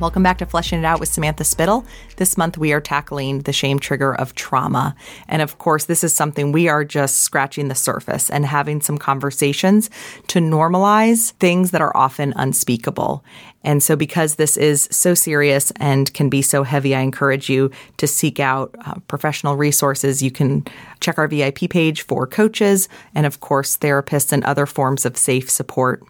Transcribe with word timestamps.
Welcome 0.00 0.22
back 0.22 0.38
to 0.38 0.46
Fleshing 0.46 0.78
It 0.78 0.86
Out 0.86 0.98
with 0.98 1.10
Samantha 1.10 1.44
Spittle. 1.44 1.84
This 2.16 2.38
month 2.38 2.56
we 2.56 2.72
are 2.72 2.80
tackling 2.80 3.40
the 3.40 3.52
shame 3.52 3.78
trigger 3.78 4.14
of 4.14 4.34
trauma. 4.34 4.96
And 5.28 5.42
of 5.42 5.58
course, 5.58 5.84
this 5.84 6.02
is 6.02 6.14
something 6.14 6.52
we 6.52 6.68
are 6.68 6.86
just 6.86 7.18
scratching 7.18 7.68
the 7.68 7.74
surface 7.74 8.30
and 8.30 8.46
having 8.46 8.80
some 8.80 8.96
conversations 8.96 9.90
to 10.28 10.38
normalize 10.38 11.32
things 11.32 11.72
that 11.72 11.82
are 11.82 11.94
often 11.94 12.32
unspeakable. 12.36 13.22
And 13.62 13.82
so, 13.82 13.94
because 13.94 14.36
this 14.36 14.56
is 14.56 14.88
so 14.90 15.12
serious 15.12 15.70
and 15.72 16.10
can 16.14 16.30
be 16.30 16.40
so 16.40 16.62
heavy, 16.62 16.94
I 16.94 17.00
encourage 17.00 17.50
you 17.50 17.70
to 17.98 18.06
seek 18.06 18.40
out 18.40 18.74
uh, 18.86 18.94
professional 19.06 19.56
resources. 19.56 20.22
You 20.22 20.30
can 20.30 20.64
check 21.00 21.18
our 21.18 21.28
VIP 21.28 21.68
page 21.68 22.00
for 22.00 22.26
coaches 22.26 22.88
and, 23.14 23.26
of 23.26 23.40
course, 23.40 23.76
therapists 23.76 24.32
and 24.32 24.44
other 24.44 24.64
forms 24.64 25.04
of 25.04 25.18
safe 25.18 25.50
support. 25.50 26.02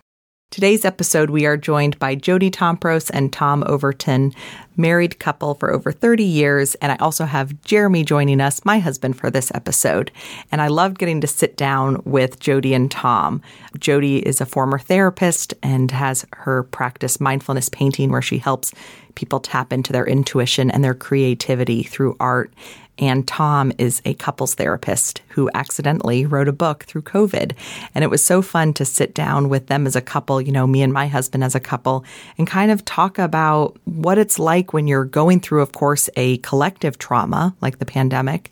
Today's 0.50 0.84
episode, 0.84 1.30
we 1.30 1.46
are 1.46 1.56
joined 1.56 1.96
by 2.00 2.16
Jody 2.16 2.50
Tompros 2.50 3.08
and 3.14 3.32
Tom 3.32 3.62
Overton, 3.68 4.34
married 4.76 5.20
couple 5.20 5.54
for 5.54 5.72
over 5.72 5.92
30 5.92 6.24
years. 6.24 6.74
And 6.76 6.90
I 6.90 6.96
also 6.96 7.24
have 7.24 7.62
Jeremy 7.62 8.02
joining 8.02 8.40
us, 8.40 8.64
my 8.64 8.80
husband, 8.80 9.16
for 9.16 9.30
this 9.30 9.52
episode. 9.54 10.10
And 10.50 10.60
I 10.60 10.66
loved 10.66 10.98
getting 10.98 11.20
to 11.20 11.28
sit 11.28 11.56
down 11.56 12.02
with 12.04 12.40
Jody 12.40 12.74
and 12.74 12.90
Tom. 12.90 13.42
Jody 13.78 14.26
is 14.26 14.40
a 14.40 14.46
former 14.46 14.80
therapist 14.80 15.54
and 15.62 15.92
has 15.92 16.26
her 16.32 16.64
practice 16.64 17.20
mindfulness 17.20 17.68
painting, 17.68 18.10
where 18.10 18.20
she 18.20 18.38
helps 18.38 18.72
people 19.14 19.38
tap 19.38 19.72
into 19.72 19.92
their 19.92 20.06
intuition 20.06 20.68
and 20.68 20.82
their 20.82 20.94
creativity 20.94 21.84
through 21.84 22.16
art. 22.18 22.52
And 22.98 23.26
Tom 23.26 23.72
is 23.78 24.02
a 24.04 24.14
couples 24.14 24.54
therapist 24.54 25.22
who 25.28 25.50
accidentally 25.54 26.26
wrote 26.26 26.48
a 26.48 26.52
book 26.52 26.84
through 26.84 27.02
COVID. 27.02 27.52
And 27.94 28.04
it 28.04 28.10
was 28.10 28.22
so 28.22 28.42
fun 28.42 28.74
to 28.74 28.84
sit 28.84 29.14
down 29.14 29.48
with 29.48 29.68
them 29.68 29.86
as 29.86 29.96
a 29.96 30.02
couple, 30.02 30.40
you 30.40 30.52
know, 30.52 30.66
me 30.66 30.82
and 30.82 30.92
my 30.92 31.06
husband 31.06 31.42
as 31.42 31.54
a 31.54 31.60
couple, 31.60 32.04
and 32.36 32.46
kind 32.46 32.70
of 32.70 32.84
talk 32.84 33.18
about 33.18 33.78
what 33.84 34.18
it's 34.18 34.38
like 34.38 34.74
when 34.74 34.86
you're 34.86 35.06
going 35.06 35.40
through, 35.40 35.62
of 35.62 35.72
course, 35.72 36.10
a 36.16 36.36
collective 36.38 36.98
trauma 36.98 37.54
like 37.62 37.78
the 37.78 37.86
pandemic, 37.86 38.50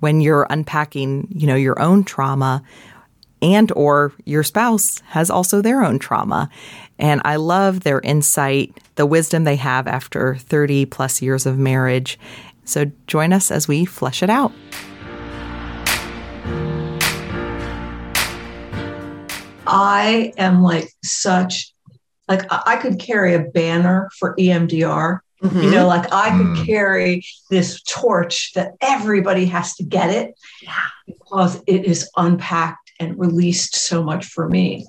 when 0.00 0.20
you're 0.20 0.46
unpacking, 0.50 1.26
you 1.30 1.46
know, 1.46 1.56
your 1.56 1.80
own 1.80 2.04
trauma 2.04 2.62
and 3.40 3.70
or 3.72 4.12
your 4.24 4.42
spouse 4.42 5.00
has 5.06 5.30
also 5.30 5.62
their 5.62 5.82
own 5.82 5.98
trauma. 5.98 6.50
And 6.98 7.22
I 7.24 7.36
love 7.36 7.80
their 7.80 8.00
insight, 8.00 8.76
the 8.96 9.06
wisdom 9.06 9.44
they 9.44 9.56
have 9.56 9.86
after 9.86 10.36
30 10.36 10.86
plus 10.86 11.22
years 11.22 11.46
of 11.46 11.58
marriage 11.58 12.18
so 12.68 12.90
join 13.06 13.32
us 13.32 13.50
as 13.50 13.66
we 13.66 13.84
flesh 13.84 14.22
it 14.22 14.30
out. 14.30 14.52
I 19.66 20.32
am 20.38 20.62
like 20.62 20.90
such 21.04 21.72
like 22.28 22.42
I 22.50 22.76
could 22.76 22.98
carry 22.98 23.34
a 23.34 23.40
banner 23.40 24.10
for 24.18 24.36
EMDR. 24.36 25.20
Mm-hmm. 25.42 25.62
You 25.62 25.70
know, 25.70 25.86
like 25.86 26.12
I 26.12 26.36
could 26.36 26.46
mm. 26.46 26.66
carry 26.66 27.24
this 27.48 27.80
torch 27.82 28.52
that 28.54 28.72
everybody 28.80 29.46
has 29.46 29.74
to 29.76 29.84
get 29.84 30.10
it 30.10 30.34
yeah. 30.60 30.74
because 31.06 31.62
it 31.68 31.84
is 31.84 32.10
unpacked 32.16 32.90
and 32.98 33.16
released 33.16 33.76
so 33.76 34.02
much 34.02 34.26
for 34.26 34.48
me. 34.48 34.84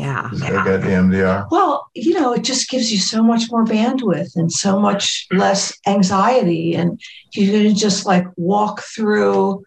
Yeah. 0.00 0.30
Is 0.32 0.40
yeah. 0.40 0.64
get 0.64 0.80
EMDR? 0.80 1.48
Well, 1.50 1.90
you 1.94 2.14
know, 2.14 2.32
it 2.32 2.42
just 2.42 2.70
gives 2.70 2.90
you 2.90 2.98
so 2.98 3.22
much 3.22 3.50
more 3.50 3.66
bandwidth 3.66 4.34
and 4.34 4.50
so 4.50 4.80
much 4.80 5.26
less 5.30 5.76
anxiety. 5.86 6.74
And 6.74 6.98
you 7.34 7.50
can 7.50 7.74
just 7.74 8.06
like 8.06 8.24
walk 8.36 8.80
through 8.80 9.62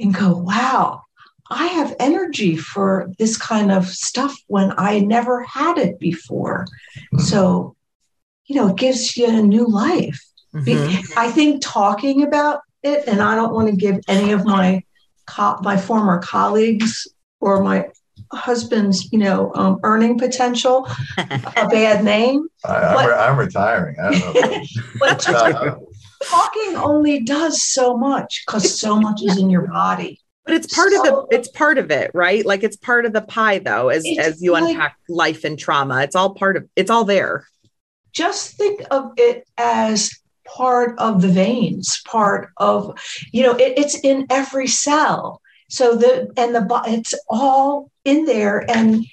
and 0.00 0.12
go, 0.12 0.36
wow, 0.36 1.02
I 1.48 1.68
have 1.68 1.94
energy 2.00 2.56
for 2.56 3.12
this 3.20 3.36
kind 3.36 3.70
of 3.70 3.86
stuff 3.86 4.36
when 4.48 4.74
I 4.76 4.98
never 4.98 5.44
had 5.44 5.78
it 5.78 6.00
before. 6.00 6.66
Mm-hmm. 7.14 7.20
So, 7.20 7.76
you 8.46 8.56
know, 8.56 8.70
it 8.70 8.76
gives 8.76 9.16
you 9.16 9.28
a 9.28 9.42
new 9.42 9.66
life. 9.66 10.20
Mm-hmm. 10.52 11.18
I 11.18 11.30
think 11.30 11.62
talking 11.62 12.24
about 12.24 12.62
it, 12.82 13.06
and 13.06 13.22
I 13.22 13.36
don't 13.36 13.54
want 13.54 13.68
to 13.68 13.76
give 13.76 14.00
any 14.08 14.32
of 14.32 14.44
my 14.44 14.82
co- 15.26 15.58
my 15.62 15.76
former 15.76 16.18
colleagues 16.18 17.06
or 17.40 17.62
my 17.62 17.90
husband's, 18.32 19.10
you 19.12 19.18
know, 19.18 19.52
um, 19.54 19.80
earning 19.82 20.18
potential 20.18 20.88
a 21.18 21.68
bad 21.68 22.04
name. 22.04 22.46
I, 22.64 22.76
am 22.76 22.94
but, 22.94 23.12
I'm 23.12 23.38
retiring. 23.38 23.96
I 24.00 24.18
don't 24.18 24.34
know. 24.34 24.64
but 25.00 25.20
talking 26.24 26.76
only 26.76 27.20
does 27.20 27.62
so 27.62 27.96
much 27.96 28.44
because 28.46 28.78
so 28.78 29.00
much 29.00 29.22
is 29.22 29.38
in 29.38 29.50
your 29.50 29.66
body. 29.66 30.20
But 30.44 30.54
it's 30.54 30.74
part 30.74 30.92
so, 30.92 30.98
of 30.98 31.04
the 31.04 31.36
it's 31.36 31.48
part 31.48 31.76
of 31.76 31.90
it, 31.90 32.10
right? 32.14 32.44
Like 32.44 32.62
it's 32.62 32.76
part 32.76 33.04
of 33.04 33.12
the 33.12 33.20
pie 33.20 33.58
though, 33.58 33.90
as 33.90 34.04
as 34.18 34.40
you 34.40 34.52
like, 34.52 34.64
unpack 34.64 34.96
life 35.08 35.44
and 35.44 35.58
trauma. 35.58 36.02
It's 36.02 36.16
all 36.16 36.34
part 36.34 36.56
of 36.56 36.66
it's 36.74 36.90
all 36.90 37.04
there. 37.04 37.46
Just 38.14 38.56
think 38.56 38.80
of 38.90 39.12
it 39.18 39.46
as 39.58 40.10
part 40.46 40.98
of 40.98 41.20
the 41.20 41.28
veins, 41.28 42.00
part 42.06 42.48
of, 42.56 42.98
you 43.32 43.42
know, 43.42 43.54
it, 43.56 43.78
it's 43.78 44.00
in 44.00 44.26
every 44.30 44.66
cell. 44.66 45.42
So 45.68 45.94
the 45.94 46.32
and 46.36 46.54
the 46.54 46.82
it's 46.86 47.12
all 47.28 47.90
in 48.08 48.24
there 48.24 48.64
and 48.70 49.04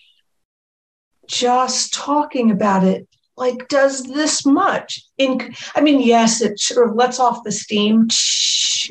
just 1.27 1.93
talking 1.93 2.51
about 2.51 2.83
it 2.83 3.07
like 3.37 3.67
does 3.67 4.03
this 4.03 4.45
much? 4.45 5.03
In 5.17 5.53
i 5.75 5.81
mean 5.81 5.99
yes 5.99 6.41
it 6.41 6.59
sort 6.59 6.87
of 6.87 6.95
lets 6.95 7.19
off 7.19 7.43
the 7.43 7.51
steam 7.51 8.07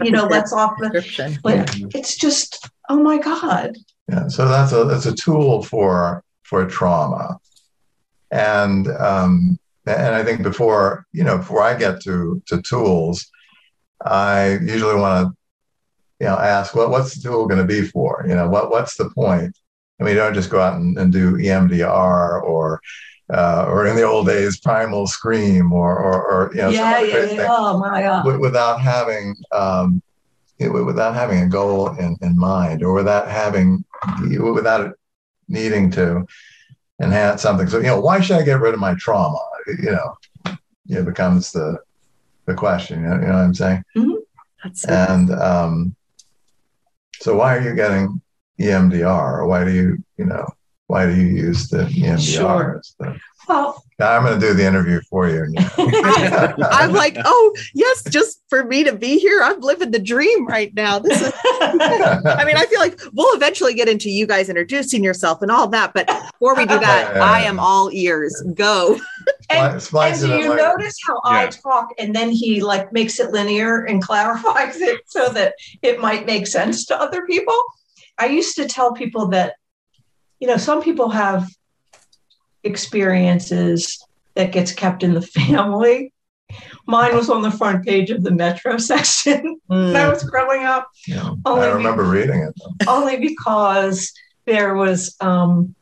you 0.02 0.10
know 0.10 0.26
lets 0.26 0.52
off 0.52 0.72
the 0.78 1.38
but 1.42 1.74
it's 1.94 2.16
just 2.16 2.68
oh 2.90 3.02
my 3.02 3.18
god. 3.18 3.76
Yeah 4.08 4.28
so 4.28 4.46
that's 4.48 4.72
a 4.72 4.84
that's 4.84 5.06
a 5.06 5.14
tool 5.14 5.62
for 5.62 6.22
for 6.42 6.66
trauma. 6.66 7.38
And 8.30 8.88
um 8.88 9.58
and 9.86 10.14
i 10.14 10.22
think 10.24 10.42
before 10.42 11.06
you 11.12 11.24
know 11.24 11.38
before 11.38 11.62
i 11.62 11.74
get 11.74 12.02
to 12.02 12.42
to 12.46 12.60
tools 12.62 13.26
i 14.04 14.58
usually 14.62 14.96
want 14.96 15.28
to 15.28 15.36
you 16.20 16.26
know 16.26 16.38
ask 16.38 16.74
what 16.74 16.90
what's 16.90 17.14
the 17.14 17.28
tool 17.28 17.46
going 17.46 17.60
to 17.60 17.66
be 17.66 17.82
for? 17.82 18.24
You 18.28 18.34
know 18.34 18.48
what 18.48 18.70
what's 18.70 18.96
the 18.96 19.10
point 19.10 19.56
and 19.98 20.08
we 20.08 20.14
don't 20.14 20.34
just 20.34 20.50
go 20.50 20.60
out 20.60 20.74
and, 20.74 20.98
and 20.98 21.12
do 21.12 21.36
EMDR 21.36 22.42
or 22.42 22.80
uh, 23.32 23.64
or 23.68 23.86
in 23.86 23.96
the 23.96 24.02
old 24.02 24.26
days, 24.26 24.60
primal 24.60 25.06
scream 25.06 25.72
or 25.72 25.98
or, 25.98 26.30
or 26.30 26.50
you 26.54 26.60
know, 26.60 26.68
yeah, 26.68 27.00
yeah, 27.00 27.24
yeah. 27.24 27.46
oh 27.48 27.78
my 27.78 28.02
god, 28.02 28.38
without 28.38 28.80
having 28.80 29.34
um, 29.52 30.02
without 30.58 31.14
having 31.14 31.40
a 31.40 31.48
goal 31.48 31.90
in, 31.96 32.16
in 32.20 32.36
mind 32.36 32.82
or 32.82 32.92
without 32.92 33.28
having 33.28 33.84
without 34.20 34.94
needing 35.48 35.90
to 35.90 36.26
enhance 37.00 37.42
something. 37.42 37.68
So 37.68 37.78
you 37.78 37.84
know, 37.84 38.00
why 38.00 38.20
should 38.20 38.36
I 38.36 38.42
get 38.42 38.60
rid 38.60 38.74
of 38.74 38.80
my 38.80 38.94
trauma? 38.98 39.38
You 39.66 39.92
know, 39.92 40.16
it 40.88 41.04
becomes 41.06 41.52
the 41.52 41.78
the 42.46 42.54
question. 42.54 43.02
You 43.02 43.08
know, 43.08 43.14
you 43.14 43.20
know 43.22 43.32
what 43.32 43.38
I'm 43.38 43.54
saying? 43.54 43.84
Mm-hmm. 43.96 44.90
and 44.90 45.30
um, 45.30 45.96
so, 47.20 47.36
why 47.36 47.56
are 47.56 47.60
you 47.60 47.74
getting 47.74 48.20
EMDR? 48.60 49.46
Why 49.46 49.64
do 49.64 49.72
you, 49.72 50.02
you 50.16 50.26
know, 50.26 50.46
why 50.86 51.06
do 51.06 51.14
you 51.14 51.26
use 51.26 51.68
the 51.68 51.84
EMDR? 51.84 52.20
Sure. 52.20 52.82
The, 52.98 53.18
well, 53.48 53.84
I'm 54.00 54.24
going 54.24 54.40
to 54.40 54.46
do 54.46 54.54
the 54.54 54.66
interview 54.66 55.00
for 55.08 55.28
you. 55.28 55.44
I'm 55.78 56.92
like, 56.92 57.16
oh 57.24 57.54
yes, 57.74 58.02
just 58.04 58.42
for 58.48 58.64
me 58.64 58.84
to 58.84 58.94
be 58.94 59.18
here, 59.18 59.42
I'm 59.42 59.60
living 59.60 59.90
the 59.90 59.98
dream 59.98 60.46
right 60.46 60.74
now. 60.74 60.98
This 60.98 61.20
is. 61.20 61.32
I 61.44 62.42
mean, 62.46 62.56
I 62.56 62.66
feel 62.68 62.80
like 62.80 63.00
we'll 63.12 63.34
eventually 63.36 63.74
get 63.74 63.88
into 63.88 64.10
you 64.10 64.26
guys 64.26 64.48
introducing 64.48 65.04
yourself 65.04 65.42
and 65.42 65.50
all 65.50 65.68
that, 65.68 65.92
but 65.94 66.06
before 66.32 66.54
we 66.54 66.66
do 66.66 66.78
that, 66.78 67.16
I 67.16 67.42
am 67.42 67.60
all 67.60 67.90
ears. 67.92 68.42
Go. 68.54 68.98
and, 69.50 69.80
and 69.94 70.20
do 70.20 70.38
you 70.38 70.56
notice 70.56 70.96
how 71.06 71.14
yeah. 71.24 71.30
I 71.30 71.46
talk 71.46 71.90
and 71.98 72.14
then 72.14 72.30
he 72.30 72.60
like 72.60 72.92
makes 72.92 73.20
it 73.20 73.30
linear 73.30 73.84
and 73.84 74.02
clarifies 74.02 74.80
it 74.80 75.02
so 75.06 75.28
that 75.30 75.54
it 75.82 76.00
might 76.00 76.26
make 76.26 76.46
sense 76.46 76.86
to 76.86 77.00
other 77.00 77.26
people? 77.26 77.60
I 78.18 78.26
used 78.26 78.56
to 78.56 78.66
tell 78.66 78.92
people 78.92 79.28
that, 79.28 79.54
you 80.40 80.48
know, 80.48 80.56
some 80.56 80.82
people 80.82 81.10
have 81.10 81.48
experiences 82.62 84.04
that 84.34 84.52
gets 84.52 84.72
kept 84.72 85.02
in 85.02 85.14
the 85.14 85.22
family. 85.22 86.12
Mine 86.86 87.16
was 87.16 87.30
on 87.30 87.42
the 87.42 87.50
front 87.50 87.84
page 87.84 88.10
of 88.10 88.22
the 88.22 88.30
Metro 88.30 88.76
section 88.78 89.58
mm. 89.70 89.92
when 89.92 89.96
I 89.96 90.08
was 90.08 90.22
growing 90.24 90.64
up. 90.64 90.88
Yeah, 91.06 91.34
I 91.44 91.66
remember 91.70 92.04
be- 92.04 92.18
reading 92.18 92.40
it. 92.40 92.54
Though. 92.56 92.92
Only 92.92 93.18
because 93.18 94.12
there 94.44 94.74
was, 94.74 95.16
um, 95.20 95.74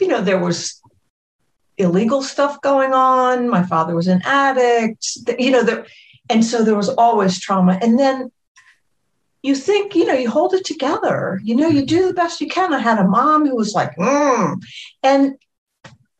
you 0.00 0.08
know, 0.08 0.20
there 0.20 0.40
was 0.40 0.80
illegal 1.78 2.22
stuff 2.22 2.60
going 2.60 2.92
on. 2.92 3.48
My 3.48 3.62
father 3.62 3.94
was 3.94 4.08
an 4.08 4.20
addict. 4.24 5.06
You 5.38 5.52
know, 5.52 5.62
there, 5.62 5.86
and 6.28 6.44
so 6.44 6.64
there 6.64 6.76
was 6.76 6.88
always 6.88 7.40
trauma. 7.40 7.78
And 7.80 7.98
then 7.98 8.30
you 9.42 9.54
think, 9.54 9.94
you 9.94 10.06
know, 10.06 10.14
you 10.14 10.30
hold 10.30 10.54
it 10.54 10.64
together. 10.64 11.40
You 11.42 11.56
know, 11.56 11.68
you 11.68 11.84
do 11.84 12.08
the 12.08 12.14
best 12.14 12.40
you 12.40 12.48
can. 12.48 12.74
I 12.74 12.78
had 12.78 12.98
a 12.98 13.08
mom 13.08 13.46
who 13.46 13.56
was 13.56 13.74
like, 13.74 13.96
mm. 13.96 14.62
and 15.02 15.34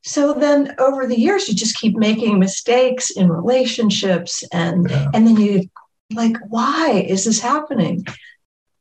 so 0.02 0.32
then 0.32 0.74
over 0.78 1.06
the 1.06 1.18
years, 1.18 1.48
you 1.48 1.54
just 1.54 1.76
keep 1.76 1.96
making 1.96 2.38
mistakes 2.38 3.10
in 3.10 3.28
relationships, 3.30 4.42
and 4.52 4.88
yeah. 4.88 5.10
and 5.12 5.26
then 5.26 5.36
you 5.36 5.68
like, 6.14 6.36
why 6.48 7.04
is 7.06 7.24
this 7.24 7.40
happening? 7.40 8.06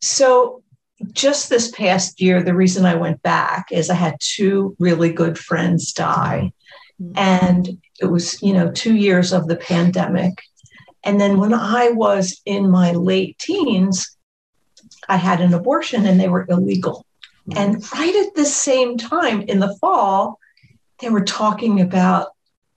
So 0.01 0.63
just 1.11 1.49
this 1.49 1.71
past 1.71 2.21
year, 2.21 2.41
the 2.41 2.55
reason 2.55 2.85
I 2.85 2.95
went 2.95 3.21
back 3.21 3.71
is 3.71 3.89
I 3.89 3.95
had 3.95 4.15
two 4.19 4.75
really 4.79 5.11
good 5.11 5.37
friends 5.37 5.93
die. 5.93 6.51
Mm-hmm. 7.01 7.17
And 7.17 7.81
it 8.01 8.07
was, 8.07 8.41
you 8.41 8.53
know, 8.53 8.71
two 8.71 8.95
years 8.95 9.31
of 9.33 9.47
the 9.47 9.55
pandemic. 9.55 10.41
And 11.03 11.19
then 11.19 11.37
when 11.39 11.53
I 11.53 11.91
was 11.91 12.41
in 12.45 12.69
my 12.69 12.91
late 12.91 13.37
teens, 13.39 14.17
I 15.09 15.17
had 15.17 15.41
an 15.41 15.53
abortion 15.53 16.05
and 16.05 16.19
they 16.19 16.29
were 16.29 16.45
illegal. 16.49 17.05
Hmm. 17.51 17.57
And 17.57 17.93
right 17.93 18.15
at 18.27 18.35
the 18.35 18.45
same 18.45 18.97
time 18.97 19.41
in 19.41 19.59
the 19.59 19.75
fall, 19.81 20.39
they 20.99 21.09
were 21.09 21.23
talking 21.23 21.81
about, 21.81 22.29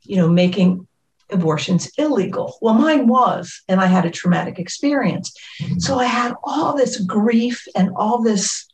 you 0.02 0.16
know, 0.16 0.28
making 0.28 0.86
abortions 1.30 1.90
illegal. 1.98 2.56
Well, 2.60 2.74
mine 2.74 3.06
was, 3.06 3.62
and 3.68 3.80
I 3.80 3.86
had 3.86 4.04
a 4.04 4.10
traumatic 4.10 4.58
experience. 4.58 5.34
So 5.78 5.98
I 5.98 6.04
had 6.04 6.34
all 6.44 6.76
this 6.76 7.00
grief 7.00 7.64
and 7.74 7.90
all 7.96 8.22
this 8.22 8.68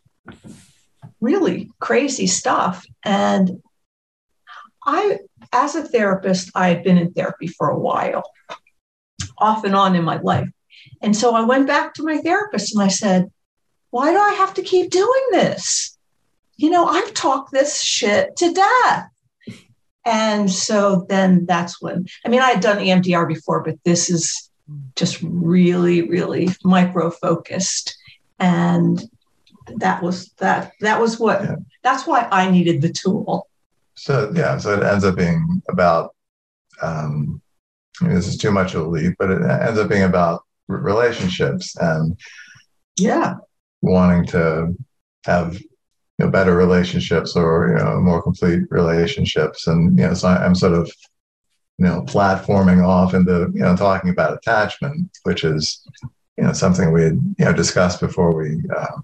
really 1.20 1.70
crazy 1.80 2.26
stuff. 2.26 2.84
And 3.04 3.62
I, 4.84 5.18
as 5.52 5.74
a 5.74 5.82
therapist, 5.82 6.50
I 6.54 6.68
had 6.68 6.82
been 6.82 6.98
in 6.98 7.12
therapy 7.12 7.46
for 7.46 7.70
a 7.70 7.78
while, 7.78 8.24
off 9.38 9.64
and 9.64 9.74
on 9.74 9.94
in 9.94 10.04
my 10.04 10.18
life. 10.18 10.48
And 11.00 11.16
so 11.16 11.34
I 11.34 11.42
went 11.42 11.66
back 11.66 11.94
to 11.94 12.04
my 12.04 12.18
therapist 12.18 12.74
and 12.74 12.82
I 12.82 12.88
said, 12.88 13.30
Why 13.90 14.10
do 14.10 14.18
I 14.18 14.34
have 14.34 14.54
to 14.54 14.62
keep 14.62 14.90
doing 14.90 15.26
this? 15.30 15.96
You 16.56 16.70
know, 16.70 16.86
I've 16.86 17.14
talked 17.14 17.52
this 17.52 17.80
shit 17.80 18.36
to 18.36 18.52
death. 18.52 19.10
And 20.04 20.50
so 20.50 21.06
then 21.08 21.46
that's 21.46 21.80
when, 21.80 22.06
I 22.24 22.28
mean, 22.28 22.40
I 22.40 22.50
had 22.50 22.60
done 22.60 22.78
EMDR 22.78 23.28
before, 23.28 23.62
but 23.62 23.76
this 23.84 24.08
is 24.08 24.50
just 24.96 25.20
really, 25.22 26.02
really 26.08 26.48
micro 26.64 27.10
focused. 27.10 27.96
And 28.38 29.02
that 29.76 30.02
was 30.02 30.30
that, 30.38 30.72
that 30.80 31.00
was 31.00 31.18
what, 31.18 31.42
yeah. 31.42 31.56
that's 31.82 32.06
why 32.06 32.26
I 32.30 32.50
needed 32.50 32.80
the 32.80 32.92
tool. 32.92 33.48
So, 33.96 34.32
yeah, 34.34 34.56
so 34.58 34.74
it 34.74 34.82
ends 34.82 35.04
up 35.04 35.16
being 35.16 35.62
about, 35.68 36.14
um, 36.80 37.42
I 38.00 38.06
mean, 38.06 38.14
this 38.14 38.28
is 38.28 38.38
too 38.38 38.50
much 38.50 38.74
of 38.74 38.86
a 38.86 38.88
leap, 38.88 39.16
but 39.18 39.30
it 39.30 39.42
ends 39.42 39.78
up 39.78 39.88
being 39.88 40.04
about 40.04 40.44
relationships 40.68 41.76
and 41.76 42.18
yeah, 42.98 43.34
wanting 43.82 44.26
to 44.26 44.74
have 45.24 45.54
you 45.60 46.24
know, 46.24 46.30
better 46.30 46.56
relationships 46.56 47.36
or 47.36 47.68
you 47.68 47.84
know 47.84 48.00
more 48.00 48.22
complete 48.22 48.62
relationships 48.70 49.66
and 49.66 49.98
you 49.98 50.06
know 50.06 50.14
so 50.14 50.28
i'm 50.28 50.54
sort 50.54 50.72
of 50.72 50.90
you 51.78 51.86
know 51.86 52.02
platforming 52.02 52.84
off 52.84 53.14
into 53.14 53.50
you 53.54 53.60
know 53.60 53.76
talking 53.76 54.10
about 54.10 54.36
attachment 54.36 55.08
which 55.22 55.44
is 55.44 55.86
you 56.36 56.44
know 56.44 56.52
something 56.52 56.92
we 56.92 57.02
had 57.02 57.20
you 57.38 57.44
know 57.44 57.52
discussed 57.52 58.00
before 58.00 58.34
we 58.34 58.60
uh, 58.76 59.00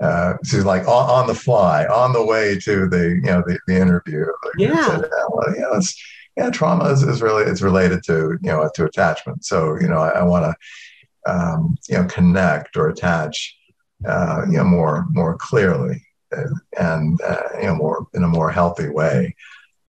uh, 0.00 0.34
so 0.42 0.58
like 0.58 0.82
on, 0.82 1.08
on, 1.08 1.26
the 1.26 1.34
fly, 1.34 1.86
on 1.86 2.12
the 2.12 2.24
way 2.24 2.58
to 2.58 2.86
the 2.88 3.18
you 3.24 3.30
know 3.30 3.42
the, 3.46 3.58
the 3.66 3.74
interview. 3.74 4.26
Like 4.44 4.54
yeah. 4.58 4.86
Said, 4.86 5.00
yeah, 5.00 5.26
well, 5.30 5.78
it's, 5.78 5.98
yeah, 6.36 6.50
trauma 6.50 6.90
is, 6.90 7.02
is 7.02 7.22
really 7.22 7.44
it's 7.44 7.62
related 7.62 8.02
to 8.04 8.36
you 8.42 8.50
know 8.50 8.70
to 8.74 8.84
attachment. 8.84 9.44
So 9.44 9.80
you 9.80 9.88
know 9.88 9.98
I, 9.98 10.10
I 10.10 10.22
want 10.22 10.44
to 10.44 10.54
um, 11.26 11.76
you 11.88 11.96
know 11.96 12.04
connect 12.04 12.76
or 12.76 12.88
attach 12.88 13.56
uh, 14.06 14.42
you 14.48 14.56
know 14.56 14.64
more 14.64 15.06
more 15.10 15.36
clearly 15.36 16.02
and 16.78 17.20
uh, 17.22 17.42
you 17.58 17.66
know 17.66 17.74
more 17.74 18.06
in 18.14 18.22
a 18.22 18.28
more 18.28 18.50
healthy 18.50 18.88
way. 18.88 19.34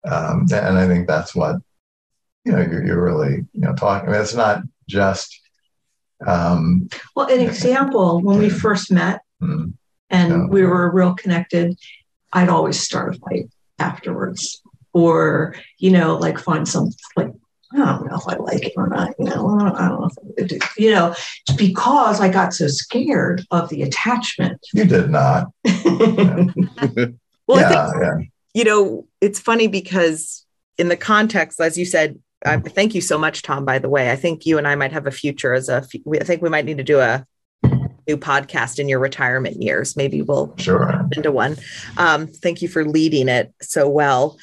Um, 0.05 0.47
and 0.53 0.79
I 0.79 0.87
think 0.87 1.07
that's 1.07 1.35
what 1.35 1.57
you 2.45 2.53
know 2.53 2.61
you're, 2.61 2.85
you're 2.85 3.03
really 3.03 3.45
you 3.53 3.61
know 3.61 3.75
talking. 3.75 4.09
I 4.09 4.13
mean, 4.13 4.21
it's 4.21 4.35
not 4.35 4.63
just. 4.89 5.41
Um, 6.25 6.89
well, 7.15 7.27
an 7.27 7.41
example 7.41 8.23
when 8.23 8.39
we 8.39 8.49
first 8.49 8.91
met 8.91 9.21
mm-hmm. 9.43 9.71
and 10.11 10.31
yeah. 10.31 10.47
we 10.47 10.65
were 10.65 10.91
real 10.91 11.15
connected, 11.15 11.77
I'd 12.33 12.49
always 12.49 12.81
start 12.81 13.15
a 13.15 13.19
fight 13.19 13.51
afterwards, 13.79 14.63
or 14.93 15.57
you 15.79 15.91
know, 15.91 16.17
like 16.17 16.39
find 16.39 16.67
some 16.67 16.91
like 17.17 17.31
I 17.75 17.79
don't 17.79 18.07
know 18.07 18.17
if 18.17 18.29
I 18.29 18.37
like 18.37 18.67
it 18.67 18.73
or 18.77 18.89
not. 18.89 19.15
You 19.19 19.25
know, 19.27 19.59
I 19.59 19.89
don't 19.89 20.01
know 20.01 20.09
if 20.11 20.43
I 20.43 20.47
do. 20.47 20.59
You 20.79 20.93
know, 20.93 21.15
because 21.57 22.21
I 22.21 22.29
got 22.29 22.55
so 22.55 22.69
scared 22.69 23.45
of 23.51 23.69
the 23.69 23.83
attachment. 23.83 24.61
You 24.73 24.85
did 24.85 25.11
not. 25.11 25.49
well, 25.65 27.61
yeah, 27.61 27.91
think, 27.91 28.03
yeah. 28.03 28.19
you 28.55 28.65
know, 28.65 29.07
it's 29.21 29.41
funny 29.41 29.67
because 29.67 30.47
in 30.79 30.89
the 30.89 30.97
context, 30.97 31.61
as 31.61 31.77
you 31.77 31.85
said, 31.85 32.19
uh, 32.45 32.61
thank 32.61 32.95
you 32.95 33.01
so 33.01 33.19
much, 33.19 33.43
Tom. 33.43 33.65
By 33.65 33.79
the 33.79 33.89
way, 33.89 34.11
I 34.11 34.17
think 34.17 34.47
you 34.47 34.59
and 34.59 34.69
I 34.69 34.75
might 34.75 34.93
have 34.93 35.07
a 35.07 35.11
future 35.11 35.53
as 35.53 35.69
a. 35.69 35.85
I 36.13 36.25
think 36.25 36.43
we 36.43 36.51
might 36.51 36.65
need 36.65 36.79
to 36.79 36.85
do 36.85 37.01
a 37.01 37.27
new 38.07 38.17
podcast 38.17 38.79
in 38.79 38.89
your 38.89 38.99
retirement 38.99 39.63
years. 39.63 39.97
Maybe 39.97 40.23
we'll 40.23 40.55
sure 40.59 41.09
into 41.17 41.33
one. 41.33 41.57
Um, 41.97 42.27
thank 42.27 42.63
you 42.63 42.69
for 42.69 42.85
leading 42.85 43.29
it 43.29 43.53
so 43.63 43.89
well 43.89 44.37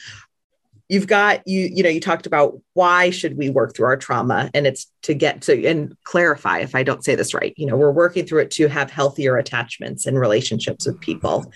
you've 0.91 1.07
got 1.07 1.41
you 1.47 1.69
you 1.73 1.81
know 1.81 1.89
you 1.89 2.01
talked 2.01 2.25
about 2.25 2.59
why 2.73 3.09
should 3.09 3.37
we 3.37 3.49
work 3.49 3.73
through 3.73 3.85
our 3.85 3.95
trauma 3.95 4.51
and 4.53 4.67
it's 4.67 4.91
to 5.01 5.13
get 5.13 5.41
to 5.41 5.65
and 5.65 5.95
clarify 6.03 6.59
if 6.59 6.75
i 6.75 6.83
don't 6.83 7.05
say 7.05 7.15
this 7.15 7.33
right. 7.33 7.53
You 7.55 7.65
know 7.65 7.77
we're 7.77 7.91
working 7.91 8.25
through 8.25 8.41
it 8.41 8.51
to 8.51 8.67
have 8.67 8.91
healthier 8.91 9.37
attachments 9.37 10.05
and 10.05 10.19
relationships 10.19 10.85
with 10.85 10.99
people. 10.99 11.51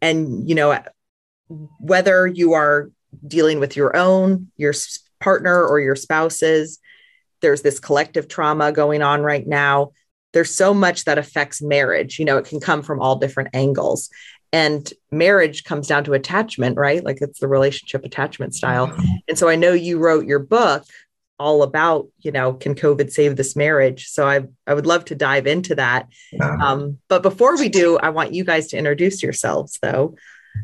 And 0.00 0.48
you 0.48 0.54
know 0.54 0.80
whether 1.80 2.26
you 2.26 2.52
are 2.52 2.90
dealing 3.26 3.58
with 3.58 3.76
your 3.76 3.96
own 3.96 4.52
your 4.56 4.74
partner 5.18 5.66
or 5.66 5.80
your 5.80 5.96
spouses 5.96 6.78
there's 7.40 7.62
this 7.62 7.80
collective 7.80 8.28
trauma 8.28 8.72
going 8.72 9.00
on 9.00 9.22
right 9.22 9.46
now. 9.46 9.92
There's 10.32 10.52
so 10.54 10.74
much 10.74 11.04
that 11.04 11.18
affects 11.18 11.62
marriage. 11.62 12.20
You 12.20 12.26
know 12.26 12.36
it 12.36 12.46
can 12.46 12.60
come 12.60 12.82
from 12.82 13.00
all 13.00 13.16
different 13.16 13.50
angles 13.54 14.08
and 14.52 14.92
marriage 15.10 15.64
comes 15.64 15.86
down 15.86 16.04
to 16.04 16.14
attachment 16.14 16.76
right? 16.76 17.04
Like 17.04 17.18
it's 17.20 17.40
the 17.40 17.48
relationship 17.48 18.04
attachment 18.04 18.54
style. 18.54 18.94
And 19.28 19.38
so 19.38 19.48
i 19.48 19.56
know 19.56 19.72
you 19.72 19.98
wrote 19.98 20.26
your 20.26 20.38
book 20.38 20.84
all 21.40 21.62
about 21.62 22.08
you 22.18 22.32
know 22.32 22.52
can 22.52 22.74
covid 22.74 23.10
save 23.10 23.36
this 23.36 23.54
marriage? 23.54 24.08
So 24.08 24.26
i 24.26 24.46
i 24.66 24.74
would 24.74 24.86
love 24.86 25.04
to 25.06 25.14
dive 25.14 25.46
into 25.46 25.74
that. 25.74 26.08
Um, 26.40 26.98
but 27.08 27.22
before 27.22 27.56
we 27.58 27.68
do 27.68 27.98
i 27.98 28.08
want 28.10 28.34
you 28.34 28.44
guys 28.44 28.68
to 28.68 28.78
introduce 28.78 29.22
yourselves 29.22 29.78
though. 29.82 30.16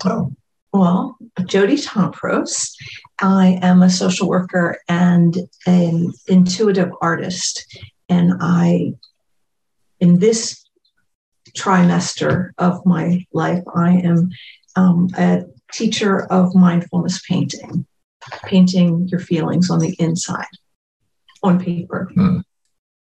Oh. 0.04 0.32
well 0.72 1.16
jody 1.46 1.76
tompros. 1.76 2.72
I 3.20 3.58
am 3.62 3.82
a 3.82 3.90
social 3.90 4.28
worker 4.28 4.78
and 4.88 5.36
an 5.66 6.12
intuitive 6.26 6.90
artist. 7.00 7.64
And 8.08 8.34
i 8.40 8.94
in 10.00 10.18
this 10.18 10.63
trimester 11.56 12.50
of 12.58 12.84
my 12.84 13.24
life, 13.32 13.62
I 13.74 13.98
am 13.98 14.30
um, 14.76 15.08
a 15.16 15.44
teacher 15.72 16.24
of 16.26 16.54
mindfulness 16.54 17.22
painting, 17.28 17.86
painting 18.44 19.08
your 19.08 19.20
feelings 19.20 19.70
on 19.70 19.78
the 19.78 19.94
inside 19.98 20.46
on 21.42 21.62
paper. 21.62 22.10
Hmm. 22.14 22.38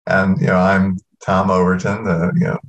And 0.08 0.40
you 0.42 0.48
know, 0.48 0.58
I'm 0.58 0.98
Tom 1.24 1.50
Overton, 1.50 2.04
the 2.04 2.32
you 2.36 2.48
know 2.48 2.60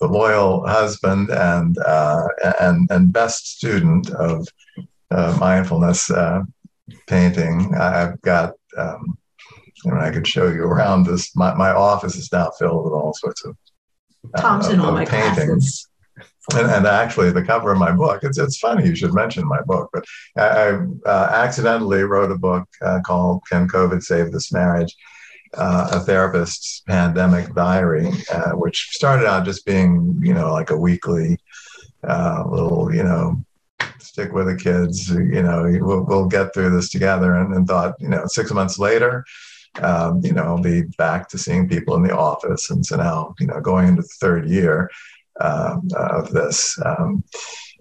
the 0.00 0.08
loyal 0.08 0.66
husband 0.66 1.30
and 1.30 1.76
uh, 1.78 2.26
and 2.60 2.90
and 2.90 3.12
best 3.12 3.56
student 3.56 4.10
of 4.10 4.46
uh, 5.10 5.36
mindfulness 5.40 6.10
uh, 6.10 6.42
painting. 7.06 7.74
I've 7.74 8.20
got. 8.22 8.54
Um, 8.76 9.18
I, 9.86 10.08
I 10.08 10.10
could 10.10 10.26
show 10.26 10.48
you 10.48 10.62
around 10.64 11.06
this. 11.06 11.34
My, 11.34 11.54
my 11.54 11.70
office 11.70 12.14
is 12.16 12.30
now 12.30 12.50
filled 12.58 12.84
with 12.84 12.92
all 12.92 13.14
sorts 13.14 13.44
of 13.46 13.56
Tom's 14.38 14.68
in 14.68 14.80
all 14.80 14.92
my 14.92 15.04
paintings. 15.04 15.88
And, 16.54 16.70
and, 16.70 16.86
actually, 16.86 17.30
the 17.30 17.44
cover 17.44 17.72
of 17.72 17.78
my 17.78 17.92
book, 17.92 18.24
it's, 18.24 18.38
it's 18.38 18.58
funny 18.58 18.86
you 18.86 18.96
should 18.96 19.14
mention 19.14 19.46
my 19.46 19.60
book, 19.62 19.90
but 19.92 20.04
I, 20.36 20.42
I 20.42 20.72
uh, 21.06 21.30
accidentally 21.32 22.02
wrote 22.02 22.32
a 22.32 22.38
book 22.38 22.66
uh, 22.82 23.00
called 23.04 23.42
Can 23.48 23.68
COVID 23.68 24.02
Save 24.02 24.32
This 24.32 24.52
Marriage? 24.52 24.96
Uh, 25.54 25.88
a 25.94 26.00
therapist's 26.00 26.82
pandemic 26.86 27.52
diary, 27.54 28.08
uh, 28.32 28.52
which 28.52 28.90
started 28.92 29.26
out 29.26 29.44
just 29.44 29.66
being, 29.66 30.16
you 30.22 30.32
know, 30.32 30.52
like 30.52 30.70
a 30.70 30.76
weekly 30.76 31.36
uh, 32.08 32.44
little, 32.46 32.94
you 32.94 33.02
know, 33.02 33.42
stick 33.98 34.32
with 34.32 34.46
the 34.46 34.56
kids, 34.56 35.10
you 35.10 35.42
know, 35.42 35.64
we'll, 35.80 36.04
we'll 36.04 36.26
get 36.26 36.54
through 36.54 36.70
this 36.70 36.88
together. 36.88 37.34
And, 37.34 37.52
and 37.54 37.66
thought, 37.66 37.94
you 37.98 38.08
know, 38.08 38.26
six 38.26 38.52
months 38.52 38.78
later, 38.78 39.24
um, 39.82 40.20
you 40.24 40.32
know, 40.32 40.58
be 40.58 40.82
back 40.98 41.28
to 41.28 41.38
seeing 41.38 41.68
people 41.68 41.94
in 41.94 42.02
the 42.02 42.16
office. 42.16 42.70
And 42.70 42.84
so 42.84 42.96
now, 42.96 43.34
you 43.38 43.46
know, 43.46 43.60
going 43.60 43.88
into 43.88 44.02
the 44.02 44.08
third 44.20 44.48
year 44.48 44.90
um, 45.40 45.88
of 45.96 46.30
this, 46.30 46.78
um, 46.84 47.24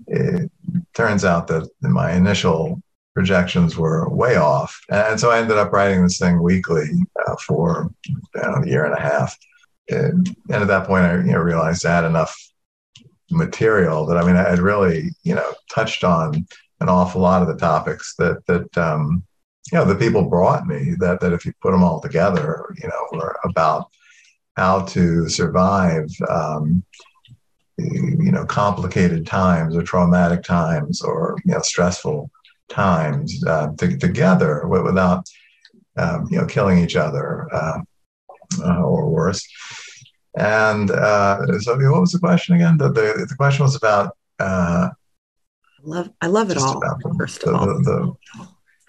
it 0.08 0.52
turns 0.94 1.26
out 1.26 1.48
that 1.48 1.70
my 1.82 2.14
initial 2.14 2.82
projections 3.16 3.78
were 3.78 4.08
way 4.10 4.38
off. 4.38 4.80
And 4.90 5.20
so 5.20 5.32
I 5.32 5.40
ended 5.40 5.58
up 5.58 5.74
writing 5.74 6.04
this 6.04 6.20
thing 6.20 6.42
weekly 6.42 6.90
uh, 7.28 7.36
for 7.46 7.92
know, 8.36 8.62
a 8.64 8.68
year 8.68 8.86
and 8.86 8.94
a 8.94 9.02
half. 9.02 9.38
And, 9.90 10.36
and 10.50 10.62
at 10.62 10.68
that 10.68 10.86
point, 10.86 11.06
I 11.06 11.16
you 11.16 11.34
know, 11.34 11.40
realized 11.40 11.86
I 11.86 11.96
had 11.96 12.06
enough 12.06 12.38
material 13.32 14.06
that 14.06 14.18
I 14.18 14.26
mean, 14.26 14.38
I 14.38 14.48
had 14.48 14.60
really, 14.60 15.10
you 15.24 15.36
know, 15.36 15.54
touched 15.74 16.04
on 16.04 16.48
an 16.80 16.90
awful 16.90 17.22
lot 17.22 17.42
of 17.42 17.48
the 17.48 17.58
topics 17.58 18.16
that 18.18 18.46
that 18.48 18.78
um, 18.78 19.24
you 19.72 19.78
know 19.78 19.86
the 19.86 19.96
people 19.96 20.24
brought 20.24 20.68
me 20.68 20.96
that 21.00 21.20
that 21.20 21.34
if 21.34 21.46
you 21.46 21.54
put 21.62 21.72
them 21.72 21.84
all 21.84 22.00
together 22.00 22.74
you 22.82 22.88
know 22.88 23.08
were 23.12 23.40
about 23.44 23.90
how 24.58 24.82
to 24.82 25.30
survive 25.30 26.08
um, 26.30 26.84
you 27.78 28.32
know 28.32 28.46
complicated 28.46 29.26
times 29.26 29.76
or 29.76 29.84
traumatic 29.84 30.44
times 30.44 31.02
or 31.02 31.38
you 31.46 31.54
know 31.54 31.62
stressful 31.62 32.30
times 32.68 33.44
uh, 33.46 33.70
to, 33.78 33.98
together 33.98 34.68
without 34.68 35.28
um, 35.98 36.28
you 36.30 36.38
know 36.38 36.46
killing 36.46 36.80
each 36.80 36.96
other 36.96 37.48
uh, 37.54 37.80
uh, 38.64 38.82
or 38.82 39.10
worse. 39.10 39.46
And 40.38 40.92
uh, 40.92 41.60
so, 41.60 41.76
what 41.92 42.02
was 42.02 42.12
the 42.12 42.20
question 42.20 42.56
again? 42.56 42.78
The 42.78 42.90
the, 42.92 43.26
the 43.28 43.36
question 43.36 43.64
was 43.64 43.76
about. 43.76 44.16
Uh, 44.40 44.90
I 44.90 45.84
love 45.84 46.10
I 46.22 46.28
love 46.28 46.52
it 46.52 46.58
all. 46.58 46.80
The, 46.80 47.16
first 47.18 47.44
of 47.44 47.56
all, 47.56 47.66
the, 47.66 48.14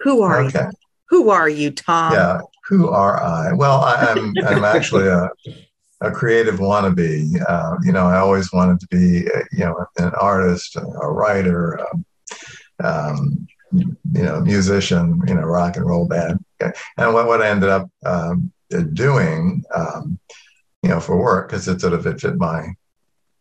who 0.01 0.21
are 0.21 0.41
okay. 0.45 0.59
you? 0.59 0.71
Who 1.09 1.29
are 1.29 1.49
you, 1.49 1.71
Tom? 1.71 2.13
Yeah, 2.13 2.41
who 2.67 2.89
are 2.89 3.21
I? 3.21 3.53
Well, 3.53 3.81
I, 3.81 4.11
am 4.11 4.33
I'm, 4.37 4.47
I'm 4.47 4.63
actually 4.63 5.07
a 5.07 5.29
a 6.01 6.11
creative 6.11 6.55
wannabe. 6.55 7.41
Uh, 7.47 7.77
you 7.83 7.91
know, 7.91 8.07
I 8.07 8.17
always 8.17 8.51
wanted 8.51 8.79
to 8.81 8.87
be, 8.87 9.27
you 9.51 9.59
know, 9.65 9.85
an 9.97 10.11
artist, 10.19 10.75
a 10.75 11.07
writer, 11.07 11.79
um, 11.79 12.05
um, 12.83 13.47
you 13.71 14.23
know, 14.23 14.41
musician, 14.41 15.21
you 15.27 15.35
know, 15.35 15.43
rock 15.43 15.77
and 15.77 15.85
roll 15.85 16.07
band. 16.07 16.43
And 16.97 17.13
what, 17.13 17.27
what 17.27 17.41
I 17.41 17.49
ended 17.49 17.69
up 17.69 17.89
um, 18.05 18.51
doing, 18.93 19.63
um, 19.73 20.19
you 20.81 20.89
know, 20.89 20.99
for 20.99 21.17
work, 21.17 21.49
because 21.49 21.67
it 21.67 21.79
sort 21.79 21.93
of 21.93 22.05
it 22.07 22.19
fit 22.19 22.37
my 22.37 22.73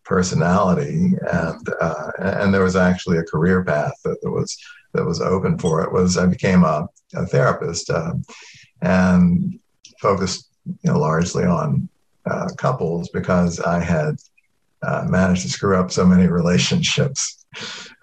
personality, 0.04 1.14
and 1.32 1.68
uh, 1.80 2.10
and 2.18 2.52
there 2.52 2.64
was 2.64 2.76
actually 2.76 3.18
a 3.18 3.24
career 3.24 3.64
path 3.64 3.94
that, 4.04 4.20
that 4.20 4.30
was 4.30 4.56
that 4.92 5.04
was 5.04 5.20
open 5.20 5.58
for 5.58 5.82
it. 5.82 5.92
Was 5.92 6.16
I 6.16 6.26
became 6.26 6.64
a, 6.64 6.88
a 7.14 7.26
therapist 7.26 7.90
uh, 7.90 8.14
and 8.82 9.58
focused, 10.00 10.48
you 10.66 10.90
know, 10.90 10.98
largely 10.98 11.44
on 11.44 11.88
uh, 12.26 12.48
couples 12.56 13.08
because 13.10 13.60
I 13.60 13.80
had 13.80 14.16
uh, 14.82 15.06
managed 15.08 15.42
to 15.42 15.48
screw 15.48 15.76
up 15.76 15.90
so 15.90 16.04
many 16.04 16.26
relationships 16.40 17.44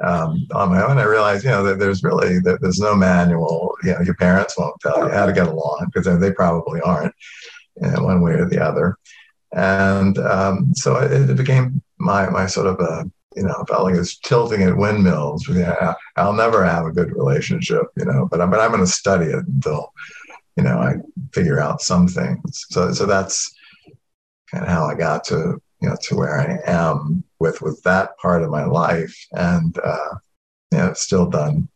um, 0.03 0.47
on 0.53 0.69
my 0.69 0.83
own. 0.83 0.97
I 0.97 1.03
realized, 1.03 1.43
you 1.43 1.51
know, 1.51 1.63
that 1.63 1.79
there's 1.79 2.03
really 2.03 2.39
that 2.39 2.61
there's 2.61 2.79
no 2.79 2.95
manual. 2.95 3.75
You 3.83 3.93
know, 3.93 4.01
your 4.01 4.15
parents 4.15 4.57
won't 4.57 4.79
tell 4.81 5.05
you 5.05 5.09
how 5.09 5.25
to 5.25 5.33
get 5.33 5.47
along 5.47 5.89
because 5.93 6.19
they 6.19 6.31
probably 6.31 6.81
aren't, 6.81 7.13
in 7.77 8.03
one 8.03 8.21
way 8.21 8.33
or 8.33 8.45
the 8.45 8.63
other. 8.63 8.97
And 9.53 10.17
um, 10.17 10.73
so 10.73 10.97
it, 10.97 11.29
it, 11.29 11.37
became 11.37 11.81
my 11.97 12.29
my 12.29 12.45
sort 12.47 12.67
of 12.67 12.79
a 12.79 13.09
you 13.37 13.43
know, 13.43 13.63
felt 13.67 13.83
like 13.83 13.95
it's 13.95 14.17
tilting 14.17 14.63
at 14.63 14.75
windmills. 14.75 15.47
Yeah, 15.47 15.93
I'll 16.15 16.33
never 16.33 16.65
have 16.65 16.85
a 16.85 16.91
good 16.91 17.15
relationship, 17.15 17.83
you 17.95 18.05
know, 18.05 18.27
but 18.29 18.41
I'm, 18.41 18.49
but 18.49 18.59
I'm 18.59 18.71
going 18.71 18.83
to 18.83 18.91
study 18.91 19.27
it 19.27 19.45
until, 19.45 19.93
you 20.55 20.63
know, 20.63 20.79
I 20.79 20.95
figure 21.33 21.59
out 21.59 21.81
some 21.81 22.07
things. 22.07 22.65
So, 22.69 22.91
so 22.91 23.05
that's 23.05 23.53
kind 24.51 24.63
of 24.63 24.69
how 24.69 24.85
I 24.85 24.95
got 24.95 25.23
to 25.25 25.61
you 25.81 25.89
know 25.89 25.95
to 26.03 26.15
where 26.15 26.39
I 26.39 26.59
am 26.65 27.23
with 27.39 27.61
with 27.61 27.81
that 27.83 28.17
part 28.17 28.43
of 28.43 28.49
my 28.49 28.65
life, 28.65 29.15
and 29.31 29.77
uh, 29.83 30.15
you 30.71 30.77
know, 30.79 30.93
still 30.93 31.29
done 31.29 31.67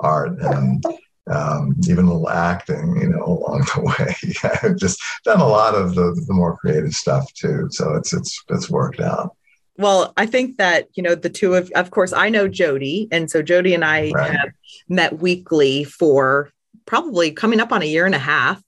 art 0.00 0.38
and 0.40 0.84
um, 1.28 1.74
even 1.88 2.04
a 2.04 2.12
little 2.12 2.28
acting, 2.28 2.96
you 3.00 3.08
know, 3.08 3.24
along 3.26 3.60
the 3.74 3.94
way. 3.98 4.58
I've 4.62 4.76
just 4.76 5.00
done 5.24 5.40
a 5.40 5.46
lot 5.46 5.74
of 5.74 5.94
the, 5.94 6.22
the 6.26 6.34
more 6.34 6.56
creative 6.56 6.92
stuff 6.92 7.32
too. 7.34 7.68
So 7.70 7.94
it's 7.94 8.12
it's 8.12 8.42
it's 8.48 8.70
worked 8.70 9.00
out. 9.00 9.36
Well, 9.78 10.12
I 10.16 10.26
think 10.26 10.56
that, 10.56 10.88
you 10.94 11.02
know, 11.02 11.14
the 11.14 11.30
two 11.30 11.54
of, 11.54 11.70
of 11.74 11.90
course, 11.90 12.12
I 12.12 12.28
know 12.28 12.48
Jody. 12.48 13.08
And 13.10 13.30
so 13.30 13.42
Jody 13.42 13.74
and 13.74 13.84
I 13.84 14.10
right. 14.10 14.30
have 14.30 14.50
met 14.88 15.18
weekly 15.18 15.84
for 15.84 16.50
probably 16.86 17.32
coming 17.32 17.60
up 17.60 17.72
on 17.72 17.82
a 17.82 17.86
year 17.86 18.06
and 18.06 18.14
a 18.14 18.18
half. 18.18 18.62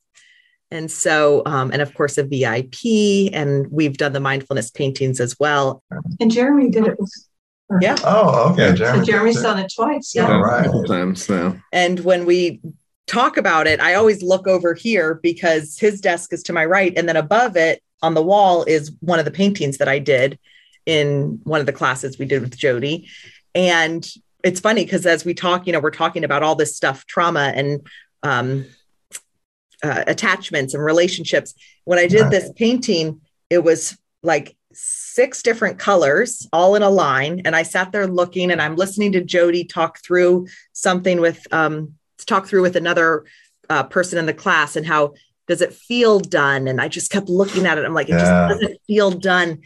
And 0.70 0.90
so, 0.90 1.42
um, 1.46 1.70
and 1.72 1.80
of 1.80 1.94
course, 1.94 2.18
a 2.18 2.24
VIP, 2.24 3.32
and 3.32 3.66
we've 3.70 3.96
done 3.96 4.12
the 4.12 4.20
mindfulness 4.20 4.70
paintings 4.70 5.18
as 5.18 5.34
well. 5.40 5.82
And 6.20 6.30
Jeremy 6.30 6.68
did 6.68 6.86
it 6.86 7.00
with 7.00 7.10
yeah. 7.80 7.96
Oh, 8.04 8.52
okay. 8.52 8.74
Jeremy. 8.74 8.98
So 8.98 9.04
Jeremy's 9.04 9.42
done 9.42 9.58
it 9.58 9.72
twice. 9.74 10.14
Yeah. 10.14 10.28
yeah 10.28 10.40
right. 10.40 10.86
Times 10.86 11.28
now. 11.28 11.56
And 11.72 12.00
when 12.00 12.24
we 12.24 12.60
talk 13.06 13.36
about 13.36 13.66
it, 13.66 13.80
I 13.80 13.94
always 13.94 14.22
look 14.22 14.46
over 14.46 14.74
here 14.74 15.20
because 15.22 15.78
his 15.78 16.00
desk 16.00 16.32
is 16.32 16.42
to 16.44 16.52
my 16.52 16.64
right. 16.64 16.92
And 16.96 17.08
then 17.08 17.16
above 17.16 17.56
it 17.56 17.82
on 18.02 18.14
the 18.14 18.22
wall 18.22 18.64
is 18.64 18.92
one 19.00 19.18
of 19.18 19.24
the 19.24 19.30
paintings 19.30 19.78
that 19.78 19.88
I 19.88 19.98
did 19.98 20.38
in 20.88 21.38
one 21.44 21.60
of 21.60 21.66
the 21.66 21.72
classes 21.72 22.18
we 22.18 22.24
did 22.24 22.40
with 22.40 22.56
Jody. 22.56 23.08
And 23.54 24.08
it's 24.42 24.58
funny 24.58 24.84
because 24.84 25.04
as 25.04 25.22
we 25.22 25.34
talk, 25.34 25.66
you 25.66 25.72
know, 25.74 25.80
we're 25.80 25.90
talking 25.90 26.24
about 26.24 26.42
all 26.42 26.54
this 26.54 26.74
stuff, 26.74 27.04
trauma 27.04 27.52
and 27.54 27.86
um, 28.22 28.64
uh, 29.82 30.04
attachments 30.06 30.72
and 30.72 30.82
relationships. 30.82 31.52
When 31.84 31.98
I 31.98 32.06
did 32.06 32.22
right. 32.22 32.30
this 32.30 32.50
painting, 32.56 33.20
it 33.50 33.62
was 33.62 33.98
like 34.22 34.56
six 34.72 35.42
different 35.42 35.78
colors 35.78 36.48
all 36.54 36.74
in 36.74 36.82
a 36.82 36.88
line. 36.88 37.42
And 37.44 37.54
I 37.54 37.64
sat 37.64 37.92
there 37.92 38.06
looking 38.06 38.50
and 38.50 38.62
I'm 38.62 38.76
listening 38.76 39.12
to 39.12 39.22
Jody 39.22 39.64
talk 39.64 39.98
through 40.02 40.46
something 40.72 41.20
with, 41.20 41.46
um, 41.52 41.96
talk 42.24 42.46
through 42.46 42.62
with 42.62 42.76
another 42.76 43.26
uh, 43.68 43.82
person 43.82 44.18
in 44.18 44.24
the 44.24 44.32
class 44.32 44.74
and 44.74 44.86
how 44.86 45.12
does 45.48 45.60
it 45.60 45.74
feel 45.74 46.18
done? 46.18 46.66
And 46.66 46.80
I 46.80 46.88
just 46.88 47.10
kept 47.10 47.28
looking 47.28 47.66
at 47.66 47.76
it. 47.76 47.84
I'm 47.84 47.92
like, 47.92 48.08
it 48.08 48.12
yeah. 48.12 48.48
just 48.48 48.60
doesn't 48.60 48.80
feel 48.86 49.10
done. 49.10 49.60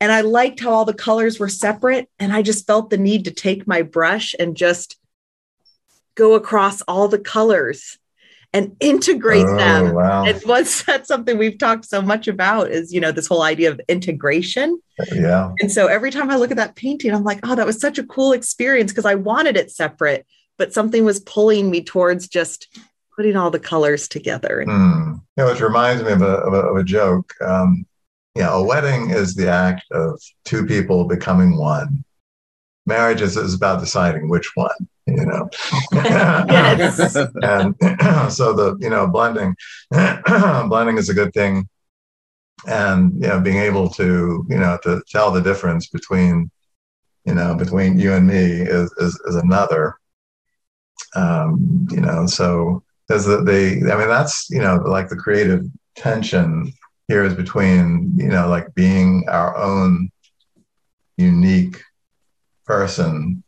And 0.00 0.12
I 0.12 0.22
liked 0.22 0.60
how 0.60 0.72
all 0.72 0.84
the 0.84 0.94
colors 0.94 1.38
were 1.38 1.48
separate. 1.48 2.08
And 2.18 2.32
I 2.32 2.42
just 2.42 2.66
felt 2.66 2.90
the 2.90 2.98
need 2.98 3.24
to 3.24 3.30
take 3.30 3.66
my 3.66 3.82
brush 3.82 4.34
and 4.38 4.56
just 4.56 4.98
go 6.14 6.34
across 6.34 6.80
all 6.82 7.08
the 7.08 7.18
colors 7.18 7.98
and 8.54 8.76
integrate 8.78 9.46
oh, 9.46 9.56
them. 9.56 9.94
Wow. 9.94 10.24
And 10.24 10.40
once 10.46 10.82
that's 10.86 11.08
something 11.08 11.36
we've 11.36 11.58
talked 11.58 11.84
so 11.84 12.00
much 12.00 12.28
about 12.28 12.70
is, 12.70 12.92
you 12.92 13.00
know, 13.00 13.12
this 13.12 13.26
whole 13.26 13.42
idea 13.42 13.70
of 13.70 13.80
integration. 13.88 14.80
Yeah. 15.12 15.52
And 15.60 15.70
so 15.70 15.88
every 15.88 16.12
time 16.12 16.30
I 16.30 16.36
look 16.36 16.52
at 16.52 16.56
that 16.56 16.76
painting, 16.76 17.12
I'm 17.12 17.24
like, 17.24 17.40
oh, 17.42 17.56
that 17.56 17.66
was 17.66 17.80
such 17.80 17.98
a 17.98 18.04
cool 18.04 18.32
experience 18.32 18.92
because 18.92 19.04
I 19.04 19.16
wanted 19.16 19.56
it 19.56 19.72
separate, 19.72 20.24
but 20.56 20.72
something 20.72 21.04
was 21.04 21.18
pulling 21.20 21.68
me 21.68 21.82
towards 21.82 22.28
just 22.28 22.78
putting 23.16 23.36
all 23.36 23.50
the 23.50 23.58
colors 23.58 24.06
together. 24.06 24.64
Mm. 24.66 25.20
You 25.36 25.44
know, 25.44 25.50
which 25.50 25.60
reminds 25.60 26.04
me 26.04 26.12
of 26.12 26.22
a, 26.22 26.26
of 26.26 26.52
a, 26.52 26.58
of 26.58 26.76
a 26.76 26.84
joke. 26.84 27.34
Um, 27.40 27.86
yeah, 28.34 28.52
a 28.52 28.62
wedding 28.62 29.10
is 29.10 29.34
the 29.34 29.48
act 29.48 29.84
of 29.92 30.20
two 30.44 30.66
people 30.66 31.04
becoming 31.04 31.56
one. 31.56 32.04
Marriage 32.86 33.22
is, 33.22 33.36
is 33.36 33.54
about 33.54 33.80
deciding 33.80 34.28
which 34.28 34.50
one 34.54 34.88
you 35.06 35.26
know. 35.26 35.48
and 37.42 37.74
so 38.32 38.52
the 38.52 38.76
you 38.80 38.90
know 38.90 39.06
blending 39.06 39.54
blending 40.68 40.98
is 40.98 41.08
a 41.08 41.14
good 41.14 41.32
thing, 41.32 41.68
and 42.66 43.12
you 43.14 43.28
know 43.28 43.40
being 43.40 43.58
able 43.58 43.88
to 43.90 44.44
you 44.48 44.58
know 44.58 44.78
to 44.82 45.02
tell 45.08 45.30
the 45.30 45.42
difference 45.42 45.88
between 45.88 46.50
you 47.24 47.34
know 47.34 47.54
between 47.54 47.98
you 47.98 48.12
and 48.12 48.26
me 48.26 48.62
is 48.62 48.92
is, 48.98 49.20
is 49.26 49.36
another. 49.36 49.96
Um, 51.16 51.86
you 51.90 52.00
know, 52.00 52.26
so 52.26 52.82
there's 53.08 53.24
the, 53.24 53.42
the 53.42 53.92
I 53.92 53.98
mean 53.98 54.08
that's 54.08 54.48
you 54.50 54.60
know 54.60 54.76
like 54.76 55.08
the 55.08 55.16
creative 55.16 55.64
tension 55.96 56.72
here 57.08 57.24
is 57.24 57.34
between 57.34 58.12
you 58.16 58.28
know 58.28 58.48
like 58.48 58.74
being 58.74 59.24
our 59.28 59.56
own 59.56 60.10
unique 61.16 61.80
person 62.64 63.42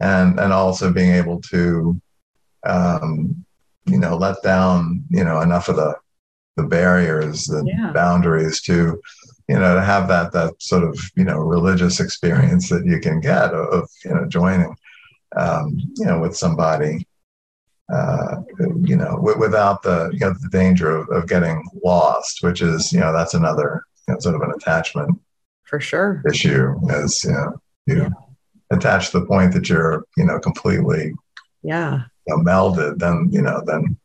and 0.00 0.38
and 0.40 0.52
also 0.52 0.92
being 0.92 1.12
able 1.12 1.40
to 1.40 2.00
um, 2.66 3.44
you 3.86 3.98
know 3.98 4.16
let 4.16 4.42
down 4.42 5.04
you 5.10 5.24
know 5.24 5.40
enough 5.40 5.68
of 5.68 5.76
the 5.76 5.94
the 6.56 6.62
barriers 6.62 7.46
the 7.46 7.64
yeah. 7.66 7.90
boundaries 7.92 8.62
to 8.62 9.00
you 9.48 9.58
know 9.58 9.74
to 9.74 9.82
have 9.82 10.08
that 10.08 10.32
that 10.32 10.54
sort 10.60 10.84
of 10.84 10.98
you 11.16 11.24
know 11.24 11.38
religious 11.38 12.00
experience 12.00 12.68
that 12.68 12.86
you 12.86 12.98
can 13.00 13.20
get 13.20 13.52
of, 13.52 13.68
of 13.68 13.90
you 14.04 14.14
know 14.14 14.26
joining 14.26 14.74
um, 15.36 15.76
you 15.96 16.06
know 16.06 16.18
with 16.20 16.36
somebody 16.36 17.06
uh, 17.92 18.36
you 18.80 18.96
know 18.96 19.16
w- 19.16 19.38
without 19.38 19.82
the 19.82 20.10
you 20.12 20.20
know 20.20 20.34
the 20.40 20.48
danger 20.50 20.96
of, 20.96 21.08
of 21.10 21.28
getting 21.28 21.62
lost 21.84 22.38
which 22.42 22.62
is 22.62 22.92
you 22.92 23.00
know 23.00 23.12
that's 23.12 23.34
another 23.34 23.84
you 24.08 24.14
know, 24.14 24.20
sort 24.20 24.34
of 24.34 24.40
an 24.40 24.52
attachment 24.56 25.10
for 25.64 25.78
sure 25.78 26.22
issue 26.30 26.74
as 26.90 27.24
you 27.24 27.32
know 27.32 27.60
you 27.86 27.96
yeah 27.96 28.08
attached 28.74 29.12
to 29.12 29.20
the 29.20 29.26
point 29.26 29.52
that 29.52 29.68
you're, 29.68 30.04
you 30.16 30.24
know, 30.24 30.38
completely 30.38 31.12
yeah 31.62 32.02
you 32.26 32.36
know, 32.36 32.42
melded, 32.42 32.98
then 32.98 33.28
you 33.30 33.42
know, 33.42 33.62
then 33.66 33.96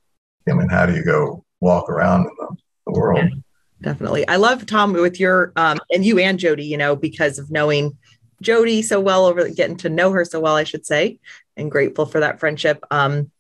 I 0.48 0.54
mean, 0.54 0.70
how 0.70 0.86
do 0.86 0.94
you 0.94 1.04
go 1.04 1.44
walk 1.60 1.90
around 1.90 2.22
in 2.22 2.32
the, 2.40 2.56
the 2.88 2.92
world? 2.94 3.20
Yeah, 3.20 3.40
definitely. 3.82 4.28
I 4.28 4.38
love 4.38 4.66
Tom 4.66 4.94
with 4.94 5.20
your 5.20 5.52
um 5.56 5.80
and 5.92 6.06
you 6.06 6.20
and 6.20 6.40
Jody, 6.40 6.66
you 6.66 6.78
know, 6.78 6.96
because 6.96 7.40
of 7.40 7.52
knowing 7.52 7.98
Jody 8.42 8.82
so 8.82 9.00
well 9.00 9.26
over 9.26 9.50
getting 9.50 9.78
to 9.78 9.90
know 9.90 10.12
her 10.12 10.26
so 10.26 10.40
well, 10.40 10.56
I 10.56 10.64
should 10.64 10.86
say, 10.86 11.20
and 11.58 11.72
grateful 11.72 12.06
for 12.06 12.22
that 12.22 12.40
friendship. 12.40 12.84
Um 12.92 13.32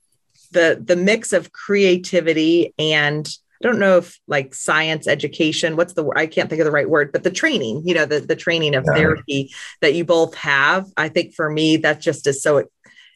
the 0.51 0.81
the 0.83 0.95
mix 0.95 1.33
of 1.33 1.51
creativity 1.51 2.73
and 2.77 3.27
I 3.61 3.67
don't 3.67 3.79
know 3.79 3.97
if 3.97 4.17
like 4.25 4.55
science 4.55 5.05
education, 5.05 5.75
what's 5.75 5.93
the 5.93 6.09
I 6.15 6.27
can't 6.27 6.49
think 6.49 6.61
of 6.61 6.65
the 6.65 6.71
right 6.71 6.89
word, 6.89 7.11
but 7.11 7.23
the 7.23 7.31
training, 7.31 7.81
you 7.85 7.93
know, 7.93 8.05
the, 8.05 8.21
the 8.21 8.35
training 8.35 8.73
of 8.73 8.85
yeah. 8.87 8.93
therapy 8.95 9.51
that 9.81 9.93
you 9.93 10.05
both 10.05 10.33
have. 10.35 10.85
I 10.95 11.09
think 11.09 11.33
for 11.33 11.49
me, 11.49 11.75
that 11.77 11.99
just 11.99 12.25
is 12.25 12.41
so 12.41 12.65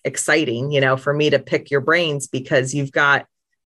exciting, 0.04 0.72
you 0.72 0.82
know, 0.82 0.98
for 0.98 1.13
me 1.13 1.30
to 1.30 1.40
pick 1.40 1.72
your 1.72 1.80
brains 1.80 2.28
because 2.28 2.74
you've 2.74 2.92
got 2.92 3.25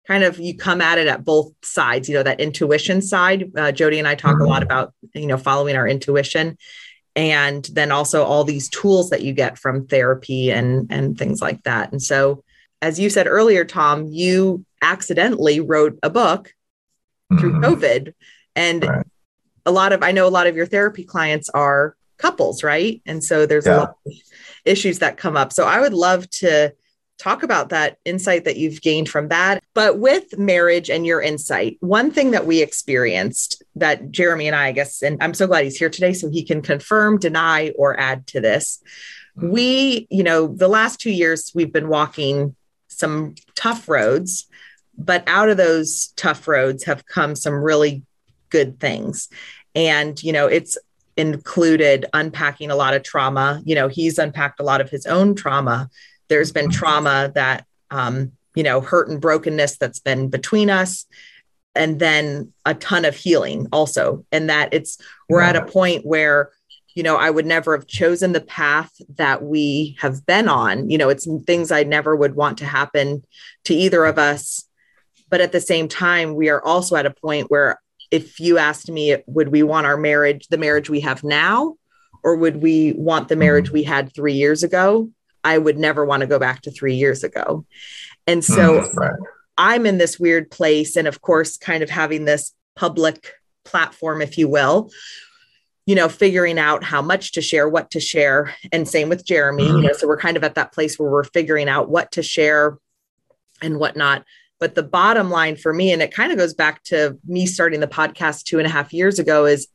kind 0.07 0.23
of 0.23 0.39
you 0.39 0.57
come 0.57 0.81
at 0.81 0.97
it 0.97 1.05
at 1.05 1.23
both 1.23 1.53
sides, 1.63 2.09
you 2.09 2.15
know, 2.15 2.23
that 2.23 2.41
intuition 2.41 3.03
side. 3.03 3.51
Uh, 3.55 3.71
Jody 3.71 3.99
and 3.99 4.07
I 4.07 4.15
talk 4.15 4.33
mm-hmm. 4.33 4.45
a 4.45 4.49
lot 4.49 4.63
about, 4.63 4.93
you 5.13 5.27
know, 5.27 5.37
following 5.37 5.75
our 5.75 5.87
intuition. 5.87 6.57
and 7.15 7.65
then 7.71 7.91
also 7.91 8.23
all 8.23 8.43
these 8.43 8.67
tools 8.69 9.11
that 9.11 9.21
you 9.21 9.33
get 9.33 9.59
from 9.59 9.85
therapy 9.85 10.51
and 10.51 10.87
and 10.89 11.15
things 11.17 11.39
like 11.39 11.61
that 11.63 11.91
and 11.91 12.01
so 12.01 12.43
as 12.83 12.99
you 12.99 13.09
said 13.09 13.27
earlier 13.27 13.63
tom 13.65 14.05
you 14.07 14.65
accidentally 14.81 15.59
wrote 15.59 15.97
a 16.03 16.09
book 16.09 16.53
through 17.39 17.53
mm-hmm. 17.53 17.63
covid 17.63 18.13
and 18.55 18.83
right. 18.85 19.05
a 19.65 19.71
lot 19.71 19.93
of 19.93 20.03
i 20.03 20.11
know 20.11 20.27
a 20.27 20.29
lot 20.29 20.47
of 20.47 20.55
your 20.55 20.65
therapy 20.65 21.03
clients 21.03 21.49
are 21.49 21.95
couples 22.17 22.63
right 22.63 23.01
and 23.05 23.23
so 23.23 23.45
there's 23.45 23.65
yeah. 23.65 23.75
a 23.75 23.77
lot 23.77 23.95
of 24.05 24.13
issues 24.65 24.99
that 24.99 25.17
come 25.17 25.37
up 25.37 25.53
so 25.53 25.65
i 25.65 25.79
would 25.79 25.93
love 25.93 26.29
to 26.29 26.73
talk 27.19 27.43
about 27.43 27.69
that 27.69 27.97
insight 28.05 28.43
that 28.45 28.57
you've 28.57 28.81
gained 28.81 29.07
from 29.07 29.29
that. 29.29 29.63
But 29.73 29.99
with 29.99 30.37
marriage 30.37 30.89
and 30.89 31.05
your 31.05 31.21
insight, 31.21 31.77
one 31.79 32.11
thing 32.11 32.31
that 32.31 32.45
we 32.45 32.61
experienced 32.61 33.63
that 33.75 34.11
Jeremy 34.11 34.47
and 34.47 34.55
I, 34.55 34.67
I 34.67 34.71
guess, 34.71 35.01
and 35.01 35.21
I'm 35.21 35.33
so 35.33 35.47
glad 35.47 35.63
he's 35.63 35.77
here 35.77 35.89
today 35.89 36.13
so 36.13 36.29
he 36.29 36.43
can 36.43 36.61
confirm, 36.61 37.19
deny, 37.19 37.71
or 37.77 37.97
add 37.99 38.27
to 38.27 38.41
this. 38.41 38.81
We, 39.35 40.07
you 40.09 40.23
know, 40.23 40.47
the 40.47 40.67
last 40.67 40.99
two 40.99 41.11
years 41.11 41.51
we've 41.55 41.71
been 41.71 41.87
walking 41.87 42.55
some 43.03 43.35
tough 43.55 43.89
roads, 43.89 44.47
but 44.97 45.23
out 45.27 45.49
of 45.49 45.57
those 45.57 46.13
tough 46.15 46.47
roads 46.47 46.85
have 46.85 47.05
come 47.05 47.35
some 47.35 47.55
really 47.55 48.03
good 48.49 48.79
things. 48.79 49.29
And, 49.75 50.21
you 50.23 50.31
know, 50.31 50.47
it's 50.47 50.77
included 51.17 52.05
unpacking 52.13 52.71
a 52.71 52.75
lot 52.75 52.93
of 52.93 53.03
trauma. 53.03 53.61
You 53.65 53.75
know, 53.75 53.87
he's 53.87 54.17
unpacked 54.17 54.59
a 54.59 54.63
lot 54.63 54.81
of 54.81 54.89
his 54.89 55.05
own 55.05 55.35
trauma 55.35 55.89
there's 56.33 56.51
been 56.51 56.69
trauma 56.69 57.31
that, 57.35 57.65
um, 57.91 58.31
you 58.55 58.63
know, 58.63 58.81
hurt 58.81 59.07
and 59.07 59.21
brokenness 59.21 59.77
that's 59.77 59.99
been 59.99 60.29
between 60.29 60.69
us. 60.69 61.05
And 61.75 61.99
then 61.99 62.53
a 62.65 62.73
ton 62.73 63.05
of 63.05 63.15
healing 63.15 63.67
also. 63.71 64.25
And 64.31 64.49
that 64.49 64.73
it's, 64.73 64.97
we're 65.29 65.41
at 65.41 65.55
a 65.55 65.65
point 65.65 66.05
where, 66.05 66.51
you 66.95 67.03
know, 67.03 67.15
I 67.15 67.29
would 67.29 67.45
never 67.45 67.75
have 67.75 67.87
chosen 67.87 68.33
the 68.33 68.41
path 68.41 68.91
that 69.15 69.43
we 69.43 69.97
have 69.99 70.25
been 70.25 70.47
on. 70.47 70.89
You 70.89 70.97
know, 70.97 71.09
it's 71.09 71.27
things 71.45 71.71
I 71.71 71.83
never 71.83 72.15
would 72.15 72.35
want 72.35 72.59
to 72.59 72.65
happen 72.65 73.23
to 73.65 73.73
either 73.73 74.05
of 74.05 74.19
us. 74.19 74.65
But 75.29 75.41
at 75.41 75.51
the 75.51 75.61
same 75.61 75.87
time, 75.87 76.35
we 76.35 76.49
are 76.49 76.63
also 76.63 76.95
at 76.95 77.07
a 77.07 77.11
point 77.11 77.49
where 77.49 77.79
if 78.11 78.39
you 78.39 78.59
asked 78.59 78.91
me, 78.91 79.17
would 79.25 79.47
we 79.47 79.63
want 79.63 79.87
our 79.87 79.97
marriage, 79.97 80.47
the 80.49 80.57
marriage 80.57 80.89
we 80.89 80.99
have 80.99 81.23
now, 81.23 81.75
or 82.23 82.35
would 82.35 82.61
we 82.61 82.93
want 82.93 83.27
the 83.27 83.35
marriage 83.35 83.71
we 83.71 83.83
had 83.83 84.13
three 84.13 84.33
years 84.33 84.61
ago? 84.61 85.09
I 85.43 85.57
would 85.57 85.77
never 85.77 86.05
want 86.05 86.21
to 86.21 86.27
go 86.27 86.37
back 86.37 86.61
to 86.61 86.71
three 86.71 86.95
years 86.95 87.23
ago. 87.23 87.65
And 88.27 88.45
so 88.45 88.81
mm, 88.81 88.95
right. 88.95 89.19
I'm 89.57 89.85
in 89.85 89.97
this 89.97 90.19
weird 90.19 90.51
place. 90.51 90.95
And 90.95 91.07
of 91.07 91.21
course, 91.21 91.57
kind 91.57 91.81
of 91.81 91.89
having 91.89 92.25
this 92.25 92.53
public 92.75 93.33
platform, 93.65 94.21
if 94.21 94.37
you 94.37 94.47
will, 94.47 94.91
you 95.85 95.95
know, 95.95 96.07
figuring 96.07 96.57
out 96.57 96.83
how 96.83 97.01
much 97.01 97.33
to 97.33 97.41
share, 97.41 97.67
what 97.67 97.91
to 97.91 97.99
share. 97.99 98.55
And 98.71 98.87
same 98.87 99.09
with 99.09 99.25
Jeremy. 99.25 99.65
You 99.65 99.73
know, 99.73 99.89
mm-hmm. 99.89 99.97
so 99.97 100.07
we're 100.07 100.17
kind 100.17 100.37
of 100.37 100.43
at 100.43 100.55
that 100.55 100.71
place 100.71 100.97
where 100.97 101.09
we're 101.09 101.23
figuring 101.23 101.67
out 101.67 101.89
what 101.89 102.11
to 102.13 102.23
share 102.23 102.77
and 103.61 103.79
whatnot. 103.79 104.23
But 104.59 104.75
the 104.75 104.83
bottom 104.83 105.29
line 105.29 105.57
for 105.57 105.73
me, 105.73 105.91
and 105.91 106.01
it 106.01 106.13
kind 106.13 106.31
of 106.31 106.37
goes 106.37 106.53
back 106.53 106.83
to 106.85 107.17
me 107.25 107.45
starting 107.45 107.81
the 107.81 107.87
podcast 107.87 108.43
two 108.43 108.59
and 108.59 108.67
a 108.67 108.69
half 108.69 108.93
years 108.93 109.19
ago, 109.19 109.45
is 109.45 109.67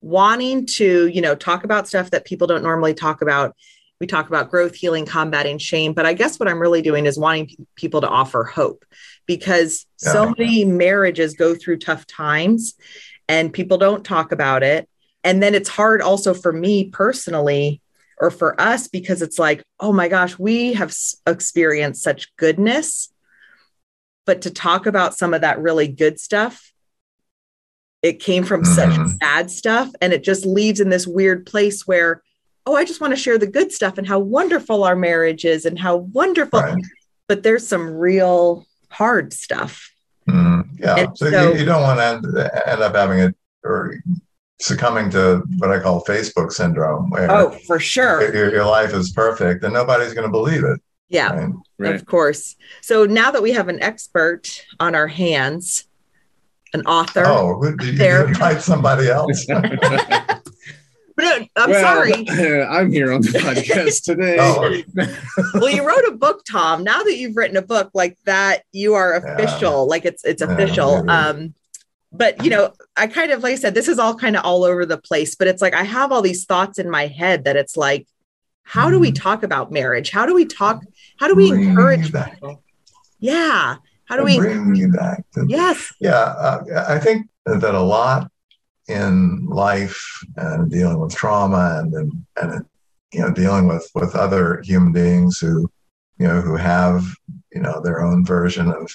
wanting 0.00 0.66
to, 0.66 1.06
you 1.06 1.20
know, 1.20 1.34
talk 1.34 1.62
about 1.64 1.86
stuff 1.86 2.10
that 2.10 2.24
people 2.24 2.46
don't 2.46 2.62
normally 2.62 2.94
talk 2.94 3.22
about 3.22 3.54
we 4.00 4.06
talk 4.08 4.26
about 4.26 4.50
growth, 4.50 4.74
healing, 4.74 5.06
combating 5.06 5.56
shame. 5.58 5.92
But 5.92 6.04
I 6.04 6.14
guess 6.14 6.38
what 6.38 6.48
I'm 6.48 6.60
really 6.60 6.82
doing 6.82 7.06
is 7.06 7.18
wanting 7.18 7.46
p- 7.46 7.58
people 7.76 8.00
to 8.00 8.08
offer 8.08 8.44
hope 8.44 8.84
because 9.24 9.86
yeah. 10.02 10.12
so 10.12 10.34
many 10.36 10.64
marriages 10.64 11.34
go 11.34 11.54
through 11.54 11.78
tough 11.78 12.06
times 12.06 12.74
and 13.28 13.52
people 13.52 13.78
don't 13.78 14.04
talk 14.04 14.32
about 14.32 14.62
it. 14.62 14.88
And 15.24 15.42
then 15.42 15.54
it's 15.54 15.68
hard 15.68 16.02
also 16.02 16.34
for 16.34 16.52
me 16.52 16.90
personally 16.90 17.80
or 18.18 18.30
for 18.30 18.60
us 18.60 18.86
because 18.86 19.22
it's 19.22 19.38
like, 19.38 19.64
oh 19.80 19.92
my 19.92 20.08
gosh, 20.08 20.38
we 20.38 20.74
have 20.74 20.94
experienced 21.26 22.02
such 22.02 22.34
goodness. 22.36 23.12
But 24.26 24.42
to 24.42 24.50
talk 24.50 24.86
about 24.86 25.16
some 25.16 25.34
of 25.34 25.40
that 25.40 25.58
really 25.58 25.88
good 25.88 26.20
stuff, 26.20 26.72
it 28.02 28.20
came 28.20 28.44
from 28.44 28.62
mm-hmm. 28.62 28.74
such 28.74 29.18
bad 29.18 29.50
stuff. 29.50 29.90
And 30.00 30.12
it 30.12 30.22
just 30.22 30.44
leaves 30.44 30.78
in 30.78 30.90
this 30.90 31.06
weird 31.06 31.46
place 31.46 31.86
where 31.86 32.22
oh, 32.66 32.76
I 32.76 32.84
just 32.84 33.00
want 33.00 33.12
to 33.12 33.20
share 33.20 33.38
the 33.38 33.46
good 33.46 33.72
stuff 33.72 33.98
and 33.98 34.06
how 34.06 34.18
wonderful 34.18 34.84
our 34.84 34.96
marriage 34.96 35.44
is 35.44 35.66
and 35.66 35.78
how 35.78 35.96
wonderful. 35.96 36.60
Right. 36.60 36.82
But 37.28 37.42
there's 37.42 37.66
some 37.66 37.90
real 37.90 38.66
hard 38.90 39.32
stuff. 39.32 39.90
Mm, 40.28 40.68
yeah. 40.78 41.06
So, 41.14 41.30
so 41.30 41.52
you, 41.52 41.58
you, 41.60 41.64
don't 41.64 41.82
want 41.82 41.98
to 41.98 42.04
end, 42.06 42.50
end 42.66 42.82
up 42.82 42.94
having 42.94 43.18
it 43.18 43.36
or 43.62 43.98
succumbing 44.64 45.10
to 45.10 45.42
what 45.58 45.70
I 45.70 45.78
call 45.78 46.04
Facebook 46.04 46.52
syndrome. 46.52 47.10
Where 47.10 47.30
oh, 47.30 47.50
for 47.66 47.78
sure. 47.78 48.34
Your, 48.34 48.50
your 48.50 48.64
life 48.64 48.94
is 48.94 49.12
perfect 49.12 49.62
and 49.62 49.74
nobody's 49.74 50.14
going 50.14 50.26
to 50.26 50.32
believe 50.32 50.64
it. 50.64 50.80
Yeah, 51.08 51.34
right? 51.34 51.52
Right. 51.78 51.94
of 51.94 52.06
course. 52.06 52.56
So 52.80 53.04
now 53.04 53.30
that 53.30 53.42
we 53.42 53.52
have 53.52 53.68
an 53.68 53.82
expert 53.82 54.64
on 54.80 54.94
our 54.94 55.06
hands, 55.06 55.86
an 56.72 56.80
author. 56.86 57.24
Oh, 57.26 57.62
did 57.76 57.98
you 57.98 58.26
invite 58.26 58.62
somebody 58.62 59.08
else? 59.08 59.46
But 61.16 61.48
I'm 61.54 61.70
well, 61.70 61.80
sorry. 61.80 62.28
I'm 62.64 62.90
here 62.90 63.12
on 63.12 63.20
the 63.20 63.28
podcast 63.28 64.02
today. 64.02 64.36
oh. 64.40 64.82
well, 65.60 65.70
you 65.70 65.86
wrote 65.86 66.04
a 66.08 66.16
book, 66.16 66.44
Tom. 66.44 66.82
Now 66.82 67.04
that 67.04 67.16
you've 67.16 67.36
written 67.36 67.56
a 67.56 67.62
book 67.62 67.90
like 67.94 68.18
that, 68.24 68.64
you 68.72 68.94
are 68.94 69.14
official. 69.14 69.70
Yeah. 69.70 69.90
Like 69.90 70.04
it's 70.04 70.24
it's 70.24 70.42
official. 70.42 71.04
Yeah, 71.06 71.28
um, 71.28 71.54
but 72.14 72.42
you 72.44 72.50
know, 72.50 72.72
I 72.96 73.06
kind 73.08 73.32
of 73.32 73.42
like 73.42 73.54
I 73.54 73.56
said, 73.56 73.74
this 73.74 73.88
is 73.88 73.98
all 73.98 74.14
kind 74.14 74.36
of 74.36 74.44
all 74.44 74.64
over 74.64 74.86
the 74.86 74.98
place. 74.98 75.34
But 75.34 75.48
it's 75.48 75.60
like 75.60 75.74
I 75.74 75.82
have 75.82 76.12
all 76.12 76.22
these 76.22 76.44
thoughts 76.44 76.78
in 76.78 76.88
my 76.88 77.06
head 77.08 77.44
that 77.44 77.56
it's 77.56 77.76
like, 77.76 78.06
how 78.62 78.88
do 78.88 78.98
we 78.98 79.08
mm-hmm. 79.08 79.22
talk 79.22 79.42
about 79.42 79.72
marriage? 79.72 80.10
How 80.10 80.24
do 80.24 80.34
we 80.34 80.46
talk? 80.46 80.82
How 81.18 81.28
do 81.28 81.34
we 81.34 81.50
bring 81.50 81.70
encourage 81.70 82.12
people? 82.12 82.62
Yeah. 83.18 83.76
How 84.06 84.16
do 84.16 84.24
we 84.24 84.38
bring 84.38 84.74
you 84.74 84.92
back? 84.92 85.24
To, 85.32 85.46
yes. 85.48 85.92
Yeah, 85.98 86.12
uh, 86.12 86.84
I 86.88 86.98
think 86.98 87.28
that 87.46 87.74
a 87.74 87.80
lot 87.80 88.30
in 88.88 89.46
life 89.46 90.22
and 90.36 90.70
dealing 90.70 90.98
with 90.98 91.14
trauma 91.14 91.80
and 91.80 91.94
and, 91.94 92.24
and 92.36 92.64
you 93.12 93.20
know 93.20 93.32
dealing 93.32 93.66
with 93.66 93.88
with 93.94 94.14
other 94.14 94.60
human 94.62 94.92
beings 94.92 95.38
who 95.38 95.70
you 96.18 96.28
know 96.28 96.40
who 96.40 96.56
have 96.56 97.06
you 97.52 97.62
know 97.62 97.80
their 97.80 98.02
own 98.02 98.24
version 98.24 98.70
of 98.70 98.94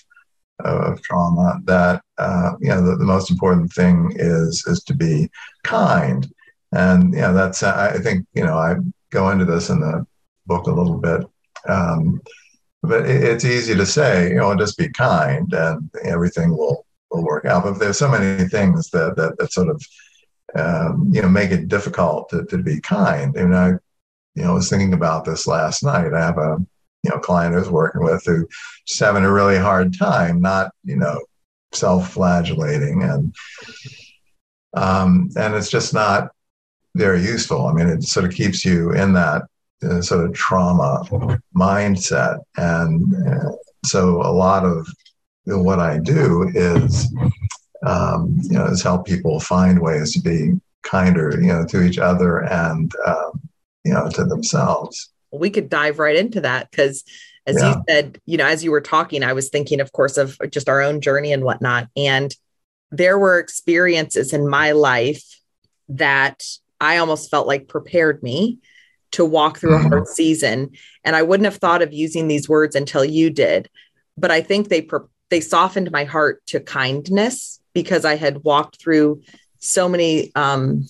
of 0.65 1.01
trauma 1.01 1.59
that 1.65 2.01
uh, 2.17 2.51
you 2.59 2.69
know 2.69 2.81
the, 2.81 2.95
the 2.97 3.05
most 3.05 3.31
important 3.31 3.71
thing 3.71 4.11
is 4.15 4.63
is 4.67 4.83
to 4.83 4.93
be 4.93 5.29
kind 5.63 6.31
and 6.73 7.13
you 7.13 7.21
know 7.21 7.33
that's 7.33 7.63
i 7.63 7.97
think 7.97 8.25
you 8.33 8.43
know 8.43 8.57
i 8.57 8.75
go 9.09 9.29
into 9.29 9.45
this 9.45 9.69
in 9.69 9.79
the 9.79 10.05
book 10.45 10.67
a 10.67 10.71
little 10.71 10.97
bit 10.97 11.21
um, 11.67 12.21
but 12.83 13.09
it, 13.09 13.23
it's 13.23 13.45
easy 13.45 13.75
to 13.75 13.85
say 13.85 14.29
you 14.29 14.35
know 14.35 14.55
just 14.55 14.77
be 14.77 14.89
kind 14.89 15.53
and 15.53 15.89
everything 16.03 16.55
will 16.55 16.85
will 17.11 17.23
work 17.23 17.45
out. 17.45 17.63
But 17.63 17.79
there's 17.79 17.97
so 17.97 18.09
many 18.09 18.47
things 18.47 18.89
that 18.91 19.15
that, 19.15 19.37
that 19.37 19.51
sort 19.51 19.69
of 19.69 19.81
um, 20.55 21.09
you 21.11 21.21
know 21.21 21.29
make 21.29 21.51
it 21.51 21.67
difficult 21.67 22.29
to, 22.29 22.45
to 22.45 22.57
be 22.57 22.79
kind. 22.81 23.35
And 23.35 23.55
I 23.55 23.69
you 24.35 24.43
know 24.43 24.53
was 24.55 24.69
thinking 24.69 24.93
about 24.93 25.25
this 25.25 25.47
last 25.47 25.83
night. 25.83 26.13
I 26.13 26.19
have 26.19 26.37
a 26.37 26.57
you 27.03 27.09
know 27.09 27.19
client 27.19 27.55
I 27.55 27.59
was 27.59 27.69
working 27.69 28.03
with 28.03 28.23
who 28.25 28.47
just 28.85 28.99
having 28.99 29.23
a 29.23 29.31
really 29.31 29.57
hard 29.57 29.97
time, 29.97 30.41
not 30.41 30.71
you 30.83 30.95
know 30.95 31.19
self-flagellating 31.71 33.03
and 33.03 33.35
um, 34.73 35.29
and 35.35 35.55
it's 35.55 35.69
just 35.69 35.93
not 35.93 36.31
very 36.95 37.21
useful. 37.21 37.67
I 37.67 37.73
mean, 37.73 37.87
it 37.87 38.03
sort 38.03 38.25
of 38.25 38.31
keeps 38.31 38.65
you 38.65 38.91
in 38.93 39.13
that 39.13 39.43
uh, 39.83 40.01
sort 40.01 40.25
of 40.25 40.33
trauma 40.33 41.03
mindset, 41.55 42.39
and 42.57 43.15
uh, 43.27 43.51
so 43.85 44.21
a 44.21 44.31
lot 44.31 44.65
of 44.65 44.87
what 45.45 45.79
I 45.79 45.97
do 45.99 46.49
is, 46.53 47.13
um, 47.85 48.37
you 48.43 48.57
know, 48.57 48.65
is 48.65 48.83
help 48.83 49.07
people 49.07 49.39
find 49.39 49.79
ways 49.79 50.13
to 50.13 50.21
be 50.21 50.59
kinder, 50.83 51.39
you 51.39 51.47
know, 51.47 51.65
to 51.65 51.81
each 51.81 51.97
other 51.97 52.39
and, 52.45 52.91
um, 53.05 53.41
you 53.83 53.93
know, 53.93 54.09
to 54.09 54.25
themselves. 54.25 55.09
We 55.31 55.49
could 55.49 55.69
dive 55.69 55.99
right 55.99 56.15
into 56.15 56.41
that 56.41 56.69
because, 56.69 57.03
as 57.45 57.57
yeah. 57.59 57.75
you 57.75 57.83
said, 57.87 58.21
you 58.25 58.37
know, 58.37 58.45
as 58.45 58.63
you 58.63 58.71
were 58.71 58.81
talking, 58.81 59.23
I 59.23 59.33
was 59.33 59.49
thinking, 59.49 59.79
of 59.79 59.91
course, 59.91 60.17
of 60.17 60.37
just 60.49 60.69
our 60.69 60.81
own 60.81 61.01
journey 61.01 61.33
and 61.33 61.43
whatnot. 61.43 61.87
And 61.95 62.35
there 62.91 63.17
were 63.19 63.39
experiences 63.39 64.33
in 64.33 64.47
my 64.47 64.71
life 64.71 65.23
that 65.89 66.43
I 66.81 66.97
almost 66.97 67.29
felt 67.29 67.47
like 67.47 67.67
prepared 67.67 68.23
me 68.23 68.59
to 69.11 69.25
walk 69.25 69.57
through 69.57 69.71
mm-hmm. 69.71 69.87
a 69.87 69.89
hard 69.89 70.07
season. 70.07 70.71
And 71.03 71.15
I 71.15 71.23
wouldn't 71.23 71.45
have 71.45 71.57
thought 71.57 71.81
of 71.81 71.93
using 71.93 72.27
these 72.27 72.47
words 72.47 72.75
until 72.75 73.03
you 73.03 73.29
did. 73.29 73.69
But 74.17 74.31
I 74.31 74.41
think 74.41 74.69
they 74.69 74.81
pre- 74.81 75.07
they 75.29 75.41
softened 75.41 75.91
my 75.91 76.03
heart 76.03 76.45
to 76.47 76.59
kindness 76.59 77.59
because 77.73 78.05
I 78.05 78.15
had 78.15 78.43
walked 78.43 78.81
through 78.81 79.21
so 79.59 79.87
many 79.87 80.31
um, 80.35 80.87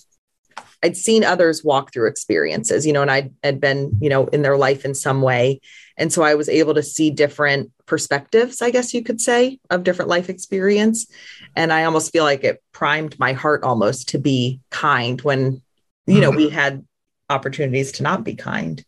I'd 0.83 0.97
seen 0.97 1.23
others 1.23 1.63
walk 1.63 1.91
through 1.91 2.07
experiences, 2.07 2.85
you 2.85 2.93
know, 2.93 3.01
and 3.01 3.11
I 3.11 3.31
had 3.43 3.59
been, 3.59 3.97
you 3.99 4.09
know, 4.09 4.27
in 4.27 4.41
their 4.41 4.57
life 4.57 4.85
in 4.85 4.95
some 4.95 5.21
way. 5.21 5.59
And 5.97 6.11
so 6.13 6.23
I 6.23 6.35
was 6.35 6.47
able 6.47 6.73
to 6.75 6.83
see 6.83 7.09
different 7.09 7.71
perspectives, 7.85 8.61
I 8.61 8.71
guess 8.71 8.93
you 8.93 9.03
could 9.03 9.19
say, 9.19 9.59
of 9.69 9.83
different 9.83 10.09
life 10.09 10.29
experience. 10.29 11.07
And 11.55 11.73
I 11.73 11.83
almost 11.83 12.13
feel 12.13 12.23
like 12.23 12.43
it 12.43 12.63
primed 12.71 13.19
my 13.19 13.33
heart 13.33 13.63
almost 13.63 14.09
to 14.09 14.19
be 14.19 14.61
kind 14.71 15.21
when, 15.21 15.61
you 16.07 16.21
know, 16.21 16.31
we 16.31 16.47
had 16.49 16.85
opportunities 17.29 17.91
to 17.93 18.03
not 18.03 18.23
be 18.23 18.35
kind. 18.35 18.83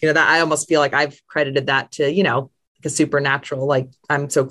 You 0.00 0.08
know, 0.08 0.14
that 0.14 0.28
I 0.28 0.40
almost 0.40 0.68
feel 0.68 0.80
like 0.80 0.94
I've 0.94 1.20
credited 1.26 1.66
that 1.66 1.92
to, 1.92 2.10
you 2.10 2.22
know, 2.22 2.50
the 2.82 2.90
supernatural. 2.90 3.66
Like 3.66 3.88
I'm 4.08 4.30
so 4.30 4.48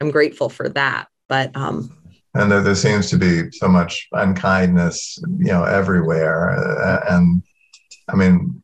I'm 0.00 0.10
grateful 0.10 0.48
for 0.48 0.68
that. 0.70 1.08
But 1.28 1.56
um 1.56 2.01
and 2.34 2.50
there, 2.50 2.62
there 2.62 2.74
seems 2.74 3.10
to 3.10 3.18
be 3.18 3.50
so 3.52 3.68
much 3.68 4.08
unkindness, 4.12 5.18
you 5.38 5.46
know, 5.46 5.64
everywhere. 5.64 6.50
Uh, 6.50 7.04
and 7.10 7.42
I 8.08 8.16
mean, 8.16 8.62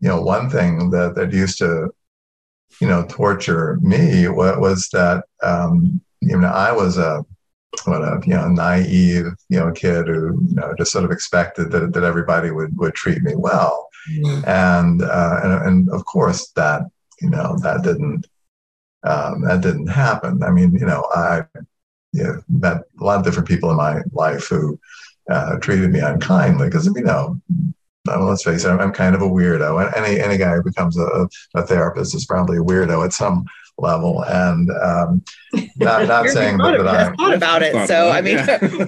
you 0.00 0.08
know, 0.08 0.20
one 0.20 0.48
thing 0.48 0.90
that 0.90 1.14
that 1.16 1.32
used 1.32 1.58
to, 1.58 1.90
you 2.80 2.86
know, 2.86 3.04
torture 3.08 3.78
me 3.82 4.28
was 4.28 4.88
that 4.92 5.24
um, 5.42 6.00
you 6.20 6.38
know 6.38 6.48
I 6.48 6.72
was 6.72 6.98
a 6.98 7.24
what 7.84 8.02
a 8.02 8.20
you 8.26 8.34
know 8.34 8.48
naive 8.48 9.26
you 9.48 9.58
know 9.58 9.70
kid 9.72 10.08
who 10.08 10.40
you 10.48 10.54
know 10.54 10.74
just 10.78 10.92
sort 10.92 11.04
of 11.04 11.10
expected 11.10 11.70
that, 11.70 11.92
that 11.92 12.04
everybody 12.04 12.50
would 12.50 12.76
would 12.78 12.94
treat 12.94 13.22
me 13.22 13.34
well 13.36 13.88
mm-hmm. 14.10 14.48
and, 14.48 15.02
uh, 15.02 15.40
and 15.42 15.52
and 15.66 15.90
of 15.90 16.04
course 16.04 16.50
that 16.56 16.82
you 17.20 17.30
know 17.30 17.56
that 17.62 17.82
didn't 17.82 18.26
um, 19.04 19.42
that 19.42 19.60
didn't 19.60 19.86
happen 19.86 20.42
i 20.42 20.50
mean 20.50 20.72
you 20.72 20.86
know 20.86 21.04
i 21.14 21.44
you 22.12 22.22
know, 22.22 22.42
met 22.48 22.82
a 23.00 23.04
lot 23.04 23.18
of 23.18 23.24
different 23.24 23.48
people 23.48 23.70
in 23.70 23.76
my 23.76 24.00
life 24.12 24.48
who 24.48 24.78
uh, 25.30 25.56
treated 25.58 25.90
me 25.90 26.00
unkindly 26.00 26.68
because 26.68 26.86
you 26.86 27.02
know 27.02 27.40
let's 28.16 28.42
face 28.42 28.64
it, 28.64 28.68
I'm, 28.68 28.92
kind 28.92 29.14
of 29.14 29.22
a 29.22 29.28
weirdo. 29.28 29.94
Any 29.96 30.20
any 30.20 30.38
guy 30.38 30.54
who 30.54 30.62
becomes 30.62 30.98
a, 30.98 31.28
a 31.54 31.62
therapist 31.62 32.14
is 32.14 32.24
probably 32.24 32.58
a 32.58 32.62
weirdo 32.62 33.04
at 33.04 33.12
some 33.12 33.44
level. 33.78 34.24
And 34.24 34.70
um, 34.70 35.22
not, 35.76 36.08
not 36.08 36.28
saying 36.28 36.58
that, 36.58 36.78
that 36.78 36.86
I 36.88 37.14
thought 37.14 37.34
about 37.34 37.62
it. 37.62 37.86
So 37.86 38.10
I 38.10 38.20
mean, 38.20 38.38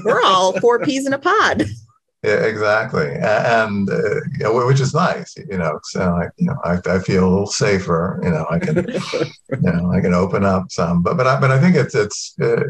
we're 0.05 0.23
all 0.23 0.59
four 0.61 0.81
peas 0.81 1.07
in 1.07 1.13
a 1.13 1.19
pod. 1.19 1.65
Yeah, 2.23 2.45
exactly, 2.45 3.09
and 3.15 3.89
uh, 3.89 4.15
you 4.39 4.41
know, 4.41 4.67
which 4.67 4.81
is 4.81 4.93
nice, 4.93 5.35
you 5.39 5.57
know. 5.57 5.81
So 5.85 6.03
I, 6.03 6.29
you 6.37 6.49
know, 6.49 6.59
I, 6.65 6.79
I 6.85 6.99
feel 6.99 7.27
a 7.27 7.31
little 7.31 7.47
safer. 7.47 8.21
You 8.23 8.29
know, 8.29 8.47
I 8.51 8.59
can, 8.59 8.77
you 8.87 9.73
know, 9.73 9.91
I 9.91 10.03
can 10.03 10.13
open 10.13 10.45
up 10.45 10.71
some. 10.71 11.03
But 11.03 11.17
but 11.17 11.27
I, 11.27 11.41
but 11.41 11.51
I 11.51 11.59
think 11.59 11.77
it's 11.77 11.95
it's. 11.95 12.35
Uh, 12.39 12.61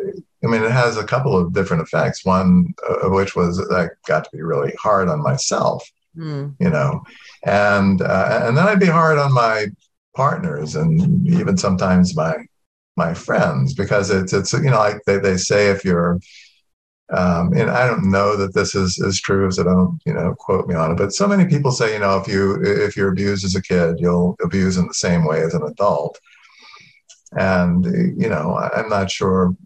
I 0.43 0.47
mean, 0.47 0.63
it 0.63 0.71
has 0.71 0.97
a 0.97 1.05
couple 1.05 1.37
of 1.37 1.53
different 1.53 1.83
effects. 1.83 2.25
One 2.25 2.75
of 3.03 3.13
which 3.13 3.37
was 3.37 3.61
I 3.71 3.89
got 4.07 4.25
to 4.25 4.31
be 4.33 4.43
really 4.43 4.73
hard 4.81 5.09
on 5.09 5.23
myself. 5.23 5.89
Mm. 6.17 6.57
You 6.59 6.71
know, 6.71 7.03
and 7.45 8.03
uh, 8.03 8.43
and 8.45 8.57
then 8.57 8.67
I'd 8.67 8.81
be 8.81 8.87
hard 8.87 9.19
on 9.19 9.33
my 9.33 9.67
partners 10.17 10.75
and 10.75 11.27
even 11.29 11.57
sometimes 11.57 12.17
my 12.17 12.35
my 12.97 13.15
friends 13.15 13.75
because 13.75 14.11
it's 14.11 14.33
it's 14.33 14.53
you 14.53 14.71
know 14.71 14.79
like 14.79 15.01
they, 15.07 15.19
they 15.19 15.37
say 15.37 15.69
if 15.69 15.85
you're 15.85 16.19
um, 17.13 17.53
and 17.55 17.71
I 17.71 17.87
don't 17.87 18.11
know 18.11 18.37
that 18.37 18.55
this 18.55 18.75
is 18.75 18.99
is 18.99 19.21
true, 19.21 19.51
so 19.51 19.65
don't 19.65 20.01
you 20.07 20.15
know 20.15 20.35
quote 20.39 20.69
me 20.69 20.75
on 20.77 20.93
it. 20.93 20.97
But 20.97 21.13
so 21.13 21.27
many 21.27 21.45
people 21.45 21.73
say, 21.73 21.93
you 21.93 21.99
know, 21.99 22.19
if 22.19 22.29
you 22.29 22.63
if 22.63 22.97
you're 22.97 23.11
abused 23.11 23.45
as 23.45 23.57
a 23.57 23.63
kid, 23.63 23.97
you'll 23.99 24.37
abuse 24.43 24.77
in 24.77 24.87
the 24.87 24.95
same 24.95 25.25
way 25.25 25.43
as 25.43 25.55
an 25.55 25.65
adult. 25.65 26.21
And 27.33 27.85
you 28.21 28.29
know, 28.29 28.57
I'm 28.57 28.89
not 28.89 29.11
sure 29.11 29.51
that 29.51 29.57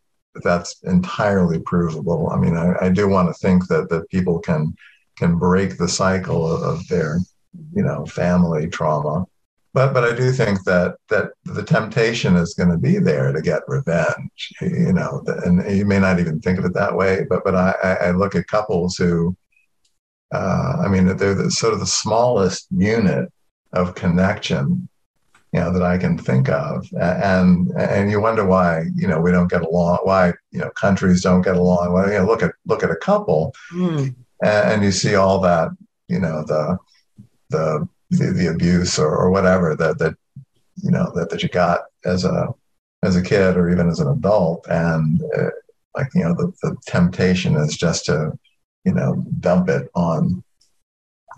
that's 0.43 0.83
entirely 0.83 1.59
provable. 1.61 2.31
I 2.31 2.39
mean, 2.39 2.57
I, 2.57 2.75
I 2.87 2.89
do 2.89 3.09
want 3.09 3.29
to 3.29 3.35
think 3.35 3.69
that 3.69 3.89
that 3.91 4.09
people 4.11 4.39
can 4.39 4.75
can 5.17 5.39
break 5.39 5.79
the 5.79 5.89
cycle 5.89 6.51
of, 6.51 6.63
of 6.63 6.89
their 6.89 7.19
you 7.73 7.83
know 7.83 8.05
family 8.07 8.69
trauma 8.69 9.27
but 9.75 9.93
but 9.93 10.05
I 10.05 10.15
do 10.15 10.31
think 10.31 10.63
that 10.65 10.95
that 11.11 11.33
the 11.45 11.65
temptation 11.65 12.37
is 12.37 12.55
going 12.55 12.71
to 12.71 12.79
be 12.79 12.99
there 12.99 13.33
to 13.33 13.43
get 13.43 13.63
revenge, 13.67 14.53
you 14.63 14.93
know, 14.93 15.23
and 15.45 15.69
you 15.77 15.85
may 15.85 15.99
not 15.99 16.21
even 16.21 16.41
think 16.41 16.61
of 16.61 16.65
it 16.65 16.75
that 16.75 16.97
way, 16.97 17.27
but 17.29 17.43
but 17.45 17.57
I, 17.57 17.73
I 18.01 18.11
look 18.13 18.37
at 18.37 18.47
couples 18.47 18.97
who, 18.97 19.37
uh, 20.33 20.77
I 20.85 20.89
mean, 20.89 21.17
they're 21.17 21.35
the, 21.35 21.51
sort 21.51 21.75
of 21.75 21.81
the 21.81 21.87
smallest 21.87 22.69
unit 22.71 23.33
of 23.73 23.97
connection, 23.97 24.89
you 25.55 25.61
know, 25.61 25.73
that 25.73 25.85
I 25.85 25.99
can 25.99 26.19
think 26.19 26.49
of, 26.49 26.85
and 27.01 27.71
and 27.79 28.11
you 28.11 28.21
wonder 28.21 28.45
why 28.45 28.87
you 28.97 29.07
know 29.07 29.21
we 29.21 29.31
don't 29.31 29.47
get 29.49 29.63
along, 29.63 30.01
why 30.03 30.33
you 30.51 30.59
know 30.59 30.71
countries 30.71 31.23
don't 31.23 31.43
get 31.43 31.55
along. 31.55 31.93
Well, 31.93 32.09
you 32.09 32.19
know, 32.19 32.27
look 32.27 32.43
at 32.43 32.55
look 32.67 32.83
at 32.83 32.91
a 32.91 32.97
couple, 32.97 33.55
mm. 33.73 34.13
and, 34.43 34.83
you 34.83 34.91
see 34.91 35.15
all 35.15 35.39
that, 35.43 35.69
you 36.09 36.19
know, 36.19 36.43
the 36.45 36.77
the 37.51 37.89
the, 38.11 38.33
the 38.33 38.47
abuse 38.49 38.99
or, 38.99 39.17
or 39.17 39.31
whatever 39.31 39.77
that 39.77 39.99
that 40.01 40.17
you 40.83 40.91
know 40.91 41.13
that, 41.15 41.31
that 41.31 41.45
you 41.45 41.49
got 41.49 41.83
as 42.05 42.25
a 42.25 42.49
as 43.05 43.15
a 43.15 43.23
kid 43.23 43.57
or 43.57 43.71
even 43.71 43.89
as 43.89 44.01
an 44.01 44.09
adult 44.09 44.67
and 44.69 45.23
uh, 45.39 45.51
like 45.97 46.09
you 46.17 46.25
know 46.25 46.35
the, 46.35 46.53
the 46.65 46.77
temptation 46.85 47.55
is 47.55 47.77
just 47.77 48.07
to 48.07 48.37
you 48.85 48.93
know 48.93 49.25
dump 49.39 49.69
it 49.69 49.89
on 49.95 50.43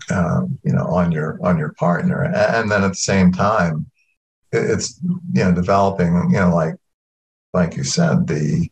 um, 0.09 0.57
you 0.63 0.73
know 0.73 0.87
on 0.87 1.11
your 1.11 1.37
on 1.43 1.59
your 1.59 1.73
partner 1.73 2.23
and, 2.23 2.35
and 2.35 2.71
then 2.71 2.83
at 2.83 2.89
the 2.89 2.95
same 2.95 3.31
time 3.31 3.85
it's 4.51 4.99
you 5.03 5.43
know 5.43 5.53
developing 5.53 6.13
you 6.31 6.39
know 6.39 6.53
like 6.53 6.75
like 7.53 7.75
you 7.75 7.83
said 7.83 8.27
the 8.27 8.69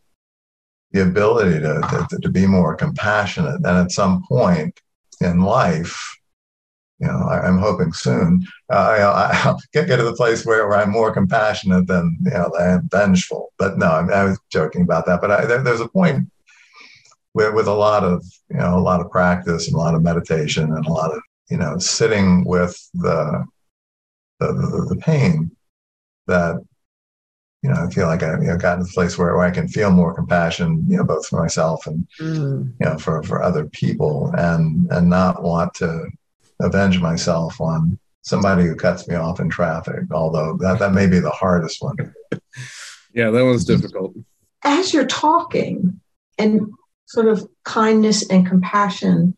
the 0.92 1.02
ability 1.02 1.60
to, 1.60 2.06
to, 2.08 2.18
to 2.18 2.30
be 2.30 2.46
more 2.46 2.74
compassionate 2.74 3.56
and 3.56 3.66
at 3.66 3.90
some 3.90 4.22
point 4.28 4.80
in 5.20 5.40
life 5.40 6.16
you 6.98 7.06
know, 7.06 7.28
I, 7.28 7.46
am 7.46 7.58
hoping 7.58 7.92
soon 7.92 8.46
uh, 8.72 8.76
I, 8.76 9.50
will 9.50 9.60
get, 9.72 9.86
get 9.86 9.96
to 9.96 10.02
the 10.02 10.14
place 10.14 10.46
where, 10.46 10.66
where 10.66 10.78
I'm 10.78 10.90
more 10.90 11.12
compassionate 11.12 11.86
than 11.86 12.16
you 12.24 12.30
know 12.30 12.50
than 12.58 12.88
vengeful. 12.90 13.52
But 13.58 13.76
no, 13.76 13.86
I, 13.86 14.06
I 14.06 14.24
was 14.24 14.38
joking 14.50 14.82
about 14.82 15.04
that. 15.06 15.20
But 15.20 15.30
I, 15.30 15.44
there, 15.44 15.62
there's 15.62 15.80
a 15.80 15.88
point 15.88 16.30
where, 17.32 17.52
with 17.52 17.66
a 17.66 17.74
lot 17.74 18.02
of 18.02 18.24
you 18.48 18.56
know 18.56 18.78
a 18.78 18.80
lot 18.80 19.00
of 19.00 19.10
practice 19.10 19.66
and 19.66 19.76
a 19.76 19.78
lot 19.78 19.94
of 19.94 20.02
meditation 20.02 20.72
and 20.72 20.86
a 20.86 20.92
lot 20.92 21.12
of 21.12 21.20
you 21.50 21.58
know 21.58 21.76
sitting 21.76 22.44
with 22.44 22.74
the 22.94 23.44
the, 24.40 24.46
the, 24.46 24.94
the 24.94 24.96
pain 24.96 25.50
that 26.26 26.56
you 27.62 27.70
know 27.70 27.86
I 27.86 27.90
feel 27.90 28.06
like 28.06 28.22
I 28.22 28.32
you 28.40 28.48
know 28.48 28.56
gotten 28.56 28.84
to 28.84 28.84
the 28.84 28.92
place 28.94 29.16
where, 29.16 29.34
where 29.36 29.46
I 29.46 29.50
can 29.50 29.68
feel 29.68 29.90
more 29.90 30.14
compassion 30.14 30.84
you 30.88 30.96
know 30.96 31.04
both 31.04 31.26
for 31.26 31.40
myself 31.40 31.86
and 31.86 32.06
mm. 32.20 32.72
you 32.80 32.86
know 32.86 32.98
for 32.98 33.22
for 33.22 33.42
other 33.42 33.66
people 33.66 34.32
and 34.36 34.90
and 34.90 35.08
not 35.08 35.42
want 35.42 35.74
to 35.74 36.08
avenge 36.60 37.00
myself 37.00 37.60
on 37.60 37.98
somebody 38.26 38.64
who 38.64 38.74
cuts 38.74 39.06
me 39.06 39.14
off 39.14 39.40
in 39.40 39.48
traffic, 39.48 40.02
although 40.10 40.56
that, 40.58 40.80
that 40.80 40.92
may 40.92 41.06
be 41.06 41.20
the 41.20 41.30
hardest 41.30 41.80
one. 41.80 41.96
yeah, 43.14 43.30
that 43.30 43.44
was 43.44 43.64
difficult. 43.64 44.14
As 44.64 44.92
you're 44.92 45.06
talking 45.06 46.00
and 46.38 46.72
sort 47.06 47.28
of 47.28 47.48
kindness 47.64 48.28
and 48.28 48.46
compassion, 48.46 49.36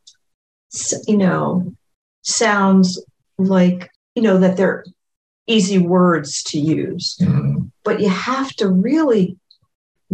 you 1.06 1.18
know, 1.18 1.74
sounds 2.22 3.02
like, 3.36 3.90
you 4.14 4.22
know, 4.22 4.38
that 4.38 4.56
they're 4.56 4.84
easy 5.48 5.78
words 5.78 6.42
to 6.44 6.60
use, 6.60 7.16
mm-hmm. 7.20 7.64
but 7.82 8.00
you 8.00 8.08
have 8.08 8.52
to 8.54 8.68
really 8.68 9.36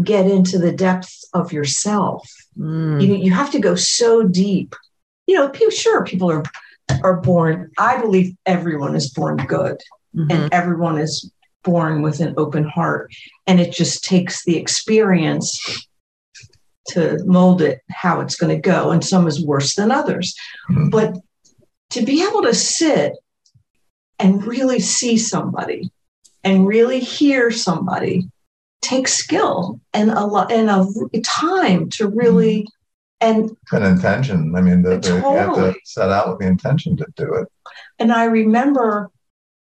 get 0.02 0.26
into 0.26 0.58
the 0.58 0.72
depths 0.72 1.24
of 1.34 1.52
yourself. 1.52 2.28
Mm. 2.58 3.06
You, 3.06 3.14
you 3.16 3.30
have 3.32 3.50
to 3.52 3.60
go 3.60 3.74
so 3.74 4.22
deep. 4.22 4.74
You 5.26 5.36
know, 5.36 5.48
people, 5.48 5.70
sure, 5.70 6.04
people 6.04 6.30
are 6.30 6.42
are 7.02 7.20
born, 7.20 7.70
I 7.78 8.00
believe 8.00 8.36
everyone 8.46 8.94
is 8.94 9.10
born 9.10 9.36
good 9.36 9.80
mm-hmm. 10.14 10.30
and 10.30 10.52
everyone 10.52 10.98
is 10.98 11.30
born 11.62 12.02
with 12.02 12.20
an 12.20 12.34
open 12.36 12.64
heart. 12.64 13.12
And 13.46 13.60
it 13.60 13.72
just 13.72 14.04
takes 14.04 14.44
the 14.44 14.56
experience 14.56 15.86
to 16.88 17.18
mold 17.24 17.62
it 17.62 17.80
how 17.90 18.20
it's 18.20 18.36
going 18.36 18.54
to 18.54 18.60
go. 18.60 18.90
And 18.90 19.04
some 19.04 19.26
is 19.26 19.44
worse 19.44 19.74
than 19.74 19.90
others. 19.90 20.34
Mm-hmm. 20.70 20.90
But 20.90 21.16
to 21.90 22.04
be 22.04 22.22
able 22.26 22.42
to 22.42 22.54
sit 22.54 23.14
and 24.18 24.44
really 24.44 24.80
see 24.80 25.16
somebody 25.16 25.90
and 26.42 26.66
really 26.66 27.00
hear 27.00 27.50
somebody 27.50 28.28
takes 28.82 29.14
skill 29.14 29.80
and 29.92 30.10
a 30.10 30.24
lot 30.24 30.52
and 30.52 30.68
a 30.70 31.20
time 31.20 31.88
to 31.88 32.08
really 32.08 32.66
and 33.20 33.56
an 33.72 33.82
intention. 33.82 34.54
I 34.54 34.60
mean, 34.60 34.82
the, 34.82 34.96
the, 34.96 35.20
totally. 35.20 35.32
you 35.32 35.38
have 35.38 35.54
to 35.54 35.74
set 35.84 36.10
out 36.10 36.28
with 36.28 36.40
the 36.40 36.46
intention 36.46 36.96
to 36.98 37.06
do 37.16 37.34
it. 37.34 37.48
And 37.98 38.12
I 38.12 38.24
remember 38.24 39.10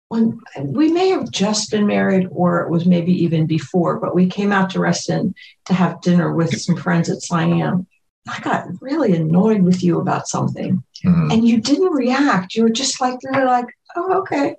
when 0.10 0.39
we 0.58 0.91
may 0.91 1.10
have 1.10 1.31
just 1.31 1.71
been 1.71 1.88
married, 1.88 2.27
or 2.31 2.62
it 2.62 2.69
was 2.69 2.86
maybe 2.86 3.12
even 3.23 3.47
before, 3.47 3.99
but 3.99 4.13
we 4.13 4.27
came 4.27 4.51
out 4.51 4.69
to 4.71 4.79
Reston 4.79 5.34
to 5.65 5.73
have 5.73 6.01
dinner 6.01 6.34
with 6.34 6.60
some 6.60 6.75
friends 6.75 7.10
at 7.10 7.21
Siam. 7.21 7.88
I 8.27 8.39
got 8.41 8.67
really 8.81 9.15
annoyed 9.15 9.62
with 9.62 9.84
you 9.84 9.99
about 9.99 10.27
something, 10.27 10.84
mm-hmm. 11.03 11.31
and 11.31 11.47
you 11.47 11.62
didn't 11.62 11.91
react. 11.91 12.55
You 12.55 12.63
were 12.63 12.69
just 12.69 12.99
like, 12.99 13.19
like, 13.31 13.67
oh, 13.95 14.19
okay. 14.19 14.55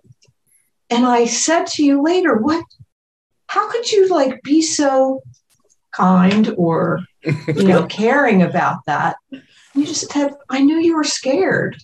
And 0.90 1.04
I 1.04 1.26
said 1.26 1.66
to 1.66 1.84
you 1.84 2.02
later, 2.02 2.36
what? 2.36 2.64
How 3.48 3.70
could 3.70 3.90
you 3.90 4.08
like 4.08 4.42
be 4.42 4.62
so 4.62 5.22
kind 5.96 6.54
or 6.56 7.00
you 7.24 7.64
know 7.64 7.86
caring 7.88 8.42
about 8.42 8.84
that 8.86 9.16
you 9.74 9.86
just 9.86 10.10
said, 10.10 10.32
i 10.50 10.60
knew 10.60 10.78
you 10.78 10.94
were 10.94 11.04
scared 11.04 11.76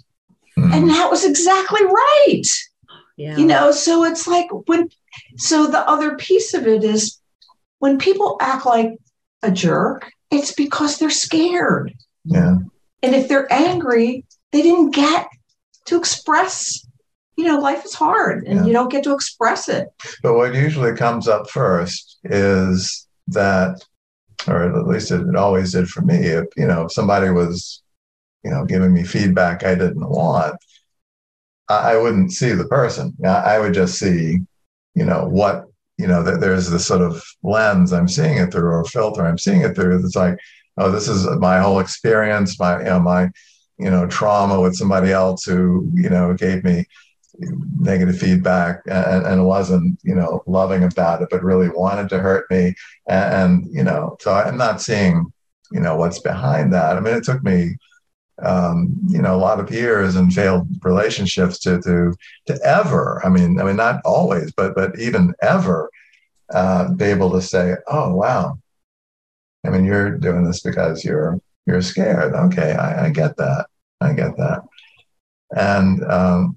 mm. 0.59 0.73
and 0.73 0.88
that 0.91 1.11
was 1.11 1.25
exactly 1.25 1.85
right 1.85 2.43
yeah. 3.17 3.37
you 3.37 3.47
know 3.47 3.71
so 3.71 4.05
it's 4.05 4.27
like 4.27 4.49
when 4.67 4.88
so 5.37 5.67
the 5.67 5.88
other 5.88 6.17
piece 6.17 6.55
of 6.55 6.67
it 6.67 6.85
is 6.85 7.21
when 7.79 7.99
people 7.99 8.37
act 8.41 8.67
like 8.67 8.99
a 9.43 9.51
jerk 9.51 10.11
it's 10.31 10.53
because 10.53 10.99
they're 10.99 11.11
scared 11.11 11.95
yeah 12.25 12.57
and 13.03 13.15
if 13.15 13.29
they're 13.29 13.53
angry 13.53 14.25
they 14.53 14.62
didn't 14.62 14.91
get 14.91 15.27
to 15.87 15.97
express 15.97 16.87
you 17.37 17.45
know 17.45 17.59
life 17.59 17.85
is 17.85 17.95
hard 17.95 18.47
and 18.47 18.61
Yeah. 18.61 18.66
you 18.66 18.73
don't 18.73 18.90
get 18.90 19.05
to 19.05 19.14
express 19.14 19.68
it 19.68 19.88
But 20.23 20.35
what 20.35 20.55
usually 20.55 20.95
comes 20.95 21.29
up 21.29 21.49
first 21.51 22.18
is 22.25 23.07
that, 23.29 23.81
or 24.49 24.64
at 24.79 24.87
least 24.87 25.11
it, 25.11 25.21
it 25.21 25.37
always 25.37 25.73
did 25.73 25.88
for 25.88 26.03
me. 26.03 26.16
If 26.16 26.47
you 26.57 26.66
know 26.66 26.87
if 26.87 26.92
somebody 26.92 27.31
was, 27.31 27.83
you 28.45 28.51
know, 28.51 28.64
giving 28.64 28.92
me 28.92 29.05
feedback 29.05 29.64
I 29.64 29.75
didn't 29.75 30.09
want, 30.09 30.57
I, 31.68 31.92
I 31.92 31.97
wouldn't 31.97 32.33
see 32.33 32.53
the 32.53 32.66
person. 32.66 33.14
I, 33.25 33.29
I 33.55 33.59
would 33.61 33.75
just 33.75 33.99
see, 33.99 34.38
you 34.95 35.05
know, 35.05 35.27
what 35.29 35.66
you 35.99 36.07
know. 36.09 36.23
That 36.23 36.40
there's 36.40 36.68
this 36.71 36.87
sort 36.87 37.03
of 37.03 37.23
lens 37.42 37.92
I'm 37.92 38.09
seeing 38.09 38.38
it 38.38 38.51
through, 38.53 38.71
or 38.71 38.85
filter 38.85 39.25
I'm 39.25 39.38
seeing 39.38 39.62
it 39.62 39.75
through. 39.77 40.05
It's 40.05 40.16
like, 40.16 40.37
oh, 40.79 40.90
this 40.90 41.09
is 41.09 41.27
my 41.38 41.61
whole 41.61 41.79
experience. 41.79 42.59
My, 42.59 42.79
you 42.79 42.85
know, 42.85 43.01
my, 43.01 43.31
you 43.79 43.90
know, 43.90 44.07
trauma 44.09 44.61
with 44.61 44.75
somebody 44.75 45.12
else 45.12 45.45
who, 45.45 45.88
you 45.95 46.11
know, 46.11 46.35
gave 46.35 46.64
me 46.64 46.87
negative 47.38 48.18
feedback 48.18 48.83
and, 48.87 49.27
and 49.27 49.47
wasn't 49.47 49.99
you 50.03 50.14
know 50.14 50.42
loving 50.47 50.85
about 50.85 51.23
it 51.23 51.29
but 51.31 51.42
really 51.42 51.68
wanted 51.71 52.09
to 52.09 52.18
hurt 52.18 52.51
me. 52.51 52.75
And, 53.09 53.35
and 53.35 53.75
you 53.75 53.83
know 53.83 54.16
so 54.21 54.33
i'm 54.35 54.57
not 54.57 54.81
seeing 54.83 55.33
you 55.73 55.81
know 55.81 55.97
what's 55.97 56.18
behind 56.18 56.73
that. 56.73 56.97
I 56.97 57.01
mean 57.01 57.14
it 57.14 57.25
took 57.25 57.42
me 57.42 57.77
um, 58.42 58.95
you 59.09 59.21
know 59.21 59.35
a 59.35 59.38
lot 59.38 59.61
of 59.61 59.71
years 59.71 60.16
and 60.16 60.33
failed 60.33 60.68
relationships 60.83 61.59
to 61.61 61.81
to 61.83 62.14
to 62.47 62.59
ever 62.64 63.25
i 63.25 63.29
mean 63.29 63.61
i 63.61 63.64
mean 63.64 63.77
not 63.77 64.01
always 64.05 64.53
but 64.53 64.75
but 64.75 64.99
even 64.99 65.35
ever 65.42 65.90
uh, 66.53 66.92
be 66.92 67.07
able 67.07 67.31
to 67.31 67.40
say 67.40 67.75
oh 67.87 68.14
wow. 68.14 68.59
I 69.64 69.71
mean 69.71 69.85
you're 69.85 70.18
doing 70.18 70.45
this 70.45 70.61
because 70.61 71.05
you're 71.05 71.40
you're 71.66 71.83
scared. 71.83 72.35
Okay 72.35 72.73
i, 72.73 73.07
I 73.07 73.11
get 73.11 73.37
that. 73.37 73.66
I 74.01 74.12
get 74.12 74.37
that. 74.37 74.62
And 75.55 76.03
um, 76.05 76.57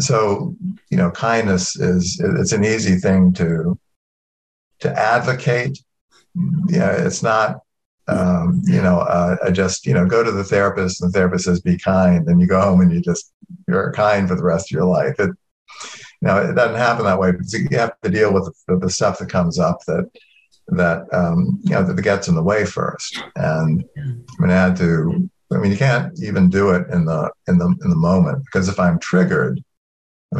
so 0.00 0.54
you 0.90 0.96
know 0.96 1.10
kindness 1.10 1.76
is 1.76 2.20
it's 2.38 2.52
an 2.52 2.64
easy 2.64 2.96
thing 2.96 3.32
to 3.34 3.78
to 4.80 4.92
advocate. 4.98 5.78
Yeah 6.68 6.92
it's 6.92 7.22
not 7.22 7.60
um, 8.08 8.60
you 8.64 8.82
know 8.82 8.98
uh, 9.00 9.36
I 9.44 9.50
just 9.50 9.86
you 9.86 9.94
know 9.94 10.06
go 10.06 10.22
to 10.22 10.30
the 10.30 10.44
therapist 10.44 11.02
and 11.02 11.12
the 11.12 11.18
therapist 11.18 11.44
says 11.44 11.60
be 11.60 11.78
kind 11.78 12.28
and 12.28 12.40
you 12.40 12.46
go 12.46 12.60
home 12.60 12.80
and 12.80 12.92
you 12.92 13.00
just 13.00 13.32
you're 13.66 13.92
kind 13.92 14.28
for 14.28 14.36
the 14.36 14.44
rest 14.44 14.70
of 14.70 14.74
your 14.74 14.84
life. 14.84 15.18
It 15.18 15.30
you 16.20 16.28
know 16.28 16.36
it 16.38 16.54
doesn't 16.54 16.76
happen 16.76 17.04
that 17.04 17.18
way 17.18 17.32
because 17.32 17.52
you 17.52 17.66
have 17.72 17.98
to 18.02 18.10
deal 18.10 18.32
with 18.32 18.54
the, 18.68 18.78
the 18.78 18.90
stuff 18.90 19.18
that 19.18 19.30
comes 19.30 19.58
up 19.58 19.78
that 19.86 20.10
that 20.68 21.06
um, 21.12 21.58
you 21.62 21.70
know 21.70 21.82
that 21.82 22.02
gets 22.02 22.28
in 22.28 22.34
the 22.34 22.42
way 22.42 22.64
first. 22.64 23.22
And 23.36 23.84
I 23.96 24.42
mean 24.42 24.50
I 24.50 24.62
had 24.62 24.76
to 24.76 25.28
I 25.52 25.56
mean 25.58 25.72
you 25.72 25.78
can't 25.78 26.12
even 26.22 26.50
do 26.50 26.70
it 26.70 26.88
in 26.90 27.06
the 27.06 27.30
in 27.48 27.58
the 27.58 27.66
in 27.82 27.90
the 27.90 27.96
moment 27.96 28.44
because 28.44 28.68
if 28.68 28.78
I'm 28.78 28.98
triggered 28.98 29.62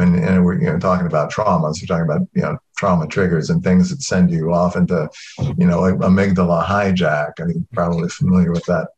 mean, 0.05 0.23
and 0.23 0.43
we're 0.43 0.59
you 0.59 0.67
know 0.67 0.79
talking 0.79 1.07
about 1.07 1.31
traumas. 1.31 1.81
we're 1.81 1.87
talking 1.87 2.09
about 2.09 2.27
you 2.33 2.41
know 2.41 2.57
trauma 2.77 3.07
triggers 3.07 3.49
and 3.49 3.63
things 3.63 3.89
that 3.89 4.01
send 4.01 4.31
you 4.31 4.53
off 4.53 4.75
into 4.75 5.09
you 5.39 5.65
know 5.65 5.79
amygdala 5.79 6.65
hijack. 6.65 7.33
I 7.39 7.45
mean, 7.45 7.67
probably 7.73 8.09
familiar 8.09 8.51
with 8.51 8.65
that 8.65 8.89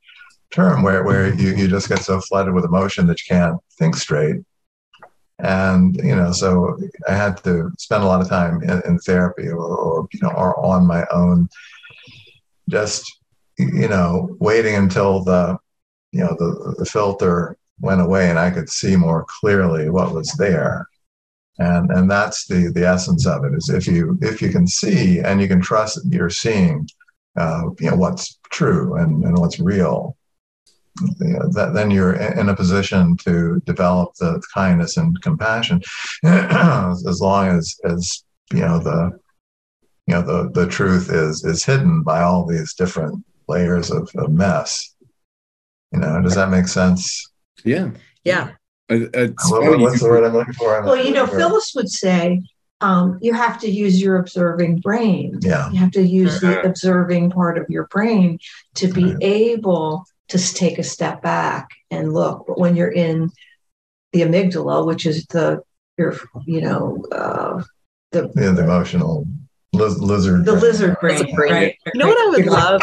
term, 0.52 0.84
where 0.84 1.04
where 1.04 1.34
you 1.34 1.56
you 1.56 1.68
just 1.68 1.90
get 1.90 2.00
so 2.00 2.20
flooded 2.22 2.54
with 2.54 2.66
emotion 2.66 3.08
that 3.08 3.20
you 3.22 3.36
can't 3.36 3.58
think 3.78 3.96
straight. 3.96 4.38
And 5.40 5.96
you 5.98 6.16
know, 6.16 6.32
so 6.32 6.78
I 7.08 7.14
had 7.14 7.42
to 7.44 7.72
spend 7.78 8.04
a 8.04 8.08
lot 8.08 8.22
of 8.22 8.28
time 8.28 8.62
in, 8.62 8.82
in 8.86 9.00
therapy 9.00 9.48
or, 9.48 9.58
or 9.58 10.08
you 10.12 10.20
know 10.22 10.30
or 10.30 10.60
on 10.66 10.86
my 10.86 11.06
own, 11.12 11.50
just 12.70 13.06
you 13.58 13.88
know 13.88 14.36
waiting 14.40 14.76
until 14.76 15.24
the 15.24 15.58
you 16.12 16.22
know 16.22 16.36
the 16.38 16.76
the 16.80 16.86
filter 16.86 17.58
went 17.82 18.02
away 18.02 18.30
and 18.30 18.40
I 18.40 18.52
could 18.52 18.70
see 18.70 18.96
more 18.96 19.26
clearly 19.28 19.90
what 19.90 20.14
was 20.14 20.32
there. 20.34 20.88
And 21.58 21.92
and 21.92 22.10
that's 22.10 22.48
the 22.48 22.72
the 22.72 22.88
essence 22.88 23.26
of 23.26 23.44
it 23.44 23.54
is 23.54 23.70
if 23.70 23.86
you 23.86 24.18
if 24.22 24.42
you 24.42 24.50
can 24.50 24.66
see 24.66 25.20
and 25.20 25.42
you 25.42 25.48
can 25.48 25.62
trust 25.62 25.96
that 25.96 26.14
you're 26.14 26.30
seeing 26.30 26.88
uh, 27.38 27.64
you 27.80 27.90
know 27.90 27.96
what's 27.96 28.40
true 28.52 28.96
and, 28.96 29.24
and 29.24 29.38
what's 29.38 29.60
real, 29.60 30.16
you 31.20 31.28
know, 31.28 31.50
that, 31.52 31.74
then 31.74 31.92
you're 31.92 32.14
in 32.14 32.50
a 32.50 32.56
position 32.56 33.16
to 33.18 33.62
develop 33.66 34.14
the 34.16 34.42
kindness 34.54 34.98
and 34.98 35.22
compassion 35.22 35.82
as 36.24 37.22
long 37.22 37.48
as 37.48 37.76
as 37.84 38.24
you 38.54 38.62
know 38.62 38.80
the 38.80 39.20
you 40.08 40.16
know 40.16 40.22
the 40.22 40.50
the 40.54 40.68
truth 40.68 41.12
is 41.12 41.44
is 41.44 41.64
hidden 41.64 42.04
by 42.04 42.22
all 42.22 42.46
these 42.46 42.74
different 42.74 43.24
layers 43.48 43.92
of, 43.92 44.10
of 44.16 44.32
mess. 44.32 44.96
You 45.92 46.00
know, 46.00 46.22
does 46.22 46.36
that 46.36 46.50
make 46.50 46.68
sense? 46.68 47.30
Yeah. 47.66 47.92
Yeah. 48.24 48.52
I- 48.90 49.08
It's 49.14 49.52
What- 49.52 49.64
funny. 49.64 49.84
what's 49.84 50.02
the 50.02 50.10
word 50.10 50.24
I'm 50.24 50.34
looking 50.34 50.54
for? 50.54 50.78
I'm 50.78 50.86
well 50.86 50.98
you 50.98 51.12
know 51.14 51.28
for- 51.28 51.38
phyllis 51.38 51.74
would 51.76 51.90
say 51.90 52.42
um, 52.82 53.20
you 53.22 53.34
have 53.34 53.60
to 53.60 53.70
use 53.70 54.02
your 54.02 54.16
observing 54.18 54.80
brain 54.80 55.38
Yeah. 55.42 55.70
you 55.72 55.78
have 55.80 55.92
to 55.92 56.02
use 56.02 56.40
the 56.40 56.62
observing 56.66 57.30
part 57.32 57.58
of 57.58 57.66
your 57.70 57.88
brain 57.88 58.40
to 58.76 58.88
be 58.88 59.06
Right. 59.14 59.18
able 59.24 60.06
to 60.30 60.38
take 60.54 60.80
a 60.80 60.84
step 60.84 61.22
back 61.22 61.68
and 61.92 62.14
look 62.14 62.46
but 62.48 62.58
when 62.60 62.76
you're 62.76 62.92
in 62.92 63.32
the 64.14 64.22
amygdala 64.22 64.86
which 64.86 65.06
is 65.06 65.26
the 65.28 65.62
your 65.98 66.16
you 66.46 66.62
know 66.62 67.04
uh, 67.12 67.62
the 68.12 68.32
Yeah, 68.36 68.52
the 68.52 68.64
emotional 68.64 69.28
liz- 69.74 70.00
lizard. 70.00 70.46
the 70.46 70.54
brain. 70.54 70.62
lizard 70.64 70.98
brain, 71.00 71.20
Lizard 71.20 71.36
brain. 71.36 71.52
right? 71.54 71.76
You 71.94 72.00
know 72.00 72.08
what 72.08 72.18
I 72.18 72.30
would 72.38 72.46
love? 72.48 72.82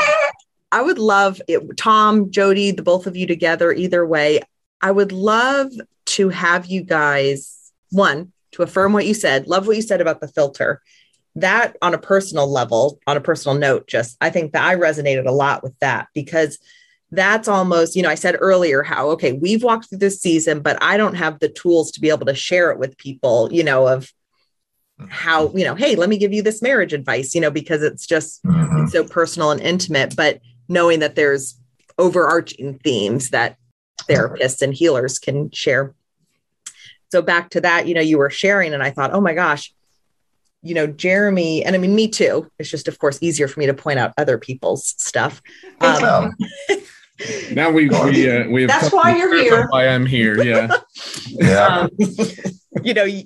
I 0.72 0.82
would 0.82 0.98
love 0.98 1.40
it, 1.48 1.60
Tom, 1.78 2.30
Jody, 2.30 2.70
the 2.70 2.82
both 2.82 3.06
of 3.06 3.16
you 3.16 3.26
together, 3.26 3.72
either 3.72 4.04
way. 4.06 4.40
I 4.80 4.90
would 4.90 5.12
love 5.12 5.72
to 6.06 6.28
have 6.28 6.66
you 6.66 6.82
guys, 6.82 7.72
one, 7.90 8.32
to 8.52 8.62
affirm 8.62 8.92
what 8.92 9.06
you 9.06 9.14
said, 9.14 9.46
love 9.46 9.66
what 9.66 9.76
you 9.76 9.82
said 9.82 10.00
about 10.00 10.20
the 10.20 10.28
filter. 10.28 10.80
That 11.34 11.76
on 11.82 11.92
a 11.92 11.98
personal 11.98 12.50
level, 12.50 12.98
on 13.06 13.16
a 13.16 13.20
personal 13.20 13.58
note, 13.58 13.86
just 13.86 14.16
I 14.20 14.30
think 14.30 14.52
that 14.52 14.64
I 14.64 14.74
resonated 14.76 15.26
a 15.26 15.32
lot 15.32 15.62
with 15.62 15.78
that 15.80 16.08
because 16.14 16.58
that's 17.10 17.46
almost, 17.46 17.94
you 17.94 18.02
know, 18.02 18.08
I 18.08 18.14
said 18.14 18.36
earlier 18.40 18.82
how, 18.82 19.10
okay, 19.10 19.32
we've 19.32 19.62
walked 19.62 19.88
through 19.88 19.98
this 19.98 20.20
season, 20.20 20.60
but 20.60 20.82
I 20.82 20.96
don't 20.96 21.14
have 21.14 21.38
the 21.38 21.48
tools 21.48 21.90
to 21.92 22.00
be 22.00 22.08
able 22.08 22.26
to 22.26 22.34
share 22.34 22.70
it 22.70 22.78
with 22.78 22.96
people, 22.96 23.48
you 23.52 23.62
know, 23.62 23.86
of 23.86 24.10
how, 25.08 25.52
you 25.54 25.64
know, 25.64 25.74
hey, 25.74 25.94
let 25.94 26.08
me 26.08 26.16
give 26.16 26.32
you 26.32 26.42
this 26.42 26.62
marriage 26.62 26.92
advice, 26.92 27.34
you 27.34 27.40
know, 27.40 27.50
because 27.50 27.82
it's 27.82 28.06
just 28.06 28.42
Mhm. 28.44 28.84
it's 28.84 28.92
so 28.92 29.04
personal 29.04 29.50
and 29.50 29.60
intimate, 29.60 30.16
but 30.16 30.40
knowing 30.68 31.00
that 31.00 31.16
there's 31.16 31.60
overarching 31.98 32.78
themes 32.82 33.30
that 33.30 33.56
therapists 34.09 34.62
and 34.62 34.75
healers 34.75 35.19
can 35.19 35.51
share. 35.51 35.95
So 37.12 37.23
back 37.23 37.51
to 37.51 37.61
that, 37.61 37.87
you 37.87 37.95
know, 37.95 38.01
you 38.01 38.19
were 38.19 38.31
sharing, 38.31 38.75
and 38.75 38.83
I 38.83 38.90
thought, 38.90 39.12
oh 39.12 39.21
my 39.21 39.35
gosh, 39.35 39.73
you 40.62 40.75
know, 40.75 40.87
Jeremy, 40.87 41.64
and 41.64 41.77
I 41.77 41.79
mean, 41.79 41.95
me 41.95 42.09
too. 42.09 42.51
It's 42.59 42.71
just, 42.71 42.88
of 42.88 42.99
course, 42.99 43.19
easier 43.21 43.47
for 43.47 43.61
me 43.61 43.66
to 43.66 43.75
point 43.75 43.99
out 43.99 44.12
other 44.19 44.38
people's 44.38 44.95
stuff. 44.99 45.40
Um, 45.81 46.03
Well, 46.03 46.33
Now 47.53 47.71
we 47.71 47.88
we 47.88 48.31
uh, 48.31 48.47
we 48.49 48.62
have 48.62 48.69
That's 48.69 48.92
why 48.92 49.16
you're 49.16 49.29
clarify 49.29 49.57
here. 49.57 49.69
Why 49.71 49.88
I'm 49.88 50.05
here? 50.05 50.42
Yeah. 50.42 50.69
yeah. 51.29 51.66
um, 51.66 51.90
you 52.83 52.92
know, 52.92 53.05
you, 53.05 53.25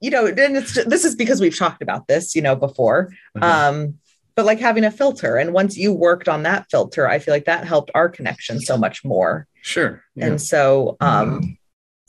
you 0.00 0.10
know, 0.10 0.26
and 0.26 0.56
it's 0.56 0.74
this 0.84 1.04
is 1.04 1.16
because 1.16 1.40
we've 1.40 1.58
talked 1.58 1.82
about 1.82 2.06
this, 2.06 2.36
you 2.36 2.42
know, 2.42 2.54
before. 2.54 3.12
Uh-huh. 3.34 3.70
Um, 3.70 3.98
but 4.34 4.44
like 4.46 4.58
having 4.60 4.84
a 4.84 4.90
filter, 4.90 5.36
and 5.36 5.52
once 5.52 5.76
you 5.76 5.92
worked 5.92 6.28
on 6.28 6.42
that 6.44 6.66
filter, 6.70 7.08
I 7.08 7.18
feel 7.18 7.34
like 7.34 7.44
that 7.44 7.64
helped 7.64 7.90
our 7.94 8.08
connection 8.08 8.60
so 8.60 8.76
much 8.76 9.04
more. 9.04 9.46
Sure. 9.62 10.02
Yeah. 10.14 10.26
And 10.26 10.40
so, 10.40 10.96
um, 11.00 11.40
Mhm. 11.40 11.56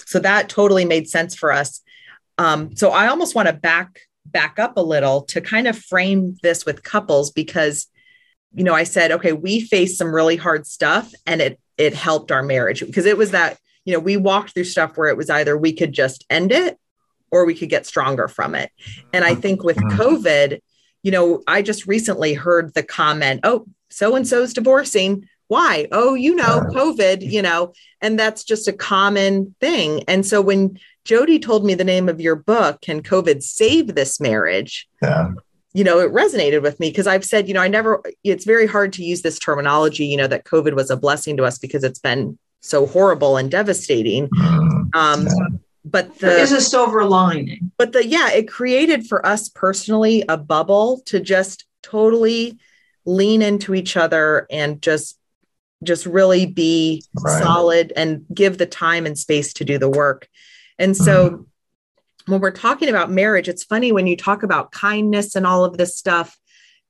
so 0.05 0.19
that 0.19 0.49
totally 0.49 0.85
made 0.85 1.09
sense 1.09 1.35
for 1.35 1.51
us. 1.51 1.81
Um, 2.37 2.75
so 2.75 2.89
I 2.89 3.07
almost 3.07 3.35
want 3.35 3.47
to 3.47 3.53
back 3.53 3.99
back 4.25 4.57
up 4.57 4.77
a 4.77 4.81
little 4.81 5.21
to 5.23 5.41
kind 5.41 5.67
of 5.67 5.77
frame 5.77 6.37
this 6.41 6.65
with 6.65 6.81
couples 6.81 7.29
because, 7.29 7.87
you 8.55 8.63
know, 8.63 8.73
I 8.73 8.83
said, 8.85 9.11
okay, 9.11 9.33
we 9.33 9.59
faced 9.61 9.97
some 9.97 10.15
really 10.15 10.37
hard 10.37 10.65
stuff, 10.65 11.11
and 11.25 11.41
it 11.41 11.59
it 11.77 11.93
helped 11.93 12.31
our 12.31 12.43
marriage 12.43 12.79
because 12.85 13.05
it 13.05 13.17
was 13.17 13.31
that 13.31 13.57
you 13.83 13.93
know 13.93 13.99
we 13.99 14.15
walked 14.15 14.53
through 14.53 14.63
stuff 14.63 14.95
where 14.97 15.09
it 15.09 15.17
was 15.17 15.29
either 15.29 15.57
we 15.57 15.73
could 15.73 15.91
just 15.91 16.23
end 16.29 16.51
it 16.51 16.77
or 17.31 17.45
we 17.45 17.53
could 17.55 17.69
get 17.69 17.85
stronger 17.85 18.27
from 18.27 18.53
it. 18.55 18.71
And 19.11 19.25
I 19.25 19.33
think 19.35 19.63
with 19.63 19.77
Mhm. 19.77 19.91
COVID, 19.97 20.59
you 21.03 21.11
know, 21.11 21.43
I 21.47 21.61
just 21.61 21.85
recently 21.85 22.33
heard 22.33 22.73
the 22.73 22.83
comment, 22.83 23.41
oh, 23.43 23.65
so 23.89 24.15
and 24.15 24.27
so's 24.27 24.53
divorcing. 24.53 25.27
Why? 25.49 25.87
Oh, 25.91 26.15
you 26.15 26.33
know, 26.35 26.61
COVID, 26.71 27.29
you 27.29 27.41
know, 27.41 27.73
and 28.01 28.17
that's 28.17 28.43
just 28.43 28.67
a 28.67 28.73
common 28.73 29.53
thing. 29.59 30.03
And 30.07 30.25
so 30.25 30.41
when 30.41 30.79
Jody 31.05 31.37
told 31.37 31.63
me 31.65 31.75
the 31.75 31.83
name 31.83 32.09
of 32.09 32.19
your 32.21 32.35
book, 32.35 32.81
Can 32.81 33.03
COVID 33.03 33.43
Save 33.43 33.93
This 33.93 34.19
Marriage? 34.19 34.87
yeah. 35.01 35.29
You 35.75 35.83
know, 35.83 35.97
it 35.99 36.11
resonated 36.13 36.61
with 36.61 36.79
me 36.79 36.89
because 36.89 37.07
I've 37.07 37.25
said, 37.25 37.47
you 37.47 37.53
know, 37.55 37.59
I 37.61 37.67
never, 37.67 38.03
it's 38.23 38.45
very 38.45 38.67
hard 38.67 38.93
to 38.93 39.03
use 39.03 39.23
this 39.23 39.39
terminology, 39.39 40.05
you 40.05 40.17
know, 40.17 40.27
that 40.27 40.45
COVID 40.45 40.75
was 40.75 40.91
a 40.91 40.95
blessing 40.97 41.35
to 41.37 41.45
us 41.45 41.57
because 41.57 41.83
it's 41.83 41.97
been 41.97 42.37
so 42.61 42.85
horrible 42.85 43.37
and 43.37 43.49
devastating. 43.49 44.29
Mhm. 44.29 44.89
Um, 44.93 45.23
Yeah. 45.23 45.57
But 45.85 46.17
There 46.19 46.35
the, 46.35 46.41
is 46.41 46.51
a 46.51 46.61
silver 46.61 47.03
lining. 47.05 47.71
but 47.77 47.91
the 47.91 48.05
yeah 48.07 48.31
it 48.31 48.47
created 48.47 49.05
for 49.07 49.25
us 49.25 49.49
personally 49.49 50.23
a 50.29 50.37
bubble 50.37 51.01
to 51.07 51.19
just 51.19 51.65
totally 51.81 52.57
lean 53.05 53.41
into 53.41 53.75
each 53.75 53.97
other 53.97 54.47
and 54.49 54.81
just 54.81 55.19
just 55.83 56.05
really 56.05 56.45
be 56.45 57.03
Right. 57.13 57.43
solid 57.43 57.91
and 57.97 58.25
give 58.33 58.57
the 58.57 58.65
time 58.65 59.05
and 59.05 59.17
space 59.19 59.53
to 59.55 59.65
do 59.65 59.77
the 59.77 59.89
work 59.89 60.29
And 60.79 60.95
so 60.95 61.45
when 62.25 62.39
we're 62.39 62.51
talking 62.51 62.87
about 62.87 63.11
marriage, 63.11 63.49
it's 63.49 63.65
funny 63.65 63.91
when 63.91 64.07
you 64.07 64.15
talk 64.15 64.43
about 64.43 64.71
kindness 64.71 65.35
and 65.35 65.45
all 65.45 65.65
of 65.65 65.77
this 65.77 65.97
stuff. 65.97 66.39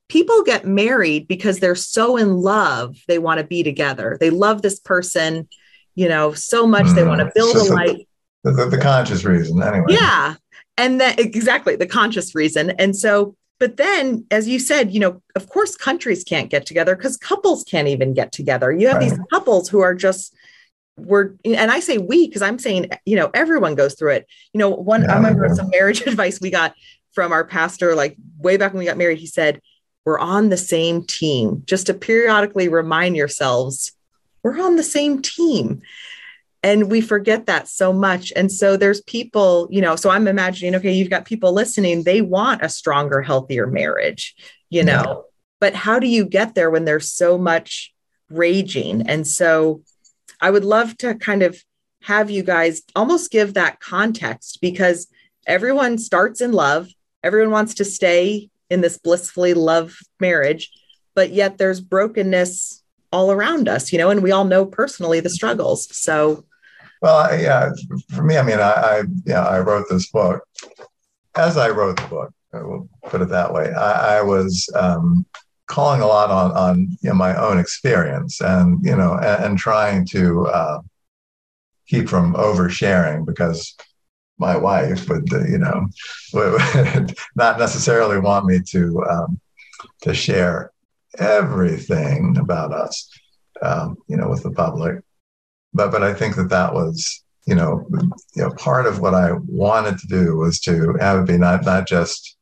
People 0.08 0.44
get 0.44 0.64
married 0.64 1.26
because 1.26 1.58
they're 1.58 1.74
so 1.74 2.16
in 2.16 2.36
love, 2.36 2.96
they 3.08 3.18
want 3.18 3.38
to 3.40 3.44
be 3.44 3.64
together. 3.64 4.16
They 4.20 4.30
love 4.30 4.62
this 4.62 4.78
person, 4.78 5.48
you 5.96 6.08
know, 6.08 6.32
so 6.34 6.68
much 6.68 6.86
they 6.94 7.02
want 7.04 7.18
to 7.20 7.32
build 7.34 7.56
a 7.56 7.58
it's 7.58 7.68
just 7.68 7.74
life. 7.74 7.96
The, 8.44 8.52
the, 8.52 8.66
the 8.66 8.78
conscious 8.78 9.24
reason, 9.24 9.62
anyway. 9.62 9.86
Yeah. 9.88 10.34
And 10.76 11.00
that 11.00 11.18
exactly 11.18 11.76
the 11.76 11.86
conscious 11.86 12.34
reason. 12.34 12.70
And 12.72 12.94
so, 12.96 13.36
but 13.58 13.76
then, 13.76 14.26
as 14.30 14.46
you 14.46 14.58
said, 14.58 14.92
you 14.92 15.00
know, 15.00 15.22
of 15.34 15.48
course, 15.48 15.76
countries 15.76 16.24
can't 16.24 16.50
get 16.50 16.66
together 16.66 16.94
because 16.94 17.16
couples 17.16 17.64
can't 17.64 17.88
even 17.88 18.12
get 18.12 18.32
together. 18.32 18.70
You 18.70 18.88
have 18.88 19.00
these 19.00 19.18
couples 19.32 19.68
who 19.68 19.80
are 19.80 19.94
just, 19.94 20.34
we're, 20.96 21.30
and 21.44 21.70
I 21.70 21.80
say 21.80 21.98
we 21.98 22.28
because 22.28 22.42
I'm 22.42 22.58
saying, 22.58 22.90
you 23.06 23.16
know, 23.16 23.30
everyone 23.32 23.74
goes 23.74 23.94
through 23.94 24.12
it. 24.12 24.26
You 24.52 24.58
know, 24.58 24.70
one, 24.70 25.08
I 25.08 25.14
remember 25.14 25.46
yeah. 25.46 25.54
some 25.54 25.70
marriage 25.70 26.00
advice 26.06 26.40
we 26.40 26.50
got 26.50 26.74
from 27.12 27.32
our 27.32 27.44
pastor, 27.44 27.94
like 27.94 28.16
way 28.38 28.56
back 28.56 28.72
when 28.72 28.80
we 28.80 28.84
got 28.84 28.98
married. 28.98 29.18
He 29.18 29.26
said, 29.26 29.60
we're 30.04 30.18
on 30.18 30.50
the 30.50 30.56
same 30.56 31.04
team, 31.04 31.62
just 31.64 31.86
to 31.86 31.94
periodically 31.94 32.68
remind 32.68 33.16
yourselves 33.16 33.92
we're 34.42 34.60
on 34.60 34.76
the 34.76 34.82
same 34.82 35.22
team 35.22 35.80
and 36.64 36.90
we 36.90 37.02
forget 37.02 37.44
that 37.44 37.68
so 37.68 37.92
much. 37.92 38.32
And 38.34 38.50
so 38.50 38.76
there's 38.76 39.02
people 39.02 39.68
you 39.70 39.80
know 39.80 39.94
so 39.94 40.10
i'm 40.10 40.26
imagining 40.26 40.74
okay 40.74 40.92
you've 40.92 41.10
got 41.10 41.26
people 41.26 41.52
listening 41.52 42.02
they 42.02 42.20
want 42.22 42.62
a 42.62 42.68
stronger 42.68 43.22
healthier 43.22 43.66
marriage 43.68 44.34
you 44.70 44.82
know? 44.82 45.04
Yeah. 45.06 45.14
but 45.60 45.74
how 45.74 46.00
do 46.00 46.08
you 46.08 46.24
get 46.24 46.54
there 46.56 46.70
when 46.70 46.84
there's 46.84 47.12
so 47.12 47.38
much 47.38 47.92
raging? 48.30 49.08
And 49.08 49.26
so 49.26 49.82
i 50.40 50.50
would 50.50 50.64
love 50.64 50.96
to 50.98 51.14
kind 51.14 51.42
of 51.42 51.62
have 52.02 52.30
you 52.30 52.42
guys 52.42 52.82
almost 52.96 53.30
give 53.30 53.54
that 53.54 53.80
context 53.80 54.58
because 54.60 55.06
everyone 55.46 55.96
starts 55.96 56.40
in 56.42 56.52
love. 56.52 56.88
Everyone 57.22 57.50
wants 57.50 57.74
to 57.74 57.84
stay 57.84 58.50
in 58.68 58.80
this 58.80 58.98
blissfully 58.98 59.54
love 59.54 59.96
marriage 60.18 60.70
but 61.14 61.30
yet 61.30 61.58
there's 61.58 61.80
brokenness 61.80 62.82
all 63.12 63.30
around 63.30 63.68
us 63.68 63.92
you 63.92 63.98
know 63.98 64.10
and 64.10 64.22
we 64.22 64.32
all 64.32 64.44
know 64.44 64.64
personally 64.64 65.20
the 65.20 65.30
struggles. 65.30 65.94
So 65.94 66.44
Well, 67.04 67.38
yeah, 67.38 67.70
for 68.14 68.22
me, 68.22 68.38
I 68.38 68.42
mean, 68.42 68.58
I, 68.58 68.70
I, 68.70 69.02
yeah, 69.26 69.44
I 69.44 69.60
wrote 69.60 69.90
this 69.90 70.10
book. 70.10 70.42
As 71.36 71.58
I 71.58 71.68
wrote 71.68 72.00
the 72.00 72.08
book, 72.08 72.32
I 72.54 72.62
will 72.62 72.88
put 73.10 73.20
it 73.20 73.28
that 73.28 73.52
way. 73.52 73.70
I, 73.74 74.20
I 74.20 74.22
was 74.22 74.70
um, 74.74 75.26
calling 75.66 76.00
a 76.00 76.06
lot 76.06 76.30
on 76.30 76.52
on 76.52 76.96
you 77.02 77.10
know, 77.10 77.14
my 77.14 77.36
own 77.36 77.58
experience, 77.58 78.40
and 78.40 78.82
you 78.82 78.96
know, 78.96 79.18
and, 79.18 79.44
and 79.44 79.58
trying 79.58 80.06
to 80.12 80.46
uh, 80.46 80.80
keep 81.86 82.08
from 82.08 82.32
oversharing 82.36 83.26
because 83.26 83.76
my 84.38 84.56
wife 84.56 85.06
would, 85.10 85.30
uh, 85.30 85.44
you 85.44 85.58
know, 85.58 85.86
would 86.32 87.14
not 87.36 87.58
necessarily 87.58 88.18
want 88.18 88.46
me 88.46 88.60
to 88.70 89.04
um, 89.10 89.38
to 90.00 90.14
share 90.14 90.72
everything 91.18 92.38
about 92.38 92.72
us, 92.72 93.10
um, 93.60 93.94
you 94.08 94.16
know, 94.16 94.30
with 94.30 94.42
the 94.42 94.52
public 94.52 95.03
but 95.74 95.90
but 95.90 96.02
I 96.02 96.14
think 96.14 96.36
that 96.36 96.48
that 96.50 96.72
was 96.72 97.22
you 97.46 97.54
know 97.54 97.86
you 98.34 98.42
know 98.42 98.50
part 98.52 98.86
of 98.86 99.00
what 99.00 99.14
I 99.14 99.32
wanted 99.46 99.98
to 99.98 100.06
do 100.06 100.36
was 100.36 100.60
to 100.60 100.94
have 101.00 101.20
it 101.20 101.26
be 101.26 101.36
not 101.36 101.64
not 101.64 101.86
just 101.86 102.36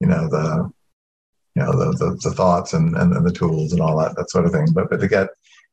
you 0.00 0.06
know 0.06 0.28
the 0.28 0.70
you 1.54 1.62
know 1.62 1.72
the 1.72 1.96
the, 1.98 2.18
the 2.22 2.34
thoughts 2.34 2.74
and, 2.74 2.96
and 2.96 3.12
and 3.14 3.26
the 3.26 3.32
tools 3.32 3.72
and 3.72 3.80
all 3.80 3.98
that 3.98 4.14
that 4.16 4.30
sort 4.30 4.44
of 4.44 4.52
thing, 4.52 4.66
but 4.72 4.90
but 4.90 5.00
to 5.00 5.08
get 5.08 5.28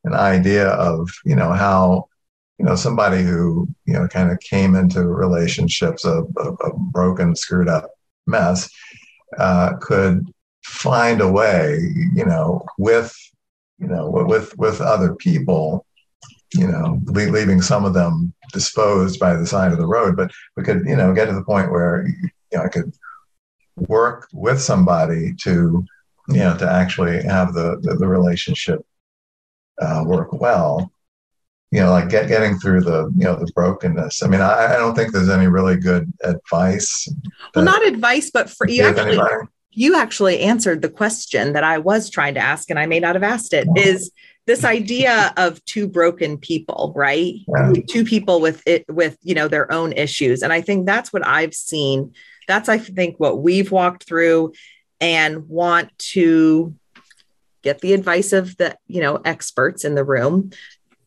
an 0.05 0.13
idea 0.13 0.69
of 0.69 1.09
you 1.25 1.35
know 1.35 1.51
how 1.51 2.07
you 2.57 2.65
know 2.65 2.75
somebody 2.75 3.21
who 3.21 3.67
you 3.85 3.93
know 3.93 4.07
kind 4.07 4.31
of 4.31 4.39
came 4.39 4.75
into 4.75 5.05
relationships 5.05 6.05
a, 6.05 6.23
a, 6.37 6.53
a 6.53 6.77
broken 6.77 7.35
screwed 7.35 7.67
up 7.67 7.89
mess 8.27 8.69
uh, 9.37 9.73
could 9.81 10.25
find 10.63 11.19
a 11.19 11.31
way 11.31 11.77
you 12.13 12.25
know 12.25 12.63
with 12.77 13.13
you 13.79 13.87
know 13.87 14.09
with 14.09 14.57
with 14.57 14.79
other 14.79 15.13
people 15.15 15.85
you 16.53 16.67
know, 16.67 16.99
leaving 17.05 17.61
some 17.61 17.85
of 17.85 17.93
them 17.93 18.33
disposed 18.51 19.19
by 19.19 19.35
the 19.35 19.47
side 19.47 19.71
of 19.71 19.77
the 19.77 19.87
road. 19.87 20.15
But 20.15 20.31
we 20.55 20.63
could, 20.63 20.85
you 20.85 20.95
know, 20.95 21.13
get 21.13 21.25
to 21.25 21.33
the 21.33 21.43
point 21.43 21.71
where, 21.71 22.07
you 22.07 22.57
know, 22.57 22.63
I 22.63 22.67
could 22.67 22.93
work 23.75 24.27
with 24.33 24.61
somebody 24.61 25.33
to, 25.41 25.85
you 26.29 26.37
know, 26.37 26.55
to 26.57 26.69
actually 26.69 27.23
have 27.23 27.53
the 27.53 27.79
the, 27.81 27.95
the 27.95 28.07
relationship 28.07 28.85
uh, 29.81 30.03
work 30.05 30.33
well. 30.33 30.91
You 31.71 31.79
know, 31.79 31.89
like 31.89 32.09
get, 32.09 32.27
getting 32.27 32.59
through 32.59 32.81
the, 32.81 33.11
you 33.17 33.23
know, 33.23 33.35
the 33.35 33.51
brokenness. 33.55 34.21
I 34.21 34.27
mean, 34.27 34.41
I, 34.41 34.75
I 34.75 34.77
don't 34.77 34.93
think 34.93 35.11
there's 35.11 35.29
any 35.29 35.47
really 35.47 35.75
good 35.75 36.13
advice. 36.23 37.09
well 37.55 37.65
not 37.65 37.83
advice 37.83 38.29
but 38.29 38.47
for 38.47 38.67
you 38.69 38.83
actually 38.83 39.13
anybody. 39.13 39.47
you 39.71 39.95
actually 39.95 40.39
answered 40.41 40.83
the 40.83 40.89
question 40.89 41.53
that 41.53 41.63
I 41.63 41.79
was 41.79 42.11
trying 42.11 42.35
to 42.35 42.39
ask, 42.39 42.69
and 42.69 42.77
I 42.77 42.85
may 42.85 42.99
not 42.99 43.15
have 43.15 43.23
asked 43.23 43.53
it. 43.53 43.67
Is 43.75 44.11
this 44.45 44.63
idea 44.65 45.33
of 45.37 45.63
two 45.65 45.87
broken 45.87 46.37
people, 46.37 46.91
right? 46.95 47.35
Yeah. 47.47 47.73
Two 47.87 48.03
people 48.03 48.41
with 48.41 48.61
it 48.67 48.85
with 48.89 49.17
you 49.21 49.35
know 49.35 49.47
their 49.47 49.71
own 49.71 49.93
issues, 49.93 50.43
and 50.43 50.51
I 50.51 50.61
think 50.61 50.85
that's 50.85 51.13
what 51.13 51.25
I've 51.25 51.53
seen. 51.53 52.13
That's 52.47 52.67
I 52.69 52.77
think 52.77 53.19
what 53.19 53.41
we've 53.41 53.71
walked 53.71 54.03
through, 54.03 54.53
and 54.99 55.47
want 55.47 55.97
to 56.13 56.75
get 57.61 57.79
the 57.79 57.93
advice 57.93 58.33
of 58.33 58.57
the 58.57 58.77
you 58.87 59.01
know 59.01 59.21
experts 59.23 59.85
in 59.85 59.95
the 59.95 60.03
room 60.03 60.51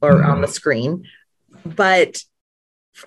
or 0.01 0.22
on 0.22 0.40
the 0.40 0.49
screen, 0.49 1.05
but. 1.64 2.22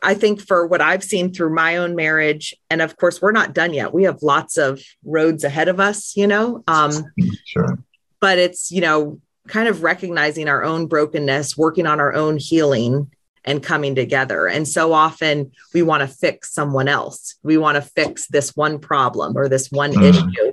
I 0.04 0.14
think 0.14 0.40
for 0.40 0.68
what 0.68 0.82
I've 0.82 1.04
seen 1.04 1.34
through 1.34 1.56
my 1.56 1.78
own 1.78 1.96
marriage, 1.96 2.54
and 2.70 2.80
of 2.80 2.96
course, 2.96 3.24
we're 3.24 3.32
not 3.32 3.56
done 3.56 3.74
yet. 3.74 3.92
We 3.92 4.04
have 4.04 4.22
lots 4.22 4.56
of 4.56 4.84
roads 5.04 5.44
ahead 5.44 5.68
of 5.68 5.80
us, 5.80 6.16
you 6.16 6.28
know. 6.28 6.64
Um, 6.68 7.06
Sure. 7.44 7.80
but 8.20 8.38
it's 8.38 8.70
you 8.70 8.82
know 8.82 9.20
kind 9.48 9.68
of 9.68 9.84
recognizing 9.84 10.48
our 10.48 10.64
own 10.64 10.88
brokenness 10.88 11.58
working 11.58 11.88
on 11.88 12.00
our 12.00 12.14
own 12.14 12.38
healing 12.38 13.10
and 13.46 13.64
coming 13.64 13.96
together. 13.96 14.48
And 14.48 14.68
so 14.68 14.94
often 14.94 15.52
we 15.74 15.82
want 15.82 16.02
to 16.02 16.08
fix 16.08 16.54
someone 16.54 16.88
else. 16.88 17.36
We 17.42 17.58
want 17.58 17.76
to 17.78 17.82
fix 17.82 18.28
this 18.28 18.56
one 18.56 18.80
problem 18.80 19.36
or 19.38 19.48
this 19.48 19.72
one 19.72 19.94
Mhm. 19.94 20.10
issue. 20.10 20.52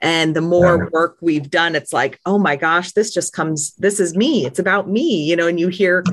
And 0.00 0.34
the 0.34 0.40
more 0.40 0.76
Yeah. 0.82 0.88
work 0.92 1.16
we've 1.22 1.48
done 1.48 1.74
it's 1.76 1.92
like 1.92 2.18
oh 2.26 2.36
my 2.38 2.56
gosh 2.56 2.92
this 2.92 3.14
just 3.14 3.32
comes 3.32 3.72
this 3.78 4.00
is 4.00 4.16
me. 4.16 4.44
It's 4.44 4.58
about 4.58 4.90
me 4.90 5.22
you 5.24 5.36
know 5.36 5.46
and 5.46 5.58
you 5.60 5.68
hear 5.68 6.04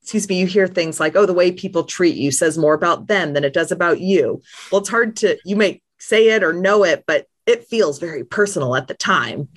excuse 0.00 0.28
me 0.28 0.38
you 0.38 0.46
hear 0.46 0.68
things 0.68 1.00
like 1.00 1.16
oh 1.16 1.26
the 1.26 1.34
way 1.34 1.50
people 1.50 1.82
treat 1.84 2.14
you 2.16 2.30
says 2.30 2.56
more 2.56 2.74
about 2.74 3.08
them 3.08 3.32
than 3.34 3.42
it 3.44 3.52
does 3.52 3.72
about 3.72 4.00
you. 4.00 4.40
Well 4.70 4.80
it's 4.80 4.88
hard 4.90 5.16
to 5.16 5.36
you 5.44 5.56
may 5.56 5.82
say 5.98 6.28
it 6.30 6.42
or 6.44 6.52
know 6.52 6.84
it 6.84 7.02
but 7.06 7.26
it 7.46 7.66
feels 7.66 7.98
very 7.98 8.24
personal 8.24 8.76
at 8.76 8.86
the 8.86 8.94
time. 8.94 9.48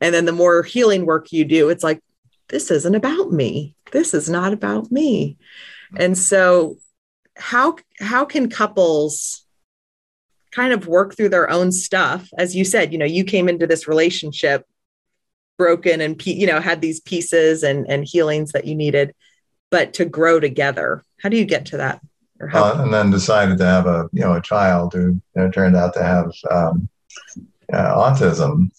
And 0.00 0.14
then 0.14 0.24
the 0.24 0.32
more 0.32 0.62
healing 0.62 1.06
work 1.06 1.32
you 1.32 1.44
do, 1.44 1.68
it's 1.68 1.84
like, 1.84 2.02
this 2.48 2.70
isn't 2.70 2.94
about 2.94 3.32
me. 3.32 3.74
This 3.92 4.14
is 4.14 4.28
not 4.28 4.52
about 4.52 4.90
me. 4.92 5.36
And 5.96 6.16
so 6.16 6.76
how 7.36 7.76
how 8.00 8.24
can 8.24 8.48
couples 8.48 9.44
kind 10.52 10.72
of 10.72 10.86
work 10.86 11.16
through 11.16 11.30
their 11.30 11.50
own 11.50 11.72
stuff? 11.72 12.28
As 12.38 12.54
you 12.54 12.64
said, 12.64 12.92
you 12.92 12.98
know, 12.98 13.04
you 13.04 13.24
came 13.24 13.48
into 13.48 13.66
this 13.66 13.88
relationship 13.88 14.64
broken 15.58 16.00
and 16.00 16.24
you 16.26 16.46
know, 16.46 16.60
had 16.60 16.80
these 16.80 17.00
pieces 17.00 17.62
and 17.62 17.88
and 17.88 18.04
healings 18.04 18.52
that 18.52 18.66
you 18.66 18.74
needed, 18.74 19.14
but 19.70 19.94
to 19.94 20.04
grow 20.04 20.38
together. 20.40 21.02
How 21.20 21.28
do 21.28 21.36
you 21.36 21.44
get 21.44 21.66
to 21.66 21.78
that? 21.78 22.00
Or 22.40 22.48
how 22.48 22.64
Uh, 22.64 22.82
and 22.82 22.92
then 22.92 23.10
decided 23.10 23.58
to 23.58 23.64
have 23.64 23.86
a 23.86 24.08
you 24.12 24.20
know 24.20 24.34
a 24.34 24.42
child 24.42 24.92
who 24.92 25.12
you 25.12 25.22
know, 25.34 25.50
turned 25.50 25.76
out 25.76 25.94
to 25.94 26.02
have 26.02 26.30
um, 26.50 26.88
uh, 27.72 27.94
autism. 27.94 28.70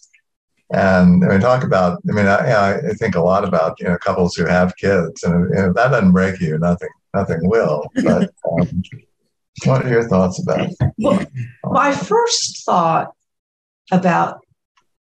And 0.70 1.24
I 1.24 1.30
mean, 1.30 1.40
talk 1.40 1.64
about. 1.64 2.02
I 2.10 2.12
mean, 2.12 2.28
I, 2.28 2.76
I 2.76 2.94
think 3.00 3.16
a 3.16 3.22
lot 3.22 3.48
about 3.48 3.80
you 3.80 3.88
know 3.88 3.98
couples 3.98 4.36
who 4.36 4.46
have 4.46 4.76
kids, 4.76 5.24
and 5.24 5.54
if 5.54 5.74
that 5.76 5.90
doesn't 5.90 6.12
break 6.12 6.42
you, 6.42 6.58
nothing 6.58 6.90
nothing 7.14 7.40
will. 7.44 7.90
But 7.96 8.32
um, 8.52 8.84
what 9.66 9.86
are 9.86 9.90
your 9.90 10.08
thoughts 10.08 10.40
about? 10.40 10.70
it? 10.70 10.92
Well, 10.98 11.26
my 11.64 11.94
first 11.94 12.66
thought 12.66 13.12
about, 13.92 14.42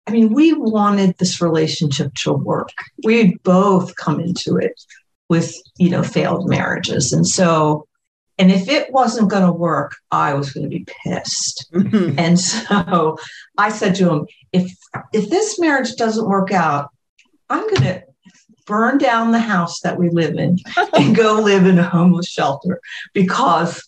I 0.07 0.13
mean, 0.13 0.33
we 0.33 0.53
wanted 0.53 1.17
this 1.19 1.41
relationship 1.41 2.15
to 2.23 2.33
work. 2.33 2.71
We'd 3.05 3.43
both 3.43 3.95
come 3.97 4.21
into 4.21 4.57
it 4.57 4.83
with, 5.29 5.55
you 5.79 5.91
know, 5.91 6.03
failed 6.03 6.49
marriages. 6.49 7.13
And 7.13 7.27
so, 7.27 7.87
and 8.41 8.51
if 8.51 8.69
it 8.69 8.91
wasn't 8.91 9.31
going 9.31 9.45
to 9.45 9.53
work, 9.53 9.97
I 10.11 10.33
was 10.33 10.51
going 10.53 10.65
to 10.65 10.71
be 10.71 10.87
pissed. 11.05 11.67
Mhm. 11.75 12.19
And 12.19 12.41
so 12.41 13.19
I 13.59 13.69
said 13.69 13.95
to 13.97 14.11
him, 14.11 14.27
if 14.53 14.73
if 15.13 15.29
this 15.29 15.61
marriage 15.61 15.95
doesn't 15.97 16.29
work 16.29 16.51
out, 16.51 16.91
I'm 17.51 17.69
going 17.69 17.83
to 17.83 18.03
burn 18.67 18.97
down 18.97 19.33
the 19.33 19.41
house 19.41 19.81
that 19.81 19.99
we 19.99 20.09
live 20.09 20.37
in 20.37 20.59
and 20.95 21.15
go 21.15 21.35
live 21.35 21.67
in 21.67 21.79
a 21.79 21.89
homeless 21.89 22.29
shelter 22.29 22.81
because 23.13 23.87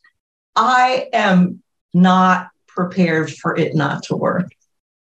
I 0.54 1.08
am 1.14 1.62
not 1.94 2.48
prepared 2.68 3.32
for 3.32 3.56
it 3.56 3.74
not 3.74 4.02
to 4.04 4.16
work. 4.16 4.50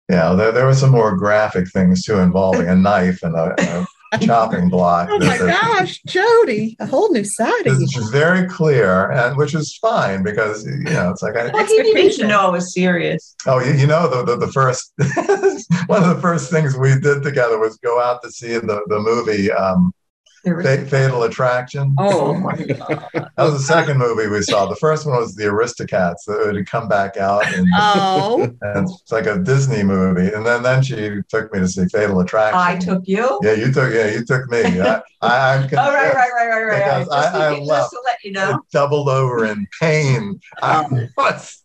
Yeah, 0.08 0.34
there, 0.34 0.52
there 0.52 0.66
were 0.66 0.74
some 0.74 0.90
more 0.90 1.16
graphic 1.16 1.68
things 1.70 2.04
too 2.04 2.18
involving 2.18 2.68
a 2.68 2.76
knife 2.76 3.22
and 3.22 3.34
a, 3.34 3.54
and 3.58 3.68
a 3.68 3.86
chopping 4.20 4.68
block. 4.68 5.08
Oh 5.10 5.18
my 5.18 5.38
that- 5.38 5.46
that- 5.46 5.62
gosh, 5.78 6.00
Jody, 6.06 6.76
a 6.80 6.86
whole 6.86 7.10
new 7.12 7.24
side 7.24 7.66
of 7.66 7.80
It's 7.80 8.10
very 8.10 8.46
clear, 8.48 9.10
and 9.10 9.36
which 9.36 9.54
is 9.54 9.76
fine 9.78 10.22
because 10.22 10.66
you 10.66 10.78
know 10.84 11.10
it's 11.10 11.22
like 11.22 11.36
I, 11.36 11.48
Well, 11.48 11.64
he 11.66 11.78
needed 11.78 11.92
to 11.92 11.98
Expectation. 11.98 12.28
know 12.28 12.40
I 12.40 12.50
was 12.50 12.72
serious. 12.74 13.34
Oh, 13.46 13.60
you, 13.60 13.72
you 13.72 13.86
know, 13.86 14.08
the, 14.08 14.24
the, 14.36 14.46
the 14.46 14.52
first, 14.52 14.92
one 15.86 16.02
of 16.02 16.08
the 16.14 16.18
first 16.20 16.50
things 16.50 16.76
we 16.76 16.98
did 16.98 17.22
together 17.22 17.58
was 17.58 17.76
go 17.78 18.00
out 18.00 18.22
to 18.22 18.30
see 18.30 18.52
the, 18.52 18.82
the 18.86 19.00
movie 19.00 19.50
um, 19.50 19.62
There 19.64 19.80
was, 19.82 20.01
Fa- 20.44 20.86
Fatal 20.86 21.22
Attraction. 21.22 21.94
Oh, 21.98 22.20
oh, 22.34 22.34
my 22.34 22.56
God. 22.56 23.08
That 23.14 23.44
was 23.44 23.54
the 23.54 23.60
second 23.60 23.98
movie 23.98 24.26
we 24.28 24.42
saw. 24.42 24.66
The 24.66 24.76
first 24.76 25.06
one 25.06 25.16
was 25.16 25.34
The 25.34 25.44
Aristocats 25.44 26.24
that 26.26 26.54
had 26.54 26.66
come 26.66 26.88
back 26.88 27.16
out. 27.16 27.44
And, 27.54 27.66
oh, 27.78 28.42
and 28.60 28.88
it's 28.88 29.12
like 29.12 29.26
a 29.26 29.38
Disney 29.38 29.82
movie. 29.82 30.32
And 30.32 30.44
then, 30.44 30.62
then 30.62 30.82
she 30.82 31.20
took 31.28 31.52
me 31.52 31.60
to 31.60 31.68
see 31.68 31.86
Fatal 31.86 32.20
Attraction. 32.20 32.58
I 32.58 32.76
took 32.76 33.02
you. 33.06 33.38
Yeah, 33.42 33.52
you 33.52 33.72
took, 33.72 33.92
yeah, 33.94 34.08
you 34.08 34.24
took 34.24 34.50
me. 34.50 34.80
I, 34.80 35.00
I, 35.20 35.54
I'm 35.54 35.62
Oh, 35.72 35.92
right, 35.92 36.14
right, 36.14 36.30
right, 36.34 36.48
right, 36.48 36.64
right. 36.64 36.78
Because 36.84 37.06
Just, 37.06 37.34
I- 37.34 37.48
I 37.52 37.54
just 37.56 37.68
left. 37.68 37.90
to 37.92 38.00
let 38.04 38.16
you 38.24 38.32
know. 38.32 38.60
doubled 38.72 39.08
over 39.08 39.44
in 39.44 39.66
pain. 39.80 40.40
I 40.60 40.80
um, 40.80 41.08
was, 41.16 41.62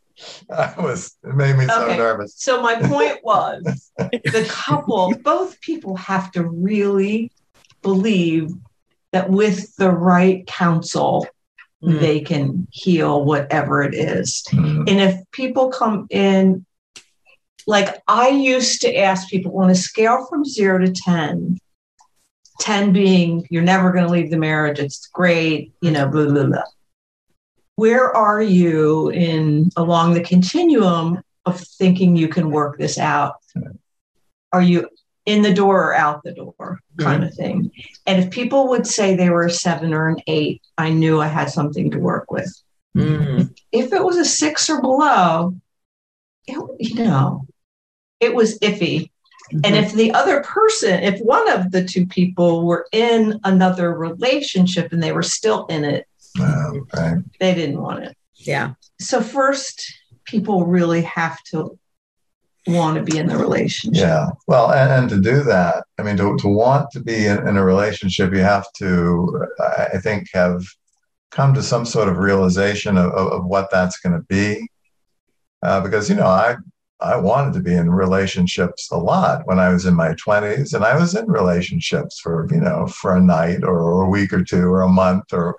I 0.51 0.73
was, 0.79 1.17
it 1.23 1.35
made 1.35 1.57
me 1.57 1.65
so 1.67 1.85
Okay. 1.85 1.97
nervous. 1.97 2.35
So 2.37 2.61
my 2.61 2.75
point 2.75 3.19
was 3.23 3.91
the 3.97 4.45
couple, 4.47 5.15
both 5.23 5.59
people 5.61 5.95
have 5.97 6.31
to 6.33 6.43
really 6.47 7.31
believe 7.81 8.49
that 9.13 9.29
with 9.29 9.75
the 9.77 9.91
right 9.91 10.45
counsel, 10.47 11.27
Mm. 11.83 11.99
they 11.99 12.19
can 12.21 12.67
heal 12.71 13.23
whatever 13.23 13.83
it 13.83 13.93
is. 13.93 14.43
Mm. 14.51 14.89
And 14.89 14.99
if 14.99 15.21
people 15.31 15.69
come 15.69 16.07
in, 16.09 16.65
like 17.67 18.01
I 18.07 18.29
used 18.29 18.81
to 18.81 18.95
ask 18.97 19.29
people 19.29 19.55
on 19.59 19.69
a 19.69 19.75
scale 19.75 20.25
from 20.25 20.43
zero 20.43 20.79
to 20.79 20.91
10, 20.91 21.59
10 22.61 22.93
being 22.93 23.45
you're 23.51 23.61
never 23.61 23.91
going 23.91 24.05
to 24.05 24.11
leave 24.11 24.31
the 24.31 24.37
marriage, 24.37 24.79
it's 24.79 25.05
great, 25.07 25.71
you 25.81 25.91
know, 25.91 26.07
blah, 26.07 26.25
blah, 26.25 26.45
blah. 26.45 26.63
Where 27.75 28.11
are 28.15 28.41
you 28.41 29.09
in 29.09 29.69
along 29.77 30.15
the 30.15 30.23
continuum 30.23 31.21
of 31.45 31.61
thinking 31.61 32.15
you 32.15 32.27
can 32.27 32.49
work 32.49 32.79
this 32.79 32.97
out? 32.97 33.35
Are 34.51 34.63
you 34.63 34.89
in 35.27 35.43
the 35.43 35.53
door 35.53 35.83
or 35.89 35.93
out 35.93 36.23
the 36.23 36.31
door 36.33 36.79
kind 36.97 37.23
of 37.23 37.31
thing? 37.35 37.69
And 38.07 38.23
if 38.23 38.31
people 38.31 38.69
would 38.69 38.87
say 38.87 39.15
they 39.15 39.29
were 39.29 39.45
a 39.45 39.51
seven 39.51 39.93
or 39.93 40.07
an 40.07 40.17
eight, 40.25 40.61
I 40.77 40.89
knew 40.89 41.21
I 41.21 41.27
had 41.27 41.51
something 41.51 41.91
to 41.91 41.99
work 41.99 42.31
with 42.31 42.51
Mm. 42.95 43.53
if 43.71 43.93
it 43.93 44.03
was 44.03 44.17
a 44.17 44.25
six 44.25 44.67
or 44.71 44.81
below, 44.81 45.53
it, 46.47 46.57
you 46.79 47.03
know, 47.03 47.45
it 48.19 48.33
was 48.33 48.57
iffy. 48.59 49.11
And 49.63 49.75
if 49.75 49.93
the 49.93 50.11
other 50.13 50.41
person, 50.41 51.03
if 51.03 51.19
one 51.19 51.47
of 51.51 51.71
the 51.71 51.83
two 51.85 52.07
people 52.07 52.65
were 52.65 52.87
in 52.91 53.39
another 53.43 53.93
relationship 53.93 54.91
and 54.91 55.03
they 55.03 55.11
were 55.11 55.21
still 55.21 55.67
in 55.67 55.83
it, 55.85 56.07
right. 56.39 57.21
they 57.39 57.53
didn't 57.53 57.79
want 57.81 58.03
it. 58.05 58.17
yeah, 58.35 58.73
So, 58.99 59.21
first, 59.21 59.93
people 60.25 60.65
really 60.65 61.03
have 61.03 61.37
to 61.51 61.77
want 62.67 62.97
to 62.97 63.03
be 63.03 63.17
in 63.17 63.27
the 63.27 63.37
relationship. 63.37 64.01
Yeah. 64.01 64.29
Well, 64.47 64.71
and, 64.71 64.91
and 64.91 65.09
to 65.09 65.19
do 65.19 65.43
that, 65.43 65.85
I 65.97 66.03
mean, 66.03 66.17
to, 66.17 66.37
to 66.37 66.47
want 66.47 66.91
to 66.91 66.99
be 66.99 67.25
in, 67.25 67.47
in 67.47 67.57
a 67.57 67.63
relationship, 67.63 68.33
you 68.33 68.39
have 68.39 68.71
to, 68.73 69.45
I 69.93 69.97
think, 69.99 70.27
have 70.33 70.63
come 71.31 71.53
to 71.53 71.63
some 71.63 71.85
sort 71.85 72.09
of 72.09 72.17
realization 72.17 72.97
of, 72.97 73.11
of, 73.11 73.31
of 73.31 73.45
what 73.45 73.69
that's 73.71 73.99
going 73.99 74.13
to 74.13 74.25
be. 74.27 74.67
Uh, 75.63 75.81
because, 75.81 76.09
you 76.09 76.15
know, 76.15 76.27
I, 76.27 76.55
I 76.99 77.17
wanted 77.17 77.53
to 77.53 77.59
be 77.59 77.73
in 77.73 77.91
relationships 77.91 78.89
a 78.91 78.97
lot 78.97 79.45
when 79.45 79.59
I 79.59 79.69
was 79.69 79.85
in 79.85 79.95
my 79.95 80.13
20s, 80.13 80.73
and 80.73 80.83
I 80.83 80.97
was 80.97 81.15
in 81.15 81.27
relationships 81.27 82.19
for, 82.19 82.47
you 82.51 82.59
know, 82.59 82.87
for 82.87 83.15
a 83.15 83.21
night 83.21 83.63
or 83.63 84.03
a 84.03 84.09
week 84.09 84.33
or 84.33 84.43
two 84.43 84.67
or 84.67 84.81
a 84.81 84.89
month 84.89 85.33
or, 85.33 85.55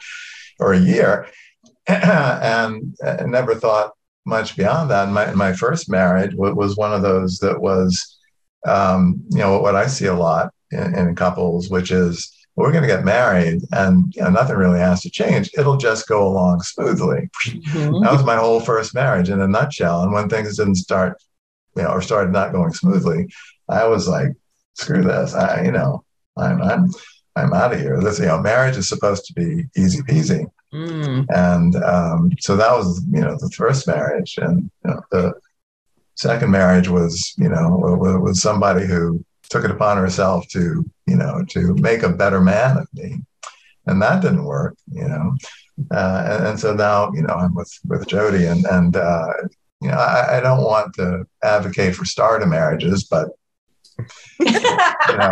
or 0.59 0.73
a 0.73 0.81
year. 0.81 1.29
and 1.87 2.95
never 3.27 3.55
thought 3.55 3.93
much 4.29 4.57
beyond 4.57 4.91
that. 4.91 5.09
My, 5.09 5.33
my 5.33 5.53
first 5.53 5.91
marriage 5.91 6.35
was 6.35 6.77
one 6.77 6.93
of 6.93 7.03
those 7.03 7.39
that 7.39 7.61
was, 7.61 8.19
um, 8.67 9.21
you 9.31 9.39
know, 9.39 9.59
what 9.59 9.75
I 9.75 9.87
see 9.87 10.07
a 10.07 10.15
lot 10.15 10.53
in, 10.71 10.95
in 10.95 11.17
couples, 11.17 11.71
which 11.71 11.91
is 11.91 12.33
we're 12.55 12.73
going 12.73 12.83
to 12.83 12.89
get 12.89 13.05
married 13.05 13.63
and 13.73 14.13
you 14.15 14.23
know, 14.23 14.31
nothing 14.31 14.57
really 14.57 14.81
has 14.81 15.01
to 15.03 15.11
change. 15.11 15.51
It'll 15.57 15.77
just 15.77 16.09
go 16.09 16.27
along 16.27 16.61
smoothly. 16.63 17.31
Mhm. 17.47 18.03
That 18.03 18.13
was 18.13 18.25
my 18.25 18.37
whole 18.37 18.61
first 18.61 18.95
marriage 18.95 19.31
in 19.31 19.41
a 19.41 19.49
nutshell. 19.49 20.03
And 20.03 20.13
when 20.13 20.29
things 20.29 20.57
didn't 20.57 20.75
start, 20.75 21.17
you 21.77 21.83
know, 21.83 21.91
or 21.91 22.03
started 22.03 22.33
not 22.33 22.53
going 22.53 22.73
smoothly, 22.73 23.29
I 23.69 23.87
was 23.87 24.09
like, 24.09 24.33
screw 24.75 25.03
this. 25.03 25.35
I, 25.35 25.63
you 25.65 25.73
know, 25.73 26.05
I'm, 26.37 26.61
I'm, 26.63 26.91
I'm 27.37 27.53
out 27.55 27.73
of 27.73 27.81
here. 27.81 28.01
This, 28.01 28.19
you 28.19 28.27
know, 28.27 28.41
marriage 28.41 28.77
is 28.77 28.89
supposed 28.89 29.25
to 29.27 29.33
be 29.35 29.65
easy 29.77 30.03
peasy. 30.03 30.45
Mm. 30.73 31.27
And 31.31 31.77
um, 31.77 32.33
so 32.41 32.57
that 32.57 32.73
was, 32.73 33.03
you 33.11 33.21
know, 33.21 33.37
the 33.39 33.51
first 33.51 33.87
marriage. 33.87 34.39
And 34.41 34.71
you 34.85 34.91
know, 34.91 35.01
the 35.11 35.35
second 36.15 36.51
marriage 36.51 36.89
was, 36.89 37.35
you 37.39 37.49
know, 37.49 37.69
was, 37.71 38.43
somebody 38.43 38.87
who 38.87 39.25
took 39.51 39.65
it 39.65 39.71
upon 39.71 39.97
herself 39.97 40.47
to, 40.49 40.85
you 41.07 41.17
know, 41.17 41.45
to 41.51 41.75
make 41.77 42.03
a 42.03 42.09
better 42.09 42.41
man 42.41 42.77
of 42.77 42.89
me. 42.93 43.23
And 43.87 44.03
that 44.03 44.21
didn't 44.21 44.45
work, 44.45 44.77
you 44.93 45.09
know. 45.09 45.37
Uh, 45.91 46.25
and, 46.27 46.47
and 46.49 46.61
so 46.61 46.75
now, 46.75 47.11
you 47.13 47.23
know, 47.23 47.35
I'm 47.35 47.55
with, 47.55 47.73
with 47.87 48.07
Jody 48.07 48.45
and, 48.45 48.67
and, 48.67 48.97
uh, 48.97 49.33
you 49.81 49.89
know, 49.89 49.97
I, 49.97 50.39
I 50.39 50.41
don't 50.41 50.65
want 50.65 50.95
to 50.97 51.25
advocate 51.43 51.95
for 51.95 52.05
starter 52.05 52.47
marriages, 52.47 53.05
but 53.05 53.29
you 54.41 55.17
know, 55.17 55.31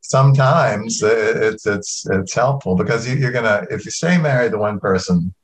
sometimes 0.00 1.02
it's 1.02 1.66
it's 1.66 2.06
it's 2.10 2.34
helpful 2.34 2.74
because 2.76 3.08
you, 3.08 3.16
you're 3.16 3.32
gonna 3.32 3.66
if 3.70 3.84
you 3.84 3.90
stay 3.90 4.18
married 4.18 4.52
to 4.52 4.58
one 4.58 4.78
person 4.80 5.34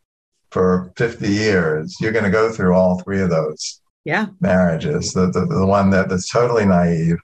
for 0.50 0.92
50 0.96 1.28
years, 1.28 1.96
you're 2.00 2.12
gonna 2.12 2.30
go 2.30 2.50
through 2.52 2.74
all 2.74 3.00
three 3.02 3.20
of 3.20 3.30
those 3.30 3.80
Yeah. 4.04 4.26
marriages. 4.40 5.12
The 5.12 5.26
the, 5.30 5.46
the 5.46 5.66
one 5.66 5.90
that, 5.90 6.08
that's 6.08 6.30
totally 6.30 6.64
naive, 6.64 7.16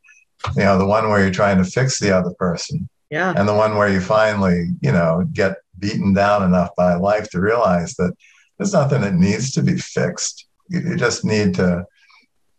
you 0.56 0.62
know, 0.64 0.78
the 0.78 0.86
one 0.86 1.08
where 1.08 1.20
you're 1.22 1.30
trying 1.30 1.58
to 1.58 1.64
fix 1.64 2.00
the 2.00 2.10
other 2.16 2.32
person, 2.38 2.88
Yeah. 3.10 3.32
and 3.36 3.48
the 3.48 3.54
one 3.54 3.76
where 3.76 3.88
you 3.88 4.00
finally, 4.00 4.70
you 4.80 4.92
know, 4.92 5.24
get 5.32 5.56
beaten 5.78 6.12
down 6.12 6.42
enough 6.42 6.70
by 6.76 6.94
life 6.94 7.30
to 7.30 7.40
realize 7.40 7.94
that 7.94 8.12
there's 8.58 8.72
nothing 8.74 9.00
that 9.02 9.14
needs 9.14 9.52
to 9.52 9.62
be 9.62 9.76
fixed. 9.76 10.46
You, 10.68 10.80
you 10.80 10.96
just 10.96 11.24
need 11.24 11.54
to, 11.54 11.86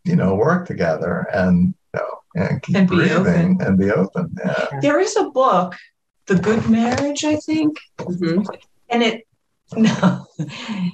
you 0.04 0.16
know, 0.16 0.34
work 0.34 0.66
together 0.66 1.28
and 1.32 1.74
you 1.94 2.00
know 2.00 2.18
and 2.34 2.62
keep 2.62 2.76
And 2.76 2.88
be 2.88 2.96
breathing 2.96 3.16
open. 3.16 3.62
and 3.66 3.78
be 3.78 3.90
open. 3.90 4.34
Yeah. 4.44 4.66
There 4.80 5.00
is 5.00 5.16
a 5.16 5.30
book, 5.30 5.74
The 6.26 6.36
Good 6.36 6.68
Marriage, 6.68 7.24
I 7.24 7.36
think, 7.36 7.78
Mhm. 7.98 8.46
and 8.88 9.02
it 9.02 9.26
no 9.76 10.26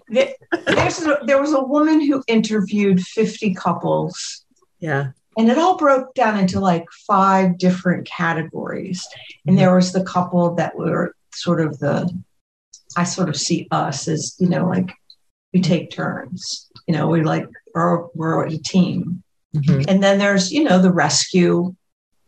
There- 0.09 0.35
there's 0.67 1.03
a, 1.03 1.19
there 1.25 1.41
was 1.41 1.53
a 1.53 1.63
woman 1.63 2.01
who 2.01 2.23
interviewed 2.29 3.01
50 3.03 3.53
couples 3.55 4.45
Yeah. 4.79 5.09
and 5.37 5.49
it 5.49 5.59
all 5.59 5.77
broke 5.77 6.15
down 6.15 6.39
into 6.39 6.61
like 6.61 6.85
five 7.07 7.59
different 7.59 8.07
categories 8.07 9.05
and 9.47 9.59
there 9.59 9.75
was 9.75 9.93
the 9.93 10.05
couple 10.05 10.55
that 10.55 10.77
were 10.77 11.15
sort 11.35 11.61
of 11.61 11.79
the 11.81 12.09
i 12.97 13.03
sort 13.05 13.29
of 13.29 13.37
see 13.37 13.67
us 13.73 14.07
as 14.09 14.35
you 14.39 14.49
know 14.49 14.65
like 14.67 14.91
we 15.53 15.61
take 15.61 15.91
turns 15.91 16.69
you 16.87 16.95
know 16.95 17.09
we 17.09 17.23
like 17.23 17.47
are 17.75 18.07
we're 18.15 18.47
a 18.47 18.57
team 18.59 19.23
Mhm. 19.57 19.87
and 19.89 20.03
then 20.03 20.19
there's 20.19 20.53
you 20.53 20.63
know 20.63 20.79
the 20.79 20.93
rescue 20.93 21.75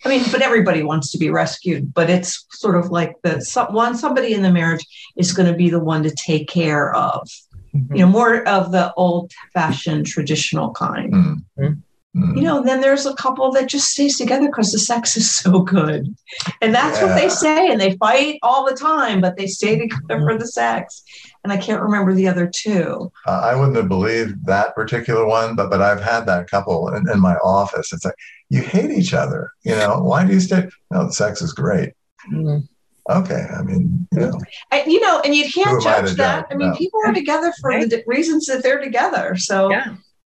i 0.04 0.08
mean 0.08 0.22
but 0.32 0.40
everybody 0.40 0.82
wants 0.82 1.10
to 1.12 1.18
be 1.18 1.28
rescued 1.28 1.92
but 1.92 2.08
it's 2.08 2.46
sort 2.52 2.76
of 2.76 2.90
like 2.90 3.14
the 3.22 3.40
some, 3.42 3.74
one 3.74 3.94
somebody 3.96 4.32
in 4.32 4.42
the 4.42 4.50
marriage 4.50 4.86
is 5.16 5.32
going 5.32 5.50
to 5.50 5.56
be 5.56 5.68
the 5.68 5.78
one 5.80 6.02
to 6.02 6.10
take 6.12 6.48
care 6.48 6.94
of 6.94 7.28
you 7.72 7.98
know 7.98 8.06
more 8.06 8.46
of 8.48 8.72
the 8.72 8.92
old 8.94 9.30
fashioned 9.52 10.06
traditional 10.06 10.70
kind 10.72 11.12
Mm. 11.12 11.44
Mm. 11.58 11.82
Mm. 12.16 12.36
you 12.36 12.42
know, 12.42 12.60
then 12.64 12.80
there's 12.80 13.06
a 13.06 13.14
couple 13.14 13.52
that 13.52 13.68
just 13.68 13.90
stays 13.90 14.18
together 14.18 14.46
because 14.46 14.72
the 14.72 14.80
sex 14.80 15.16
is 15.16 15.32
so 15.32 15.60
good. 15.60 16.12
And 16.60 16.74
that's 16.74 17.00
what 17.00 17.14
they 17.14 17.28
say. 17.28 17.70
And 17.70 17.80
they 17.80 17.96
fight 17.98 18.40
all 18.42 18.66
the 18.68 18.74
time, 18.74 19.20
but 19.20 19.36
they 19.36 19.46
stay 19.46 19.78
together 19.78 20.18
for 20.20 20.36
the 20.36 20.48
sex. 20.48 21.04
And 21.42 21.52
I 21.52 21.56
can't 21.56 21.80
remember 21.82 22.12
the 22.12 22.28
other 22.28 22.46
two. 22.52 23.10
Uh, 23.26 23.40
I 23.44 23.54
wouldn't 23.54 23.76
have 23.76 23.88
believed 23.88 24.44
that 24.46 24.74
particular 24.74 25.26
one, 25.26 25.54
but 25.56 25.70
but 25.70 25.80
I've 25.80 26.02
had 26.02 26.26
that 26.26 26.50
couple 26.50 26.88
in, 26.94 27.08
in 27.10 27.18
my 27.18 27.36
office. 27.36 27.92
It's 27.92 28.04
like 28.04 28.14
you 28.50 28.60
hate 28.62 28.90
each 28.90 29.14
other. 29.14 29.52
You 29.62 29.76
know, 29.76 30.00
why 30.02 30.26
do 30.26 30.32
you 30.34 30.40
stay? 30.40 30.68
No, 30.90 31.06
the 31.06 31.12
sex 31.12 31.40
is 31.40 31.52
great. 31.54 31.94
Mhm. 32.30 32.68
Okay, 33.08 33.46
I 33.58 33.62
mean, 33.62 34.06
you 34.12 34.20
know, 34.20 34.38
I, 34.70 34.84
you 34.84 35.00
know, 35.00 35.20
and 35.24 35.34
you 35.34 35.50
can't 35.50 35.70
Who 35.70 35.78
I 35.88 36.02
judge 36.02 36.16
that. 36.16 36.42
judge? 36.42 36.44
I 36.50 36.54
mean, 36.54 36.68
No. 36.70 36.76
people 36.76 37.00
are 37.06 37.12
together 37.14 37.52
for 37.60 37.80
the 37.80 37.88
d- 37.88 38.02
reasons 38.06 38.46
that 38.46 38.62
they're 38.62 38.78
together. 38.80 39.34
So, 39.36 39.70
Yeah. 39.70 39.94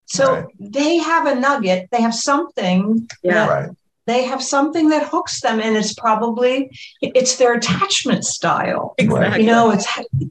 so 0.05 0.35
Right. 0.35 0.45
they 0.59 0.97
have 0.97 1.25
a 1.25 1.35
nugget. 1.35 1.89
They 1.91 2.01
have 2.01 2.13
something. 2.15 3.09
Yeah. 3.23 3.33
that- 3.33 3.49
right? 3.49 3.69
They 4.07 4.23
have 4.23 4.41
something 4.43 4.89
that 4.89 5.07
hooks 5.07 5.41
them, 5.41 5.59
and 5.59 5.77
it's 5.77 5.93
probably 5.93 6.71
it's 7.01 7.35
their 7.37 7.53
attachment 7.53 8.25
style. 8.25 8.95
Exactly. 8.97 9.41
You 9.43 9.47
know, 9.51 9.71
it's 9.71 9.87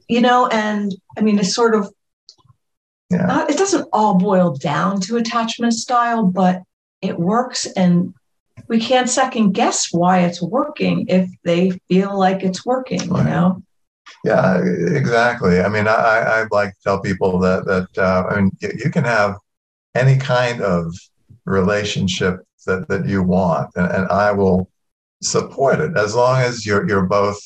you 0.08 0.20
know, 0.20 0.46
and 0.48 0.94
I 1.16 1.20
mean, 1.20 1.38
it's 1.38 1.54
sort 1.54 1.74
of 1.74 1.92
Yeah. 3.10 3.26
not, 3.26 3.50
it 3.50 3.58
doesn't 3.58 3.88
all 3.92 4.14
boil 4.18 4.54
down 4.56 5.00
to 5.02 5.16
attachment 5.16 5.74
style, 5.74 6.24
but 6.26 6.62
it 7.02 7.18
works 7.18 7.66
and 7.76 8.14
we 8.68 8.78
can't 8.78 9.08
second 9.08 9.52
guess 9.52 9.88
why 9.90 10.20
it's 10.20 10.42
working 10.42 11.06
if 11.08 11.28
they 11.44 11.70
feel 11.88 12.18
like 12.18 12.42
it's 12.44 12.64
working 12.66 13.00
if 13.00 13.08
they 13.08 13.08
feel 13.08 13.08
like 13.08 13.08
it's 13.08 13.10
working 13.10 13.16
you 13.18 13.24
know 13.24 13.62
Yeah, 14.24 14.60
exactly. 15.00 15.60
I 15.60 15.68
mean, 15.68 15.86
I, 15.88 15.94
I 15.94 16.40
I'd 16.40 16.50
like 16.52 16.70
to 16.74 16.82
tell 16.84 17.00
people 17.00 17.38
that 17.40 17.64
that 17.70 17.88
uh, 17.96 18.24
I 18.28 18.36
mean, 18.36 18.50
you, 18.60 18.70
you 18.84 18.90
can 18.90 19.04
have 19.04 19.36
any 19.94 20.16
kind 20.18 20.60
of 20.60 20.92
relationship 21.46 22.34
that 22.64 22.88
that 22.88 23.06
you 23.06 23.22
want, 23.22 23.70
and, 23.76 23.90
and 23.90 24.08
I 24.08 24.32
will 24.32 24.70
support 25.22 25.80
it 25.80 25.96
as 25.96 26.14
long 26.14 26.40
as 26.40 26.64
you're 26.64 26.88
you're 26.88 27.06
both 27.06 27.40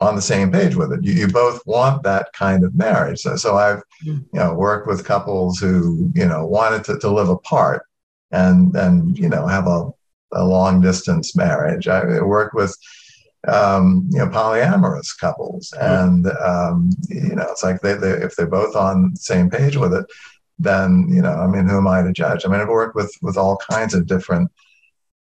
on 0.00 0.14
the 0.14 0.22
same 0.22 0.52
page 0.52 0.76
with 0.76 0.92
it. 0.92 1.02
You, 1.02 1.12
you 1.12 1.28
both 1.28 1.60
want 1.66 2.02
that 2.04 2.32
kind 2.32 2.64
of 2.64 2.74
marriage. 2.74 3.20
So, 3.20 3.36
so 3.36 3.56
I've 3.56 3.82
you 4.02 4.24
know 4.32 4.54
worked 4.54 4.86
with 4.86 5.04
couples 5.04 5.58
who 5.58 6.12
you 6.14 6.26
know 6.26 6.46
wanted 6.46 6.84
to, 6.84 6.98
to 6.98 7.10
live 7.10 7.28
apart 7.28 7.82
and 8.30 8.74
and 8.76 9.18
you 9.18 9.28
know 9.28 9.46
have 9.46 9.66
a, 9.66 9.90
a 10.32 10.44
long 10.44 10.80
distance 10.80 11.36
marriage. 11.36 11.88
I 11.88 12.20
worked 12.20 12.54
with 12.54 12.76
um, 13.46 14.08
you 14.10 14.18
know 14.18 14.28
polyamorous 14.28 15.18
couples, 15.18 15.72
and 15.80 16.26
um, 16.26 16.90
you 17.08 17.34
know 17.34 17.46
it's 17.50 17.62
like 17.62 17.80
they, 17.80 17.94
they 17.94 18.12
if 18.12 18.36
they're 18.36 18.46
both 18.46 18.76
on 18.76 19.12
the 19.12 19.20
same 19.20 19.50
page 19.50 19.76
with 19.76 19.94
it, 19.94 20.06
then 20.58 21.06
you 21.08 21.22
know 21.22 21.32
I 21.32 21.46
mean 21.46 21.68
who 21.68 21.78
am 21.78 21.88
I 21.88 22.02
to 22.02 22.12
judge? 22.12 22.44
I 22.44 22.48
mean 22.48 22.60
I've 22.60 22.68
worked 22.68 22.96
with 22.96 23.14
with 23.22 23.36
all 23.36 23.56
kinds 23.70 23.94
of 23.94 24.06
different 24.06 24.50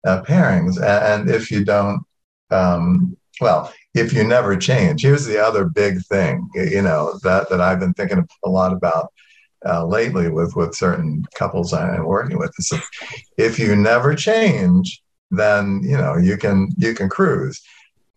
uh, 0.06 0.22
pairings, 0.24 0.78
and, 0.78 1.28
and 1.28 1.30
if 1.30 1.50
you 1.50 1.64
don't, 1.64 2.04
um, 2.52 3.18
well, 3.40 3.74
if 3.94 4.12
you 4.14 4.24
never 4.24 4.58
change, 4.58 5.02
here's 5.02 5.26
the 5.26 5.38
other 5.38 5.66
big 5.66 6.04
thing, 6.06 6.50
you 6.54 6.82
know 6.82 7.20
that 7.24 7.50
that 7.50 7.62
I've 7.62 7.80
been 7.80 7.94
thinking 7.94 8.28
a 8.44 8.50
lot 8.50 8.74
about 8.74 9.12
uh, 9.66 9.86
lately 9.86 10.30
with 10.30 10.56
with 10.56 10.76
certain 10.76 11.26
couples 11.36 11.74
I'm 11.74 12.06
working 12.06 12.38
with. 12.38 12.52
Is 12.60 12.74
if, 13.38 13.60
you 13.60 13.76
never 13.76 14.16
change, 14.16 15.02
then 15.32 15.82
you 15.84 15.98
know 15.98 16.18
you 16.18 16.38
can 16.38 16.70
you 16.78 16.94
can 16.94 17.10
cruise. 17.10 17.62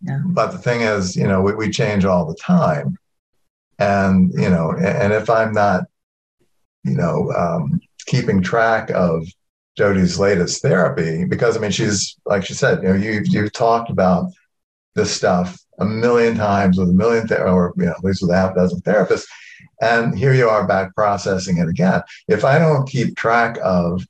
Yeah. 0.02 0.20
But 0.26 0.52
the 0.52 0.58
thing 0.58 0.82
is, 0.82 1.16
you 1.16 1.26
know, 1.26 1.40
we, 1.40 1.54
we 1.54 1.70
change 1.70 2.04
all 2.04 2.26
the 2.26 2.36
time, 2.36 2.98
and 3.78 4.32
you 4.34 4.50
know, 4.50 4.72
and 4.72 5.12
if 5.12 5.30
I'm 5.30 5.52
not, 5.52 5.84
you 6.86 6.96
know, 6.96 7.32
um, 7.32 7.80
keeping 8.06 8.42
track 8.42 8.90
of 8.90 9.26
Jody's 9.76 10.18
latest 10.18 10.62
therapy, 10.62 11.24
because 11.24 11.56
I 11.56 11.60
mean, 11.60 11.70
she's 11.70 12.16
like 12.24 12.44
she 12.44 12.54
said, 12.54 12.82
you 12.82 12.88
know, 12.88 12.94
you 12.94 13.20
you've 13.24 13.52
talked 13.52 13.90
about 13.90 14.30
this 14.94 15.14
stuff 15.14 15.58
a 15.78 15.84
million 15.84 16.34
times 16.34 16.78
with 16.78 16.88
a 16.88 16.92
million, 16.92 17.28
ther- 17.28 17.46
or 17.46 17.74
you 17.76 17.84
know, 17.84 17.92
at 17.92 18.04
least 18.04 18.22
with 18.22 18.30
a 18.30 18.36
half 18.36 18.54
dozen 18.54 18.80
therapists, 18.80 19.26
and 19.82 20.18
here 20.18 20.32
you 20.32 20.48
are 20.48 20.66
back 20.66 20.94
processing 20.94 21.58
it 21.58 21.68
again. 21.68 22.00
If 22.28 22.44
I 22.44 22.58
don't 22.58 22.88
keep 22.88 23.16
track 23.16 23.58
of 23.62 24.06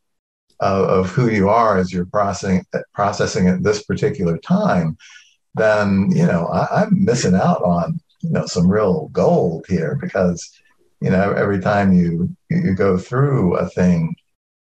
of, 0.61 0.89
of 0.89 1.11
who 1.11 1.29
you 1.31 1.49
are 1.49 1.77
as 1.79 1.93
you're 1.93 2.07
processing 2.07 2.65
processing 2.95 3.49
at 3.49 3.63
this 3.63 3.83
particular 3.83 4.39
time, 4.39 4.97
then 5.55 6.11
you 6.15 6.27
know 6.27 6.47
I, 6.47 6.83
I'm 6.83 7.05
missing 7.05 7.35
out 7.35 7.63
on 7.63 7.99
you 8.21 8.31
know 8.31 8.47
some 8.47 8.69
real 8.69 9.09
gold 9.09 9.67
here 9.69 9.99
because 10.01 10.49
you 11.01 11.11
know 11.11 11.33
every 11.33 11.61
time 11.61 11.93
you 11.93 12.35
you 12.51 12.75
go 12.75 12.97
through 12.99 13.57
a 13.57 13.69
thing 13.69 14.15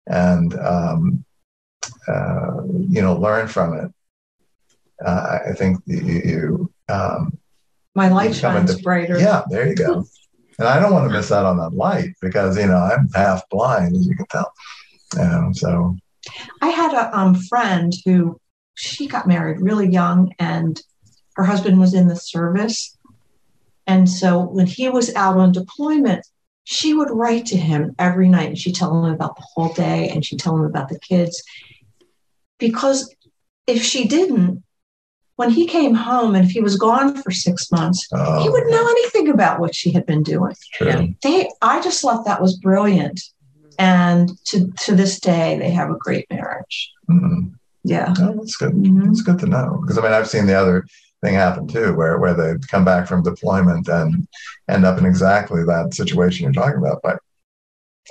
and 0.06 0.58
um, 0.58 1.24
uh, 2.08 2.62
you 2.66 3.02
know 3.02 3.14
learn 3.14 3.48
from 3.48 3.74
it, 3.74 3.92
uh, 5.04 5.38
I 5.48 5.52
think 5.52 5.80
you, 5.86 6.00
you 6.00 6.72
um, 6.88 7.38
my 7.94 8.08
light 8.08 8.34
shines 8.34 8.70
into- 8.70 8.82
brighter 8.82 9.18
yeah, 9.18 9.42
there 9.50 9.68
you 9.68 9.74
go. 9.74 10.04
And 10.58 10.68
I 10.68 10.78
don't 10.78 10.92
want 10.92 11.10
to 11.10 11.16
miss 11.16 11.32
out 11.32 11.46
on 11.46 11.56
that 11.56 11.72
light 11.72 12.14
because 12.20 12.58
you 12.58 12.66
know 12.66 12.76
I'm 12.76 13.08
half 13.14 13.48
blind, 13.48 13.96
as 13.96 14.06
you 14.06 14.14
can 14.14 14.26
tell. 14.26 14.52
Um, 15.18 15.54
so 15.54 15.96
I 16.60 16.68
had 16.68 16.92
a 16.92 17.18
um, 17.18 17.34
friend 17.34 17.92
who 18.04 18.38
she 18.74 19.06
got 19.06 19.26
married 19.26 19.60
really 19.60 19.88
young, 19.88 20.32
and 20.38 20.80
her 21.36 21.44
husband 21.44 21.80
was 21.80 21.94
in 21.94 22.06
the 22.08 22.16
service. 22.16 22.96
And 23.86 24.08
so 24.08 24.40
when 24.40 24.66
he 24.66 24.88
was 24.88 25.14
out 25.14 25.36
on 25.38 25.52
deployment, 25.52 26.26
she 26.64 26.94
would 26.94 27.10
write 27.10 27.46
to 27.46 27.56
him 27.56 27.94
every 27.98 28.28
night, 28.28 28.48
and 28.48 28.58
she'd 28.58 28.76
tell 28.76 29.04
him 29.04 29.12
about 29.12 29.36
the 29.36 29.44
whole 29.54 29.72
day, 29.72 30.08
and 30.10 30.24
she'd 30.24 30.38
tell 30.38 30.56
him 30.56 30.64
about 30.64 30.88
the 30.88 30.98
kids. 31.00 31.42
Because 32.58 33.12
if 33.66 33.82
she 33.82 34.06
didn't, 34.06 34.62
when 35.36 35.50
he 35.50 35.66
came 35.66 35.94
home 35.94 36.34
and 36.34 36.44
if 36.44 36.52
he 36.52 36.60
was 36.60 36.76
gone 36.76 37.20
for 37.20 37.30
six 37.30 37.70
months, 37.72 38.06
uh, 38.12 38.42
he 38.42 38.48
wouldn't 38.48 38.70
know 38.70 38.86
anything 38.90 39.28
about 39.28 39.58
what 39.58 39.74
she 39.74 39.90
had 39.90 40.06
been 40.06 40.22
doing 40.22 40.54
true. 40.74 41.14
They 41.22 41.50
i 41.62 41.80
just 41.80 42.00
thought 42.02 42.24
that 42.26 42.40
was 42.40 42.56
brilliant 42.58 43.20
and 43.78 44.30
to 44.44 44.70
to 44.84 44.94
this 44.94 45.18
day 45.18 45.58
they 45.58 45.70
have 45.70 45.90
a 45.90 45.96
great 45.96 46.26
marriage 46.30 46.92
Mhm. 47.10 47.54
yeah 47.82 48.12
Oh, 48.20 48.34
that's 48.36 48.56
good. 48.56 48.72
Mhm. 48.74 49.10
It's 49.10 49.22
good 49.22 49.38
to 49.40 49.46
know 49.46 49.78
because 49.80 49.96
I 49.98 50.02
mean 50.02 50.12
I've 50.12 50.28
seen 50.28 50.46
the 50.46 50.54
other 50.54 50.86
thing 51.22 51.34
happen 51.34 51.66
too, 51.68 51.94
where 51.94 52.18
where 52.18 52.34
they 52.34 52.54
come 52.68 52.84
back 52.84 53.06
from 53.06 53.22
deployment 53.22 53.88
and 53.88 54.26
end 54.68 54.84
up 54.84 54.98
in 54.98 55.06
exactly 55.06 55.64
that 55.64 55.94
situation 55.94 56.44
you're 56.44 56.52
talking 56.52 56.78
about. 56.78 57.00
But 57.02 57.18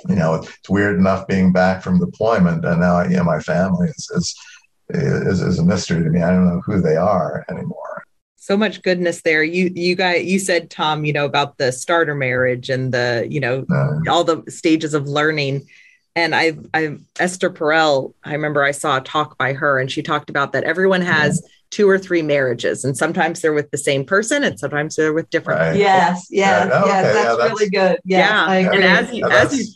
you 0.08 0.16
know, 0.16 0.34
it's 0.34 0.68
weird 0.70 0.96
enough 0.98 1.26
being 1.26 1.52
back 1.52 1.82
from 1.82 1.98
deployment, 2.00 2.64
and 2.64 2.80
now 2.80 3.02
you 3.02 3.16
know 3.16 3.24
my 3.24 3.40
family 3.40 3.88
is 3.88 4.10
is 4.14 4.34
is, 4.90 5.40
is 5.40 5.58
a 5.58 5.64
mystery 5.64 6.02
to 6.02 6.10
me. 6.10 6.22
I 6.22 6.30
don't 6.30 6.46
know 6.46 6.60
who 6.64 6.80
they 6.80 6.96
are 6.96 7.44
anymore. 7.50 8.04
so 8.36 8.56
much 8.56 8.82
goodness 8.82 9.22
there 9.22 9.44
you 9.44 9.70
you 9.74 9.94
guys 9.94 10.24
you 10.24 10.38
said 10.38 10.68
tom 10.68 11.04
you 11.04 11.12
know 11.12 11.24
about 11.24 11.56
the 11.58 11.70
starter 11.70 12.14
marriage 12.14 12.68
and 12.70 12.92
the 12.92 13.24
you 13.30 13.38
know 13.40 13.64
Uh, 13.70 14.10
all 14.10 14.24
the 14.24 14.42
stages 14.50 14.94
of 14.94 15.06
learning 15.06 15.64
and 16.16 16.34
i 16.34 16.52
i 16.74 16.96
esther 17.20 17.50
perel 17.50 18.12
i 18.24 18.32
remember 18.32 18.64
i 18.64 18.72
saw 18.72 18.96
a 18.96 19.00
talk 19.00 19.38
by 19.38 19.52
her 19.52 19.78
and 19.78 19.90
she 19.92 20.02
talked 20.02 20.28
about 20.28 20.52
that 20.52 20.64
everyone 20.64 21.02
has 21.02 21.40
two 21.72 21.88
or 21.88 21.98
three 21.98 22.22
marriages 22.22 22.84
and 22.84 22.94
sometimes 22.96 23.40
they're 23.40 23.52
with 23.54 23.70
the 23.72 23.78
same 23.78 24.04
person 24.04 24.44
and 24.44 24.60
sometimes 24.60 24.94
they're 24.94 25.12
with 25.14 25.28
different 25.30 25.58
Right. 25.58 25.76
yes 25.76 26.26
yes 26.30 26.68
Yeah, 26.70 26.80
okay, 26.82 26.88
yes 26.90 27.02
that's, 27.02 27.16
yeah, 27.16 27.30
that's- 27.36 27.50
really 27.50 27.70
good 27.70 27.98
yes, 28.04 28.28
yeah 28.30 28.44
I 28.46 28.56
and 28.58 28.68
agree. 28.68 28.84
as 28.84 29.12
you 29.12 29.18
Yeah, 29.26 29.26
as 29.26 29.32
that's, 29.50 29.58
you 29.58 29.74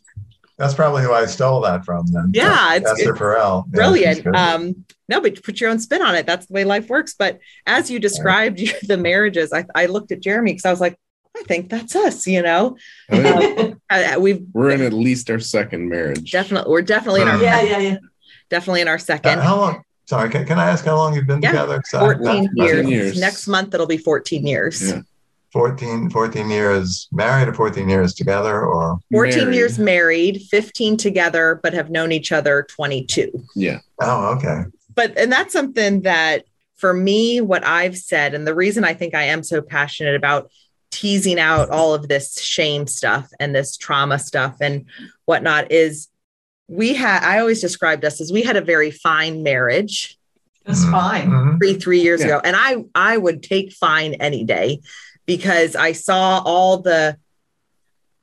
that's 0.58 0.74
probably 0.74 1.02
who 1.02 1.12
I 1.12 1.26
stole 1.26 1.60
that 1.62 1.84
from. 1.84 2.06
Then, 2.06 2.30
Yeah, 2.32 2.74
it's- 2.76 2.90
Esther 2.92 3.10
it's 3.10 3.18
Perel. 3.20 3.64
Yeah, 3.66 3.76
brilliant 3.76 4.24
good. 4.24 4.36
um 4.36 4.84
no 5.08 5.20
but 5.22 5.42
put 5.42 5.58
your 5.60 5.70
own 5.70 5.78
spin 5.78 6.02
on 6.02 6.14
it 6.14 6.26
that's 6.26 6.44
the 6.46 6.52
way 6.52 6.64
life 6.64 6.88
works 6.90 7.14
but 7.18 7.38
as 7.66 7.90
you 7.90 7.98
described 7.98 8.60
the 8.86 8.96
marriages 8.98 9.52
i, 9.54 9.64
I 9.74 9.86
looked 9.86 10.12
at 10.12 10.20
jeremy 10.20 10.52
because 10.52 10.66
i 10.66 10.70
was 10.70 10.80
like 10.80 10.98
i 11.36 11.42
think 11.44 11.70
that's 11.70 11.96
us 11.96 12.26
you 12.26 12.42
know 12.42 12.76
Oh, 13.10 13.20
yeah. 13.20 13.72
Uh, 13.88 14.18
we've 14.20 14.44
We're 14.52 14.70
in 14.70 14.82
at 14.82 14.92
least 14.92 15.30
our 15.30 15.38
second 15.38 15.88
marriage. 15.88 16.32
definitely 16.32 16.70
we're 16.72 16.82
definitely 16.82 17.22
in 17.22 17.28
our 17.28 17.40
yeah 17.42 17.62
yeah 17.62 17.78
yeah 17.78 17.96
definitely 18.50 18.80
in 18.82 18.88
our 18.88 18.96
Uh, 18.96 18.98
second 18.98 19.38
how 19.40 19.56
long? 19.56 19.82
Sorry, 20.06 20.30
can, 20.30 20.46
can 20.46 20.58
I 20.58 20.70
ask 20.70 20.84
how 20.84 20.96
long 20.96 21.14
you've 21.14 21.26
been 21.26 21.42
Yeah, 21.42 21.50
together? 21.50 21.82
'Cause 21.82 21.94
I- 21.94 22.00
14 22.00 22.48
years. 22.54 22.70
14 22.72 22.88
years. 22.88 23.20
next 23.20 23.46
month 23.48 23.74
it'll 23.74 23.86
be 23.86 23.96
14 23.98 24.46
years 24.46 24.80
Yeah. 24.90 25.00
14, 25.52 26.10
14 26.10 26.50
years 26.50 27.08
married 27.12 27.48
or 27.48 27.54
14 27.54 27.88
years 27.88 28.14
together 28.14 28.60
or 28.62 28.98
14 29.12 29.38
Married. 29.44 29.54
years 29.54 29.78
married 29.78 30.42
15 30.50 30.96
together 30.96 31.58
but 31.62 31.72
have 31.74 31.90
known 31.90 32.12
each 32.12 32.30
other 32.32 32.66
22 32.68 33.30
Yeah. 33.54 33.78
oh 34.00 34.34
okay 34.36 34.64
but 34.94 35.16
and 35.16 35.30
that's 35.32 35.52
something 35.52 36.02
that 36.02 36.44
for 36.76 36.92
me 36.92 37.40
what 37.40 37.64
i've 37.64 37.96
said 37.96 38.34
and 38.34 38.46
the 38.46 38.54
reason 38.54 38.84
i 38.84 38.92
think 38.92 39.14
i 39.14 39.22
am 39.22 39.42
so 39.42 39.62
passionate 39.62 40.14
about 40.14 40.50
teasing 40.90 41.38
out 41.40 41.70
all 41.70 41.94
of 41.94 42.08
this 42.08 42.38
shame 42.40 42.86
stuff 42.86 43.28
and 43.40 43.54
this 43.54 43.76
trauma 43.76 44.18
stuff 44.18 44.56
and 44.60 44.84
whatnot 45.24 45.70
is 45.72 46.08
we 46.68 46.94
had 46.94 47.22
i 47.22 47.38
always 47.38 47.60
described 47.60 48.04
us 48.04 48.20
as 48.20 48.32
we 48.32 48.42
had 48.42 48.56
a 48.56 48.60
very 48.60 48.90
fine 48.90 49.42
marriage 49.42 50.18
that's 50.64 50.84
Mhm. 50.84 50.90
fine 50.90 51.28
Mhm. 51.30 51.58
three 51.58 51.74
three 51.74 52.00
years 52.00 52.20
Yeah. 52.20 52.26
ago 52.26 52.40
and 52.44 52.56
i 52.56 52.76
i 52.94 53.16
would 53.16 53.42
take 53.42 53.72
fine 53.72 54.14
any 54.14 54.44
day 54.44 54.80
because 55.26 55.76
i 55.76 55.92
saw 55.92 56.42
all 56.44 56.78
the 56.78 57.16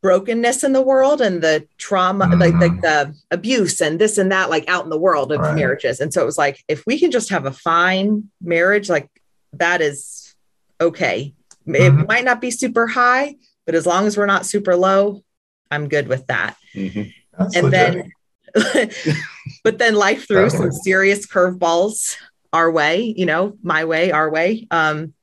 brokenness 0.02 0.66
in 0.66 0.74
the 0.74 0.82
world 0.82 1.22
and 1.22 1.42
the 1.42 1.66
trauma 1.78 2.26
like, 2.36 2.54
Mhm. 2.54 2.60
like 2.62 2.82
the 2.82 3.16
abuse 3.32 3.80
and 3.80 3.98
this 4.00 4.18
and 4.18 4.32
that 4.34 4.50
like 4.50 4.68
out 4.68 4.84
in 4.84 4.90
the 4.90 5.00
world 5.00 5.32
of 5.32 5.40
Right. 5.40 5.56
marriages 5.56 6.02
and 6.02 6.14
so 6.14 6.22
it 6.22 6.26
was 6.26 6.38
like 6.38 6.62
if 6.68 6.84
we 6.86 7.00
can 7.00 7.10
just 7.12 7.30
have 7.30 7.46
a 7.46 7.52
fine 7.54 8.30
marriage 8.42 8.90
like 8.90 9.08
that 9.54 9.80
is 9.82 10.36
okay 10.82 11.34
it 11.66 11.72
Mhm. 11.94 12.08
might 12.10 12.26
not 12.26 12.42
be 12.42 12.52
super 12.52 12.88
high 12.88 13.36
but 13.66 13.74
as 13.76 13.86
long 13.86 14.06
as 14.06 14.18
we're 14.18 14.26
not 14.26 14.46
super 14.46 14.76
low 14.76 15.24
i'm 15.72 15.88
good 15.88 16.10
with 16.10 16.28
that 16.28 16.58
Mhm. 16.76 17.14
And 17.40 17.54
legit. 17.54 17.72
then 17.72 18.12
but 19.64 19.78
then 19.78 19.96
life 19.96 20.28
threw 20.28 20.50
some 20.50 20.72
serious 20.72 21.26
curveballs 21.26 22.18
our 22.52 22.70
way 22.72 23.14
you 23.18 23.26
know 23.26 23.58
my 23.64 23.84
way 23.86 24.12
our 24.12 24.30
way 24.30 24.68
um 24.72 25.14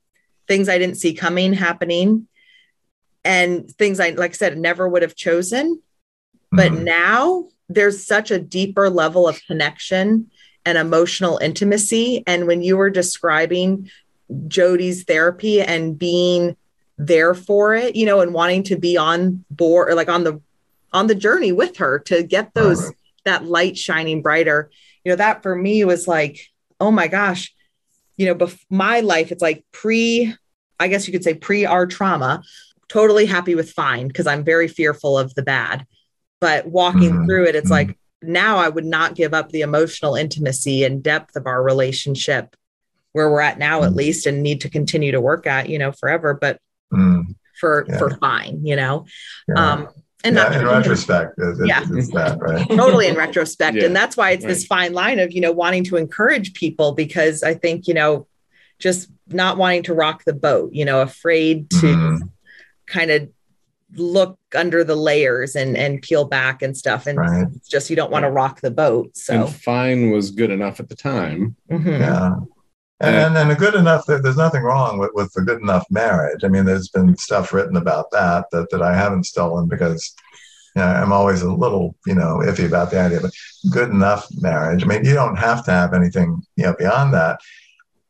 things 0.47 0.67
i 0.67 0.77
didn't 0.77 0.95
see 0.97 1.13
coming 1.13 1.53
happening 1.53 2.27
and 3.23 3.69
things 3.71 3.99
i 3.99 4.09
like 4.11 4.31
i 4.31 4.33
said 4.33 4.57
never 4.57 4.87
would 4.87 5.01
have 5.01 5.15
chosen 5.15 5.81
but 6.51 6.71
Mhm. 6.71 6.83
now 6.83 7.47
there's 7.69 8.05
such 8.05 8.31
a 8.31 8.39
deeper 8.39 8.89
level 8.89 9.27
of 9.27 9.41
connection 9.47 10.29
and 10.65 10.77
emotional 10.77 11.37
intimacy 11.37 12.23
and 12.27 12.47
when 12.47 12.61
you 12.61 12.75
were 12.75 12.89
describing 12.89 13.89
jody's 14.47 15.03
therapy 15.03 15.61
and 15.61 15.97
being 15.97 16.55
there 16.97 17.33
for 17.33 17.73
it 17.73 17.95
you 17.95 18.05
know 18.05 18.19
and 18.19 18.33
wanting 18.33 18.63
to 18.63 18.75
be 18.75 18.97
on 18.97 19.43
board 19.49 19.89
or 19.89 19.95
like 19.95 20.09
on 20.09 20.23
the 20.25 20.41
on 20.93 21.07
the 21.07 21.15
journey 21.15 21.51
with 21.53 21.77
her 21.77 21.97
to 21.99 22.23
get 22.23 22.53
those 22.53 22.81
Right. 22.81 22.95
That 23.25 23.45
light 23.45 23.77
shining 23.77 24.21
brighter 24.21 24.69
you 25.03 25.11
know, 25.11 25.15
that 25.15 25.41
for 25.41 25.55
me 25.55 25.83
was 25.83 26.07
like, 26.07 26.39
oh 26.79 26.91
my 26.91 27.07
gosh, 27.07 27.51
you 28.17 28.27
know, 28.27 28.35
bef- 28.35 28.63
my 28.69 28.99
life, 28.99 29.31
it's 29.31 29.41
like 29.41 29.65
pre, 29.71 30.31
I 30.79 30.87
guess 30.89 31.07
you 31.07 31.11
could 31.11 31.23
say 31.23 31.33
pre 31.33 31.65
our 31.65 31.87
trauma, 31.87 32.43
totally 32.87 33.25
happy 33.25 33.55
with 33.55 33.71
fine 33.71 34.07
because 34.07 34.27
I'm 34.27 34.43
very 34.43 34.67
fearful 34.67 35.17
of 35.17 35.33
the 35.33 35.41
bad. 35.41 35.87
But 36.39 36.67
walking 36.67 37.13
Mhm. 37.13 37.25
through 37.25 37.45
it, 37.45 37.55
it's 37.55 37.69
Mhm. 37.69 37.71
like 37.71 37.97
now 38.21 38.57
I 38.57 38.69
would 38.69 38.85
not 38.85 39.15
give 39.15 39.33
up 39.33 39.49
the 39.49 39.61
emotional 39.61 40.15
intimacy 40.15 40.83
and 40.83 41.01
depth 41.01 41.35
of 41.35 41.47
our 41.47 41.63
relationship 41.63 42.55
where 43.13 43.31
we're 43.31 43.41
at 43.41 43.57
now, 43.57 43.81
at 43.83 43.93
Mhm. 43.93 43.95
least, 43.95 44.27
and 44.27 44.43
need 44.43 44.61
to 44.61 44.69
continue 44.69 45.11
to 45.11 45.19
work 45.19 45.47
at, 45.47 45.67
you 45.67 45.79
know, 45.79 45.91
forever, 45.91 46.35
but 46.39 46.59
Mm, 46.93 47.35
for 47.59 47.85
Yeah. 47.87 47.97
for 47.97 48.17
fine, 48.17 48.65
you 48.65 48.75
know. 48.75 49.05
yeah. 49.47 49.71
Um 49.71 49.87
and 50.23 50.35
Yeah, 50.35 50.43
not 50.43 50.55
in 50.55 50.65
retrospect, 50.65 51.37
it, 51.39 51.59
it- 51.61 51.67
Yeah. 51.67 51.83
it's 51.91 52.11
that, 52.13 52.37
right? 52.39 52.67
totally 52.69 53.07
in 53.07 53.15
retrospect. 53.15 53.77
Yeah, 53.77 53.85
and 53.85 53.95
that's 53.95 54.15
why 54.17 54.31
it's 54.31 54.45
this 54.45 54.65
fine 54.65 54.93
line 54.93 55.19
of, 55.19 55.31
you 55.31 55.41
know, 55.41 55.51
wanting 55.51 55.83
to 55.85 55.97
encourage 55.97 56.53
people 56.53 56.91
because 56.93 57.43
I 57.43 57.53
think, 57.53 57.87
you 57.87 57.93
know, 57.93 58.27
just 58.79 59.09
not 59.27 59.57
wanting 59.57 59.83
to 59.83 59.93
rock 59.93 60.23
the 60.25 60.33
boat, 60.33 60.73
you 60.73 60.85
know, 60.85 61.01
afraid 61.01 61.69
to 61.71 61.77
Mhm. 61.77 62.29
kind 62.87 63.11
of 63.11 63.29
look 63.95 64.39
under 64.55 64.83
the 64.85 64.95
layers 64.95 65.55
and 65.55 65.75
and 65.75 66.01
peel 66.01 66.23
back 66.25 66.61
and 66.61 66.77
stuff. 66.77 67.07
And 67.07 67.17
Right. 67.19 67.47
it's 67.55 67.67
just 67.67 67.89
you 67.89 67.95
don't 67.95 68.11
want 68.11 68.23
to 68.23 68.31
rock 68.31 68.61
the 68.61 68.71
boat. 68.71 69.17
So 69.17 69.33
And 69.45 69.49
fine 69.53 70.11
was 70.11 70.31
good 70.31 70.49
enough 70.49 70.79
at 70.79 70.87
the 70.89 70.95
time. 70.95 71.55
mhm. 71.69 71.99
Yeah. 71.99 72.35
And, 73.01 73.15
and 73.15 73.37
and 73.37 73.51
a 73.51 73.55
good 73.55 73.73
enough 73.75 74.05
there's 74.05 74.37
nothing 74.37 74.63
wrong 74.63 74.99
with, 74.99 75.11
with 75.13 75.31
the 75.33 75.41
good 75.41 75.61
enough 75.61 75.85
marriage. 75.89 76.43
I 76.43 76.47
mean, 76.49 76.65
there's 76.65 76.89
been 76.89 77.17
stuff 77.17 77.51
written 77.53 77.75
about 77.77 78.11
that 78.11 78.45
that, 78.51 78.69
that 78.71 78.81
I 78.81 78.95
haven't 78.95 79.25
stolen 79.25 79.67
because 79.67 80.13
you 80.75 80.81
know, 80.81 80.87
I'm 80.87 81.11
always 81.11 81.41
a 81.41 81.51
little, 81.51 81.95
you 82.05 82.15
know, 82.15 82.37
iffy 82.37 82.65
about 82.65 82.91
the 82.91 82.99
idea 83.01 83.17
of 83.17 83.25
a 83.25 83.31
good 83.71 83.89
enough 83.89 84.27
marriage. 84.39 84.83
I 84.83 84.87
mean, 84.87 85.03
you 85.03 85.13
don't 85.13 85.35
have 85.35 85.65
to 85.65 85.71
have 85.71 85.93
anything, 85.93 86.41
you 86.55 86.63
know, 86.63 86.75
beyond 86.77 87.13
that 87.13 87.39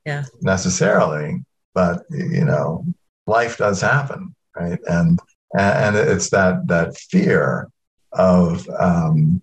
Yeah. 0.06 0.26
necessarily, 0.42 1.44
but 1.74 2.04
you 2.12 2.46
know, 2.46 2.86
life 3.28 3.58
does 3.58 3.82
happen, 3.82 4.36
right? 4.56 4.80
And 4.88 5.20
and 5.58 5.96
it's 5.96 6.30
that 6.32 6.68
that 6.68 6.98
fear 6.98 7.70
of 8.14 8.68
um 8.80 9.42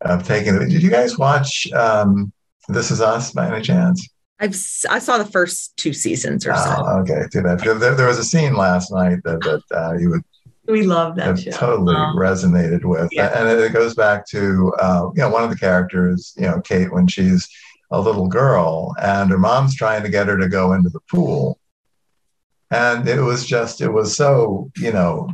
of 0.00 0.26
taking 0.26 0.58
did 0.58 0.82
you 0.82 0.90
guys 0.90 1.16
watch 1.18 1.70
um 1.72 2.32
This 2.68 2.90
Is 2.90 3.00
Us 3.00 3.32
by 3.32 3.46
any 3.52 3.62
chance? 3.62 4.08
I've 4.42 4.50
s- 4.54 4.84
I 4.90 4.98
saw 4.98 5.18
the 5.18 5.24
first 5.24 5.76
two 5.76 5.92
seasons 5.92 6.44
or 6.46 6.54
so. 6.56 6.74
Oh, 6.78 6.98
okay, 7.00 7.22
too 7.32 7.42
bad. 7.42 7.58
Because 7.58 7.78
there, 7.80 7.94
there 7.94 8.08
was 8.08 8.18
a 8.18 8.24
scene 8.24 8.54
last 8.54 8.90
night 8.92 9.20
that, 9.24 9.40
that 9.42 9.62
uh, 9.74 9.92
you 9.96 10.10
would 10.10 10.22
We 10.66 10.82
love 10.82 11.14
that 11.16 11.38
show. 11.38 11.52
totally 11.52 11.94
Oh. 11.96 12.14
resonated 12.16 12.84
with, 12.84 13.08
Yeah. 13.12 13.30
and 13.38 13.48
it, 13.48 13.60
it 13.60 13.72
goes 13.72 13.94
back 13.94 14.26
to 14.30 14.72
uh, 14.80 15.04
you 15.14 15.22
know 15.22 15.28
one 15.30 15.44
of 15.44 15.50
the 15.50 15.56
characters, 15.56 16.34
you 16.36 16.42
know, 16.42 16.60
Kate, 16.60 16.92
when 16.92 17.06
she's 17.06 17.48
a 17.92 18.00
little 18.00 18.26
girl, 18.26 18.94
and 19.00 19.30
her 19.30 19.38
mom's 19.38 19.76
trying 19.76 20.02
to 20.02 20.08
get 20.08 20.26
her 20.26 20.36
to 20.38 20.48
go 20.48 20.72
into 20.72 20.88
the 20.90 21.00
pool, 21.10 21.60
and 22.72 23.08
it 23.08 23.20
was 23.20 23.46
just 23.46 23.80
it 23.80 23.90
was 23.92 24.16
so 24.16 24.70
you 24.76 24.92
know 24.92 25.28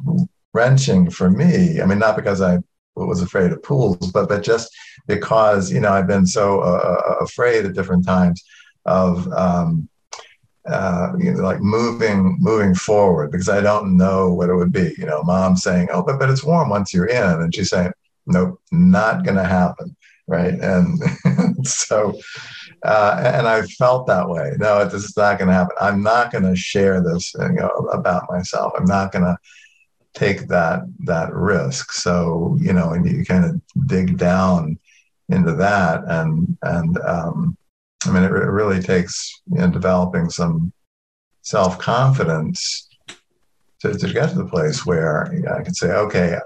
wrenching 0.53 1.09
for 1.09 1.31
me. 1.31 1.81
I 1.81 1.87
mean, 1.87 1.99
not 1.99 2.17
because 2.17 2.43
I 2.43 2.59
was 2.95 3.23
afraid 3.23 3.53
of 3.53 3.63
pools, 3.63 4.11
but 4.13 4.29
but 4.29 4.43
just 4.43 4.69
because 5.07 5.73
you 5.73 5.81
know 5.81 5.93
I've 5.93 6.09
been 6.09 6.27
so 6.27 6.61
uh, 6.61 7.15
afraid 7.23 7.65
at 7.65 7.75
different 7.75 8.05
times 8.05 8.43
of 8.89 9.31
um, 9.33 9.89
uh, 10.67 11.13
you 11.19 11.33
know, 11.33 11.43
like 11.43 11.61
moving 11.61 12.37
moving 12.41 12.75
forward 12.75 13.31
because 13.31 13.49
I 13.49 13.61
don't 13.61 13.97
know 13.97 14.33
what 14.33 14.49
it 14.51 14.55
would 14.55 14.73
be. 14.73 14.95
You 14.99 15.07
know, 15.07 15.23
mom 15.23 15.57
saying, 15.57 15.89
"Oh, 15.93 16.03
but 16.03 16.19
but 16.19 16.31
it's 16.31 16.45
warm 16.45 16.71
once 16.71 16.93
you're 16.93 17.07
in," 17.07 17.41
and 17.41 17.55
she's 17.55 17.71
saying, 17.71 17.93
"Nope, 18.27 18.61
not 18.73 19.25
going 19.25 19.37
to 19.37 19.45
happen." 19.45 19.97
Right, 20.27 20.55
and 20.55 21.67
so. 21.67 22.19
Uh, 22.85 23.33
and 23.35 23.49
I 23.49 23.63
felt 23.63 24.07
that 24.07 24.29
way. 24.29 24.53
No, 24.57 24.85
this 24.85 25.03
is 25.03 25.17
not 25.17 25.37
going 25.39 25.49
to 25.49 25.55
happen. 25.55 25.75
I'm 25.81 26.01
not 26.01 26.31
going 26.31 26.45
to 26.45 26.55
share 26.55 27.03
this, 27.03 27.35
know, 27.35 27.71
about 27.93 28.31
myself. 28.31 28.73
I'm 28.79 28.85
not 28.85 29.11
going 29.11 29.25
to 29.25 29.37
take 30.15 30.47
that 30.47 30.83
that 31.01 31.35
risk. 31.35 31.91
So 31.91 32.57
you 32.61 32.73
know, 32.73 32.93
and 32.93 33.05
you 33.05 33.25
kind 33.25 33.45
of 33.45 33.61
dig 33.89 34.17
down 34.17 34.79
into 35.29 35.55
that, 35.55 36.05
and 36.07 36.57
and 36.63 36.99
um, 36.99 37.57
I 38.09 38.13
mean, 38.13 38.25
it, 38.25 38.33
it 38.33 38.51
really 38.51 38.81
takes 38.81 39.43
you 39.51 39.59
know, 39.59 39.69
developing 39.69 40.31
some 40.31 40.73
self 41.43 41.79
confidence 41.79 42.89
to, 43.81 43.95
to 43.95 44.13
get 44.13 44.31
to 44.31 44.37
the 44.37 44.47
place 44.47 44.85
where 44.85 45.31
you 45.33 45.43
know, 45.43 45.53
I 45.53 45.63
can 45.63 45.75
say, 45.75 45.91
okay, 45.93 46.39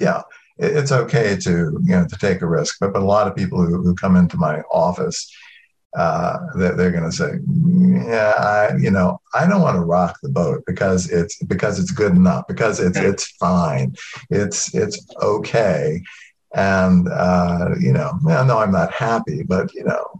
yeah, 0.00 0.22
it, 0.58 0.76
it's 0.76 0.92
okay 0.92 1.36
to 1.36 1.50
you 1.50 1.94
know 1.94 2.06
to 2.06 2.16
take 2.18 2.42
a 2.42 2.46
risk. 2.46 2.76
But 2.80 2.92
but 2.92 3.02
a 3.02 3.04
lot 3.04 3.26
of 3.26 3.36
people 3.36 3.64
who, 3.64 3.82
who 3.82 3.94
come 3.94 4.16
into 4.16 4.36
my 4.36 4.60
office, 4.70 5.30
uh, 5.96 6.38
they're, 6.56 6.74
they're 6.76 6.90
going 6.90 7.10
to 7.10 7.12
say, 7.12 7.32
yeah, 8.08 8.34
I 8.38 8.76
you 8.76 8.90
know 8.90 9.20
I 9.34 9.46
don't 9.46 9.62
want 9.62 9.76
to 9.76 9.84
rock 9.84 10.18
the 10.22 10.28
boat 10.28 10.62
because 10.66 11.10
it's 11.10 11.42
because 11.44 11.78
it's 11.78 11.90
good 11.90 12.12
enough 12.12 12.46
because 12.48 12.80
it's 12.80 12.98
it's 12.98 13.28
fine, 13.32 13.94
it's 14.30 14.74
it's 14.74 15.04
okay. 15.22 16.02
And 16.54 17.08
uh, 17.08 17.70
you 17.80 17.92
know, 17.92 18.18
no, 18.22 18.58
I'm 18.58 18.72
not 18.72 18.92
happy, 18.92 19.42
but 19.42 19.72
you 19.72 19.84
know, 19.84 20.11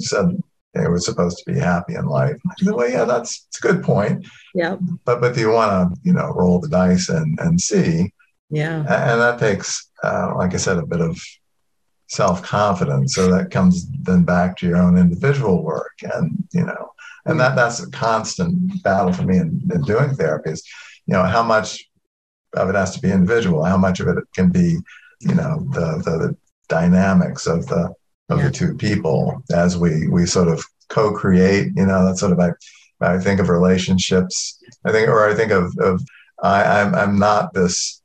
said 0.00 0.26
they 0.74 0.86
were 0.86 1.00
supposed 1.00 1.38
to 1.38 1.52
be 1.52 1.58
happy 1.58 1.94
in 1.94 2.06
life. 2.06 2.36
I 2.46 2.54
said, 2.58 2.74
well, 2.74 2.88
yeah, 2.88 3.04
that's, 3.04 3.44
that's 3.44 3.64
a 3.64 3.72
good 3.72 3.82
point. 3.82 4.26
Yeah. 4.54 4.76
But 5.04 5.20
but 5.20 5.34
do 5.34 5.40
you 5.40 5.50
want 5.50 5.94
to, 5.94 6.00
you 6.02 6.12
know, 6.12 6.28
roll 6.28 6.60
the 6.60 6.68
dice 6.68 7.08
and 7.08 7.38
and 7.40 7.60
see? 7.60 8.12
Yeah. 8.50 8.80
And 8.80 9.20
that 9.20 9.38
takes, 9.38 9.90
uh, 10.02 10.34
like 10.36 10.54
I 10.54 10.58
said, 10.58 10.78
a 10.78 10.86
bit 10.86 11.00
of 11.00 11.18
self 12.08 12.42
confidence. 12.42 13.14
So 13.14 13.30
that 13.32 13.50
comes 13.50 13.86
then 14.02 14.24
back 14.24 14.56
to 14.58 14.66
your 14.66 14.76
own 14.76 14.96
individual 14.98 15.62
work, 15.62 15.94
and 16.14 16.44
you 16.52 16.64
know, 16.64 16.90
and 17.24 17.40
that 17.40 17.56
that's 17.56 17.80
a 17.80 17.90
constant 17.90 18.82
battle 18.82 19.12
for 19.12 19.22
me 19.22 19.38
in, 19.38 19.60
in 19.72 19.82
doing 19.82 20.14
therapy. 20.14 20.50
Is 20.50 20.62
you 21.06 21.14
know 21.14 21.24
how 21.24 21.42
much 21.42 21.84
of 22.54 22.68
it 22.68 22.74
has 22.74 22.94
to 22.94 23.00
be 23.00 23.10
individual, 23.10 23.64
how 23.64 23.76
much 23.76 24.00
of 24.00 24.08
it 24.08 24.24
can 24.34 24.50
be, 24.50 24.78
you 25.20 25.34
know, 25.34 25.66
the 25.72 26.02
the, 26.04 26.18
the 26.18 26.36
dynamics 26.68 27.46
of 27.46 27.66
the 27.66 27.92
of 28.28 28.38
Yeah. 28.38 28.46
the 28.46 28.50
two 28.50 28.74
people 28.74 29.42
as 29.52 29.76
we 29.78 30.08
we 30.08 30.26
sort 30.26 30.48
of 30.48 30.64
co-create. 30.88 31.72
You 31.76 31.86
know, 31.86 32.04
that's 32.04 32.20
sort 32.20 32.32
of 32.32 32.40
I 32.40 32.50
I 33.00 33.18
think 33.18 33.40
of 33.40 33.48
relationships. 33.48 34.58
I 34.84 34.92
think, 34.92 35.08
or 35.08 35.28
I 35.28 35.34
think 35.34 35.52
of 35.52 35.76
of 35.78 36.02
I, 36.42 36.80
I'm 36.80 36.94
I'm 36.94 37.18
not 37.18 37.54
this 37.54 38.02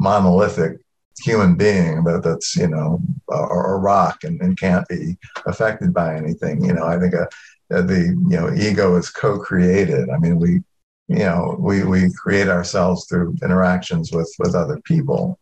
monolithic 0.00 0.78
human 1.22 1.54
being 1.54 2.02
that 2.04 2.22
that's 2.24 2.56
you 2.56 2.66
know 2.68 3.00
a, 3.30 3.36
a 3.36 3.76
rock 3.78 4.24
and, 4.24 4.40
and 4.40 4.58
can't 4.58 4.86
be 4.88 5.16
affected 5.46 5.94
by 5.94 6.16
anything. 6.16 6.64
You 6.64 6.72
know, 6.74 6.84
I 6.84 6.98
think 6.98 7.14
a, 7.14 7.28
the 7.70 8.16
you 8.28 8.36
know 8.36 8.52
ego 8.52 8.96
is 8.96 9.10
co-created. 9.10 10.10
I 10.10 10.18
mean, 10.18 10.38
we 10.38 10.62
you 11.08 11.24
know 11.24 11.56
we 11.58 11.84
we 11.84 12.10
create 12.14 12.48
ourselves 12.48 13.06
through 13.06 13.36
interactions 13.42 14.12
with 14.12 14.32
with 14.38 14.54
other 14.54 14.80
people, 14.84 15.38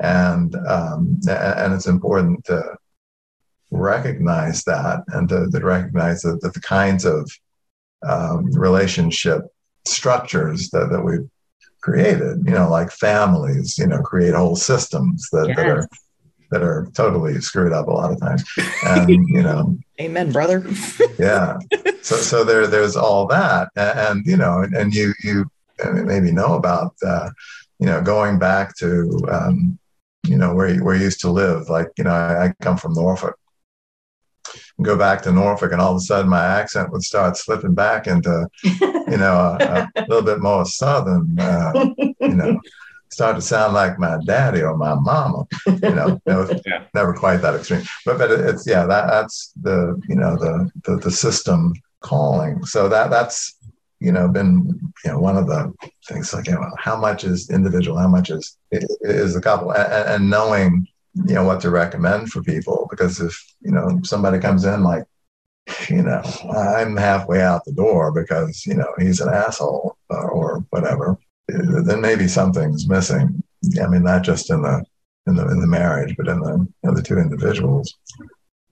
and 0.00 0.54
um, 0.66 1.20
and 1.28 1.74
it's 1.74 1.86
important 1.86 2.44
to 2.46 2.76
recognize 3.70 4.64
that 4.64 5.04
and 5.08 5.28
to, 5.28 5.48
to 5.50 5.60
recognize 5.60 6.22
that, 6.22 6.40
that 6.42 6.54
the 6.54 6.60
kinds 6.60 7.04
of 7.04 7.30
um, 8.06 8.50
relationship 8.52 9.42
structures 9.86 10.70
that, 10.70 10.90
that 10.90 11.02
we've 11.02 11.28
created, 11.80 12.42
you 12.44 12.52
know, 12.52 12.68
like 12.68 12.90
families, 12.90 13.78
you 13.78 13.86
know, 13.86 14.02
create 14.02 14.34
whole 14.34 14.56
systems 14.56 15.28
that, 15.30 15.54
that 15.56 15.66
are 15.66 15.88
that 16.50 16.62
are 16.62 16.88
totally 16.94 17.40
screwed 17.40 17.72
up 17.72 17.86
a 17.86 17.90
lot 17.90 18.12
of 18.12 18.20
times. 18.20 18.44
And 18.84 19.28
you 19.28 19.42
know, 19.42 19.78
Amen, 20.00 20.32
brother. 20.32 20.64
yeah. 21.18 21.58
So 22.02 22.16
so 22.16 22.44
there 22.44 22.66
there's 22.66 22.96
all 22.96 23.26
that, 23.26 23.68
and, 23.76 23.98
and 23.98 24.26
you 24.26 24.36
know, 24.36 24.60
and, 24.60 24.74
and 24.74 24.94
you 24.94 25.14
you 25.22 25.50
maybe 25.92 26.32
know 26.32 26.54
about 26.54 26.94
uh, 27.06 27.30
you 27.78 27.86
know 27.86 28.00
going 28.02 28.38
back 28.38 28.76
to 28.78 29.20
um, 29.30 29.78
you 30.26 30.36
know 30.36 30.54
where 30.54 30.74
you, 30.74 30.84
where 30.84 30.96
you 30.96 31.04
used 31.04 31.20
to 31.20 31.30
live. 31.30 31.68
Like 31.68 31.88
you 31.98 32.04
know, 32.04 32.10
I, 32.10 32.46
I 32.46 32.54
come 32.60 32.76
from 32.76 32.94
Norfolk. 32.94 33.36
Go 34.82 34.96
back 34.96 35.22
to 35.22 35.32
Norfolk, 35.32 35.72
and 35.72 35.80
all 35.80 35.92
of 35.92 35.96
a 35.96 36.00
sudden 36.00 36.30
my 36.30 36.44
accent 36.44 36.90
would 36.92 37.02
start 37.02 37.36
slipping 37.36 37.74
back 37.74 38.06
into 38.06 38.46
you 38.64 39.16
know 39.16 39.56
a, 39.60 39.88
a 39.96 40.04
little 40.08 40.22
bit 40.24 40.40
more 40.40 40.64
southern. 40.64 41.38
Uh, 41.38 41.72
you 41.98 42.34
know, 42.34 42.60
start 43.10 43.36
to 43.36 43.42
sound 43.42 43.74
like 43.74 43.98
my 43.98 44.18
daddy 44.24 44.62
or 44.62 44.76
my 44.76 44.94
mama. 44.94 45.44
You 45.66 45.94
know, 45.94 46.20
it 46.26 46.34
was 46.34 46.50
Yeah. 46.66 46.84
never 46.94 47.12
quite 47.12 47.38
that 47.38 47.54
extreme, 47.54 47.82
but 48.06 48.18
but 48.18 48.30
it's 48.30 48.66
yeah 48.66 48.86
that 48.86 49.06
that's 49.08 49.52
the 49.60 50.00
you 50.08 50.14
know 50.16 50.36
the 50.36 50.70
the, 50.84 50.96
the 50.96 51.10
system 51.10 51.74
calling. 52.00 52.64
So 52.64 52.88
that 52.88 53.10
that's 53.10 53.56
you 53.98 54.12
know 54.12 54.28
been 54.28 54.80
you 55.04 55.10
know 55.10 55.18
one 55.18 55.36
of 55.36 55.46
the 55.46 55.72
things 56.08 56.32
like 56.32 56.46
you 56.46 56.54
know 56.54 56.66
how 56.78 56.96
much 56.96 57.24
is 57.24 57.50
individual, 57.50 57.98
how 57.98 58.08
much 58.08 58.30
is 58.30 58.56
is 58.70 59.34
the 59.34 59.40
couple, 59.42 59.72
and, 59.72 60.08
and 60.08 60.30
knowing 60.30 60.86
you 61.14 61.34
know 61.34 61.44
what 61.44 61.60
to 61.60 61.70
recommend 61.70 62.30
for 62.30 62.42
people 62.42 62.86
because 62.90 63.20
if 63.20 63.36
you 63.60 63.72
know 63.72 64.00
somebody 64.02 64.38
comes 64.38 64.64
in 64.64 64.82
like 64.82 65.04
you 65.88 66.02
know 66.02 66.22
i'm 66.56 66.96
halfway 66.96 67.42
out 67.42 67.64
the 67.64 67.72
door 67.72 68.12
because 68.12 68.64
you 68.66 68.74
know 68.74 68.92
he's 68.98 69.20
an 69.20 69.28
asshole 69.28 69.96
or, 70.08 70.64
whatever 70.70 71.18
uh, 71.52 71.82
then 71.82 72.00
maybe 72.00 72.28
something's 72.28 72.88
missing 72.88 73.42
i 73.82 73.86
mean 73.86 74.02
not 74.02 74.22
just 74.22 74.50
in 74.50 74.62
the 74.62 74.84
in 75.26 75.34
the 75.34 75.46
in 75.48 75.60
the 75.60 75.66
marriage 75.66 76.14
but 76.16 76.28
in 76.28 76.40
the 76.40 76.66
in 76.84 76.94
the 76.94 77.02
two 77.02 77.18
individuals 77.18 77.98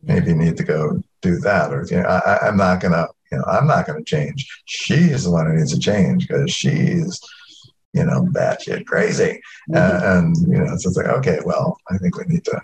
maybe 0.02 0.34
need 0.34 0.56
to 0.56 0.64
go 0.64 1.02
do 1.22 1.38
that, 1.40 1.72
or 1.72 1.84
you 1.90 1.96
know, 2.00 2.08
I- 2.08 2.46
I'm 2.46 2.56
not 2.56 2.80
gonna, 2.80 3.06
you 3.30 3.38
know, 3.38 3.44
I'm 3.44 3.66
not 3.66 3.86
gonna 3.86 4.04
change. 4.04 4.46
She's 4.64 5.24
the 5.24 5.30
one 5.30 5.46
who 5.46 5.56
needs 5.56 5.72
to 5.72 5.78
change 5.80 6.28
because 6.28 6.50
she's, 6.50 7.20
you 7.92 8.04
know, 8.04 8.26
batshit 8.32 8.86
crazy, 8.86 9.40
Uh, 9.74 10.00
and 10.04 10.36
you 10.36 10.58
know, 10.58 10.76
so 10.76 10.88
it's 10.88 10.96
like, 10.96 11.06
okay, 11.06 11.38
well, 11.44 11.76
I 11.90 11.98
think 11.98 12.16
we 12.16 12.24
need 12.24 12.44
to, 12.44 12.60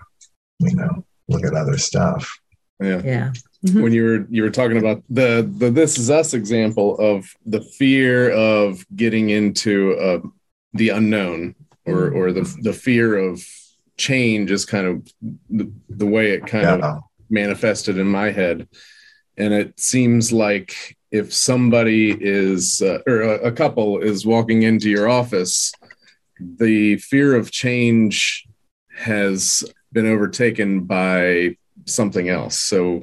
you 0.61 0.75
know, 0.77 1.05
look 1.29 1.45
at 1.45 1.55
other 1.55 1.79
stuff. 1.79 2.39
Yeah. 2.81 3.01
Yeah. 3.05 3.33
when 3.73 3.93
you 3.93 4.05
were 4.05 4.27
you 4.29 4.43
were 4.43 4.51
talking 4.51 4.77
about 4.77 5.03
the 5.09 5.49
the 5.57 5.71
this 5.71 5.97
is 5.97 6.11
us 6.11 6.35
example 6.35 6.99
of 6.99 7.25
the 7.47 7.63
fear 7.63 8.31
of 8.31 8.85
getting 8.95 9.31
into 9.31 9.95
uh, 9.95 10.21
the 10.75 10.91
unknown 10.91 11.55
or 11.87 12.11
or 12.11 12.33
the 12.33 12.43
the 12.63 12.75
fear 12.75 13.17
of 13.17 13.43
change 13.97 14.51
is 14.51 14.67
kind 14.67 14.87
of 14.87 15.09
the, 15.49 15.73
the 15.89 16.05
way 16.07 16.33
it 16.33 16.47
kind 16.47 16.83
of 16.83 17.03
manifested 17.31 17.97
in 17.97 18.07
my 18.07 18.31
head 18.31 18.69
and 19.37 19.55
it 19.55 19.79
seems 19.81 20.33
like 20.33 20.97
if 21.19 21.33
somebody 21.33 22.05
is 22.21 22.83
uh, 22.83 22.99
or 23.07 23.19
a, 23.23 23.35
a 23.51 23.53
couple 23.53 23.99
is 24.01 24.27
walking 24.27 24.63
into 24.65 24.89
your 24.91 25.09
office 25.09 25.73
the 26.59 26.97
fear 26.99 27.35
of 27.37 27.51
change 27.53 28.45
has 28.97 29.63
been 29.93 30.07
overtaken 30.07 30.81
by 30.81 31.57
something 31.87 32.29
else 32.29 32.59
so 32.59 33.03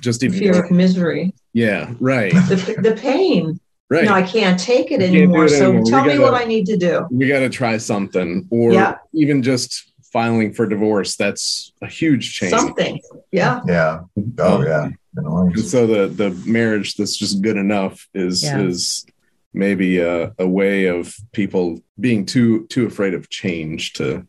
just 0.00 0.22
even 0.24 0.38
fear 0.38 0.64
of 0.64 0.70
misery, 0.70 1.32
yeah 1.52 1.92
right 2.00 2.32
the, 2.50 2.56
the 2.82 2.96
pain. 3.00 3.60
right 3.90 4.04
No, 4.04 4.12
I 4.12 4.22
can't 4.22 4.58
take 4.58 4.90
it 4.90 5.00
You 5.00 5.06
can't 5.06 5.12
do 5.12 5.18
anymore. 5.22 5.44
it 5.46 5.50
So 5.50 5.64
anymore. 5.66 5.82
We 5.84 5.90
tell 5.90 6.04
me 6.04 6.08
gotta- 6.18 6.22
what 6.22 6.34
I 6.34 6.44
need 6.44 6.66
to 6.66 6.76
do. 6.76 7.06
we 7.10 7.28
got 7.28 7.40
to 7.40 7.48
try 7.48 7.76
something 7.78 8.46
or 8.50 8.72
Yeah. 8.72 8.96
even 9.12 9.42
just 9.42 9.92
filing 10.12 10.52
for 10.52 10.66
divorce 10.66 11.16
that's 11.16 11.72
a 11.82 11.86
huge 11.86 12.34
change 12.34 12.50
Something. 12.58 13.00
Yeah. 13.32 13.60
yeah, 13.66 14.00
oh 14.38 14.62
yeah. 14.64 14.88
You 15.16 15.22
know, 15.22 15.38
and 15.38 15.58
so 15.60 15.86
the 15.86 16.08
the 16.08 16.30
marriage 16.50 16.94
that's 16.96 17.16
just 17.16 17.40
good 17.42 17.56
enough 17.56 18.08
is 18.14 18.42
Yeah. 18.42 18.60
is 18.60 19.06
maybe 19.52 19.98
a, 19.98 20.32
a 20.38 20.48
way 20.48 20.86
of 20.86 21.14
people 21.32 21.80
being 22.00 22.26
too 22.26 22.66
too 22.66 22.86
afraid 22.86 23.14
of 23.14 23.28
change 23.30 23.92
to 23.94 24.26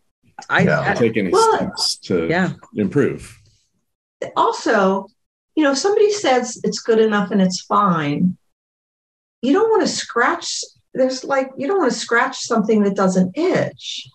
I, 0.50 0.62
Yeah. 0.62 0.94
Take 0.94 1.18
any 1.18 1.32
Well, 1.32 1.58
steps 1.58 1.98
to 2.10 2.28
yeah. 2.28 2.54
improve 2.76 3.36
Also, 4.36 5.08
you 5.56 5.64
know, 5.64 5.72
if 5.72 5.78
somebody 5.78 6.12
says 6.12 6.60
it's 6.64 6.80
good 6.80 7.00
enough 7.00 7.32
and 7.32 7.42
it's 7.42 7.62
fine, 7.62 8.38
you 9.42 9.54
don't 9.54 9.70
want 9.70 9.82
to 9.84 9.88
scratch. 9.88 10.62
There's 10.94 11.24
like, 11.24 11.50
you 11.58 11.68
don't 11.68 11.80
want 11.80 11.92
to 11.92 11.98
scratch 11.98 12.40
something 12.40 12.84
that 12.84 12.96
doesn't 12.96 13.38
itch, 13.38 14.08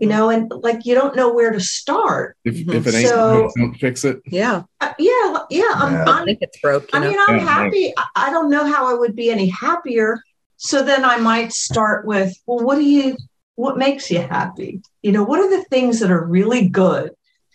you 0.00 0.06
know, 0.06 0.30
and 0.30 0.50
like 0.62 0.84
you 0.86 0.94
don't 0.94 1.16
know 1.16 1.32
where 1.32 1.50
to 1.50 1.60
start. 1.60 2.36
if, 2.44 2.54
Mhm. 2.56 2.74
if 2.74 2.86
it 2.86 2.94
ain't 2.94 3.08
So- 3.08 3.32
broke, 3.40 3.54
don't 3.56 3.74
fix 3.74 4.04
it 4.04 4.20
Yeah. 4.26 4.62
Uh, 4.80 4.92
yeah. 4.98 5.38
Yeah. 5.50 5.72
I'm, 5.74 5.92
Yeah. 5.94 6.04
I 6.06 6.18
I'm 6.20 6.24
think 6.24 6.38
it's 6.40 6.60
broke. 6.60 6.84
You 6.92 6.98
I 6.98 7.02
know? 7.02 7.08
mean, 7.10 7.18
I'm 7.28 7.36
Yeah, 7.38 7.44
happy. 7.44 7.92
I- 7.96 8.26
I 8.26 8.30
don't 8.30 8.50
know 8.50 8.64
how 8.64 8.86
I 8.88 8.94
would 8.94 9.16
be 9.16 9.30
any 9.30 9.48
happier. 9.48 10.20
So 10.56 10.82
then 10.82 11.04
I 11.04 11.18
might 11.18 11.52
start 11.52 12.06
with, 12.06 12.32
well, 12.46 12.64
what 12.64 12.76
do 12.76 12.84
you, 12.84 13.16
what 13.56 13.76
makes 13.78 14.10
you 14.10 14.20
happy? 14.20 14.80
You 15.02 15.12
know, 15.12 15.22
what 15.24 15.40
are 15.40 15.50
the 15.50 15.64
things 15.64 16.00
that 16.00 16.10
are 16.10 16.24
really 16.24 16.68
good? 16.68 17.10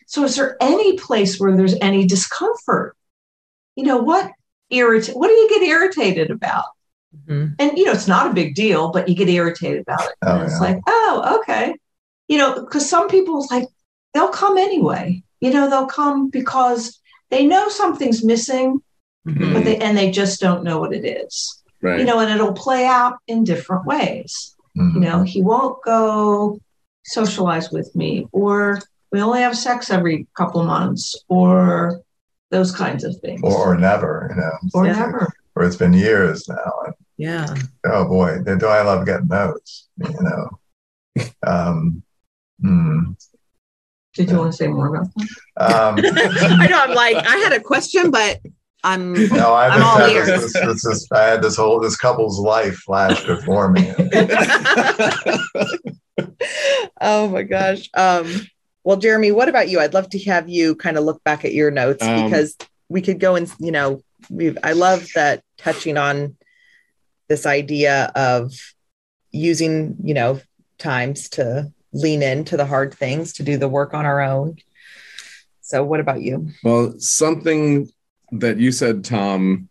So 0.08 0.24
is 0.24 0.36
there 0.36 0.58
any 0.62 0.98
place 0.98 1.40
where 1.40 1.56
there's 1.56 1.76
any 1.82 2.06
discomfort? 2.06 2.96
You 3.76 3.86
know, 3.86 3.98
what 3.98 4.32
irritate, 4.70 5.16
what 5.16 5.28
do 5.28 5.34
you 5.34 5.50
get 5.50 5.64
irritated 5.64 6.30
about? 6.32 6.66
Mhm. 7.28 7.56
And, 7.60 7.78
you 7.78 7.86
know, 7.86 7.92
it's 7.92 8.08
not 8.08 8.30
a 8.30 8.34
big 8.34 8.56
deal, 8.56 8.90
but 8.92 9.08
you 9.08 9.16
get 9.16 9.30
irritated 9.30 9.82
about 9.82 10.02
it. 10.06 10.16
Oh, 10.24 10.36
and 10.36 10.44
it's 10.44 10.54
yeah. 10.54 10.60
like, 10.60 10.80
oh, 10.88 11.40
okay. 11.42 11.76
You 12.34 12.40
know, 12.40 12.62
because 12.62 12.90
some 12.90 13.08
people 13.10 13.46
like, 13.52 13.68
they'll 14.16 14.30
come 14.30 14.58
anyway. 14.58 15.22
You 15.40 15.52
know, 15.54 15.70
they'll 15.70 15.86
come 15.86 16.32
because 16.32 17.00
they 17.30 17.46
know 17.46 17.70
something's 17.70 18.24
missing 18.24 18.82
Mhm. 19.28 19.54
but 19.54 19.64
they 19.64 19.78
and 19.78 19.98
they 19.98 20.12
just 20.12 20.42
don't 20.42 20.64
know 20.66 20.80
what 20.82 20.94
it 20.94 21.06
is 21.06 21.64
right 21.82 21.98
you 21.98 22.04
know 22.06 22.20
and 22.20 22.30
it'll 22.30 22.52
play 22.52 22.86
out 22.86 23.16
in 23.28 23.46
different 23.46 23.86
ways 23.86 24.54
Mhm. 24.78 24.96
you 24.96 25.00
know 25.00 25.22
he 25.24 25.42
won't 25.42 25.78
go 25.86 26.60
socialize 27.06 27.72
with 27.72 27.90
me 27.96 28.28
or 28.34 28.80
we 29.14 29.22
only 29.22 29.40
have 29.40 29.58
sex 29.58 29.90
every 29.90 30.28
couple 30.36 30.60
of 30.60 30.68
months 30.68 31.16
or 31.30 32.02
those 32.52 32.72
kinds 32.76 33.06
of 33.06 33.16
things 33.22 33.42
or, 33.44 33.76
or 33.76 33.78
never, 33.78 34.28
you 34.30 34.36
know, 34.42 34.58
or 34.74 34.86
Yeah. 34.88 35.00
never 35.00 35.30
or 35.56 35.64
it's 35.64 35.78
been 35.78 35.94
years 35.94 36.50
now. 36.50 36.72
And, 36.86 36.96
Yeah. 37.18 37.56
oh 37.86 38.04
boy, 38.06 38.40
do 38.44 38.68
I 38.68 38.82
love 38.82 39.06
getting 39.06 39.28
those, 39.30 39.88
you 39.98 40.22
know. 40.28 40.50
Um, 41.48 42.03
hmm. 42.64 43.12
did 44.14 44.30
you 44.30 44.38
want 44.38 44.52
to 44.52 44.58
say 44.58 44.68
more 44.68 44.88
about 44.96 45.08
that 45.16 45.28
um, 45.58 45.96
I 46.60 46.68
know. 46.68 46.80
I'm 46.80 46.96
like, 46.96 47.16
I 47.16 47.38
had 47.38 47.54
a 47.54 47.60
question, 47.60 48.10
but 48.10 48.40
I'm. 48.84 49.14
no, 49.30 49.54
I 49.54 49.70
I'm 49.70 49.84
all 49.84 50.00
ears. 50.08 50.28
this, 50.28 50.54
this, 50.54 50.64
this, 50.64 50.84
this, 50.84 51.12
I 51.12 51.24
had 51.24 51.42
this 51.42 51.56
whole 51.56 51.80
this 51.80 51.96
couple's 51.96 52.40
life 52.40 52.76
flash 52.78 53.24
before 53.26 53.70
me. 53.70 53.94
oh 57.02 57.30
my 57.30 57.44
gosh. 57.44 57.90
Um, 57.94 58.28
well, 58.84 58.98
Jeremy, 58.98 59.32
what 59.32 59.48
about 59.48 59.70
you? 59.70 59.80
I'd 59.80 59.94
love 59.94 60.10
to 60.10 60.20
have 60.26 60.50
you 60.50 60.76
kind 60.76 60.98
of 60.98 61.04
look 61.04 61.24
back 61.24 61.46
at 61.46 61.54
your 61.54 61.72
notes 61.72 62.04
Um, 62.04 62.26
because 62.26 62.58
we 62.90 63.02
could 63.02 63.20
go 63.20 63.36
and 63.36 63.52
you 63.60 63.72
know, 63.72 64.02
we've. 64.30 64.58
I 64.64 64.74
love 64.74 65.08
that 65.16 65.44
touching 65.58 65.98
on 65.98 66.36
this 67.30 67.46
idea 67.46 68.12
of 68.16 68.54
using, 69.32 69.96
you 70.04 70.14
know, 70.14 70.42
times 70.78 71.30
to 71.30 71.72
lean 71.94 72.24
into 72.24 72.58
the 72.58 72.66
hard 72.66 72.94
things, 72.94 73.34
to 73.34 73.44
do 73.44 73.58
the 73.58 73.68
work 73.68 73.94
on 73.94 74.06
our 74.06 74.22
own. 74.22 74.58
So 75.62 75.84
what 75.84 76.00
about 76.00 76.22
you? 76.22 76.50
Well, 76.64 76.96
something 77.00 77.90
that 78.34 78.58
you 78.58 78.72
said, 78.72 79.04
Tom, 79.04 79.70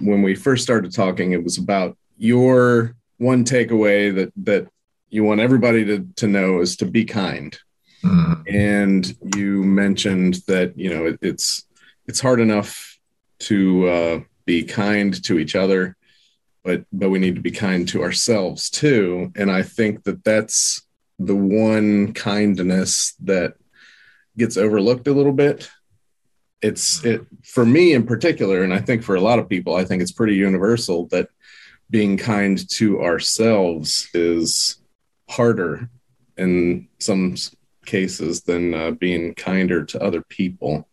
when 0.00 0.22
we 0.22 0.34
first 0.34 0.62
started 0.62 0.92
talking, 0.92 1.32
it 1.32 1.42
was 1.42 1.58
about 1.58 1.96
your 2.18 2.94
one 3.18 3.44
takeaway 3.44 4.14
that 4.14 4.32
that 4.44 4.68
you 5.08 5.24
want 5.24 5.40
everybody 5.40 5.84
to, 5.84 6.06
to 6.16 6.26
know 6.26 6.60
is 6.60 6.76
to 6.76 6.86
be 6.86 7.04
kind. 7.04 7.58
Mhm. 8.02 8.42
And 8.52 9.36
you 9.36 9.64
mentioned 9.64 10.40
that 10.46 10.78
you 10.78 10.90
know 10.90 11.06
it, 11.06 11.18
it's 11.22 11.66
it's 12.06 12.20
hard 12.20 12.40
enough 12.40 12.98
to 13.38 13.88
uh, 13.88 14.20
be 14.44 14.62
kind 14.62 15.22
to 15.24 15.38
each 15.38 15.56
other, 15.56 15.96
but 16.62 16.84
but 16.92 17.10
we 17.10 17.18
need 17.18 17.36
to 17.36 17.40
be 17.40 17.50
kind 17.50 17.88
to 17.88 18.02
ourselves 18.02 18.70
too. 18.70 19.32
And 19.34 19.50
I 19.50 19.62
think 19.62 20.04
that 20.04 20.22
that's 20.24 20.85
the 21.18 21.36
one 21.36 22.12
kindness 22.12 23.14
that 23.24 23.54
gets 24.36 24.56
overlooked 24.56 25.06
a 25.08 25.12
little 25.12 25.32
bit. 25.32 25.70
It's 26.62 27.04
it 27.04 27.26
for 27.44 27.66
me 27.66 27.92
in 27.92 28.06
particular 28.06 28.62
and 28.62 28.72
i 28.72 28.78
think 28.78 29.02
for 29.02 29.14
a 29.14 29.20
lot 29.20 29.38
of 29.38 29.46
people 29.46 29.76
i 29.76 29.84
think 29.84 30.00
it's 30.00 30.10
pretty 30.10 30.34
universal 30.34 31.06
that 31.08 31.28
being 31.90 32.16
kind 32.16 32.68
to 32.70 33.02
ourselves 33.02 34.08
is 34.14 34.78
harder 35.28 35.88
in 36.36 36.88
some 36.98 37.36
cases 37.84 38.42
than 38.42 38.74
uh, 38.74 38.90
being 38.92 39.34
kinder 39.34 39.84
to 39.84 40.02
other 40.02 40.22
people. 40.22 40.88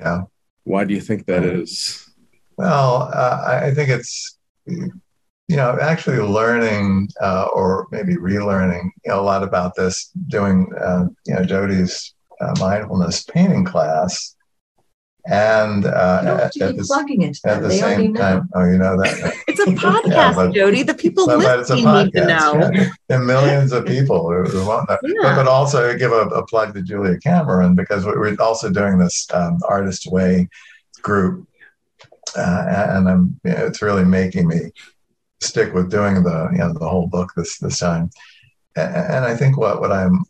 Yeah. 0.00 0.22
why 0.64 0.84
do 0.84 0.94
you 0.94 1.00
think 1.00 1.26
that 1.26 1.44
is? 1.44 2.08
Well, 2.56 3.10
uh, 3.12 3.44
I 3.46 3.66
I 3.66 3.74
think 3.74 3.90
it's, 3.90 4.38
you 5.48 5.56
know, 5.56 5.78
actually 5.80 6.18
learning 6.18 7.08
uh, 7.20 7.46
or 7.52 7.86
maybe 7.92 8.16
relearning 8.16 8.84
you 9.04 9.12
know, 9.12 9.20
a 9.20 9.22
lot 9.22 9.42
about 9.42 9.74
this, 9.76 10.10
doing, 10.28 10.70
uh, 10.80 11.04
you 11.26 11.34
know, 11.34 11.44
Jody's 11.44 12.14
uh, 12.40 12.54
mindfulness 12.58 13.22
painting 13.24 13.64
class. 13.64 14.34
And 15.28 15.86
uh, 15.86 16.20
at, 16.24 16.56
at 16.56 16.56
it 16.56 17.40
at 17.44 17.60
the 17.62 17.66
they 17.68 17.78
same 17.78 18.14
time, 18.14 18.48
oh, 18.54 18.64
you 18.64 18.78
know 18.78 18.96
that. 19.02 19.34
It's 19.48 19.58
a 19.58 19.64
podcast, 19.66 20.36
but- 20.36 20.52
Jody. 20.54 20.84
The 20.84 20.94
people 20.94 21.26
But, 21.26 21.40
but 21.40 21.58
it's 21.60 21.70
a 21.70 21.74
listening 21.76 22.04
need 22.04 22.12
to 22.12 22.26
know. 22.26 22.52
podcast. 22.54 22.74
Yeah. 22.76 22.90
And 23.16 23.26
millions 23.26 23.72
of 23.72 23.86
people 23.86 24.28
who, 24.30 24.44
who 24.44 24.64
won't 24.66 24.88
know. 24.88 24.96
But, 25.02 25.10
Yeah. 25.22 25.34
but 25.34 25.48
also 25.48 25.96
give 25.96 26.12
a, 26.12 26.26
a 26.28 26.46
plug 26.46 26.74
to 26.74 26.82
Julia 26.82 27.18
Cameron 27.18 27.74
because 27.74 28.04
we- 28.06 28.12
we're 28.16 28.36
also 28.38 28.70
doing 28.70 28.98
this 28.98 29.26
um, 29.34 29.58
Artist 29.68 30.06
Way 30.10 30.48
group. 31.02 31.46
Uh, 32.36 32.64
and 32.68 33.08
I'm, 33.08 33.40
you 33.44 33.50
know, 33.52 33.66
it's 33.66 33.82
really 33.82 34.04
making 34.04 34.46
me 34.46 34.70
stick 35.46 35.72
with 35.74 35.90
doing 35.90 36.22
the, 36.22 36.48
you 36.52 36.58
know, 36.58 36.72
the 36.72 36.88
whole 36.88 37.06
book 37.06 37.32
this, 37.36 37.58
this 37.58 37.78
time. 37.78 38.10
And, 38.76 39.24
I 39.24 39.34
think 39.34 39.56
what, 39.56 39.80
what 39.80 39.90
I'm 39.90 40.22